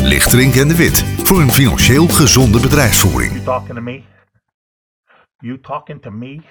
[0.00, 0.02] 24-7.
[0.02, 3.32] Lichtering en de Wit, voor een financieel gezonde bedrijfsvoering.
[3.32, 4.02] You talking to me?
[5.38, 6.42] You talking to me?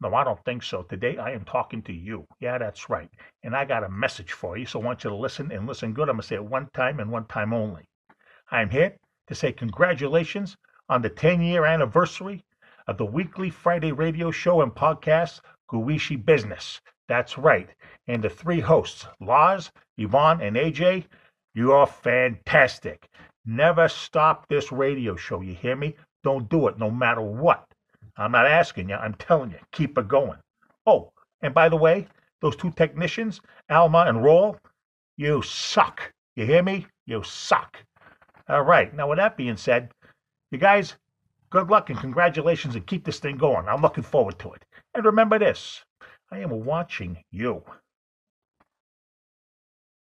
[0.00, 0.82] No, I don't think so.
[0.82, 2.24] Today I am talking to you.
[2.40, 3.10] Yeah, that's right.
[3.42, 5.92] And I got a message for you, so I want you to listen and listen
[5.92, 6.08] good.
[6.08, 7.88] I'm going to say it one time and one time only.
[8.50, 8.96] I'm here
[9.26, 10.56] to say congratulations
[10.88, 12.44] on the 10 year anniversary
[12.86, 16.80] of the weekly Friday radio show and podcast, Guishi Business.
[17.08, 17.68] That's right.
[18.06, 21.06] And the three hosts, Lars, Yvonne, and AJ,
[21.54, 23.08] you are fantastic.
[23.44, 25.40] Never stop this radio show.
[25.40, 25.96] You hear me?
[26.22, 27.67] Don't do it no matter what.
[28.18, 30.38] I'm not asking you, I'm telling you, keep it going.
[30.86, 32.08] Oh, and by the way,
[32.40, 33.40] those two technicians,
[33.70, 34.56] Alma and Roll,
[35.16, 36.12] you suck.
[36.36, 36.86] You hear me?
[37.06, 37.78] You suck.
[38.48, 39.90] All right, now with that being said,
[40.50, 40.94] you guys,
[41.50, 43.68] good luck and congratulations and keep this thing going.
[43.68, 44.64] I'm looking forward to it.
[44.94, 45.84] And remember this
[46.32, 47.62] I am watching you.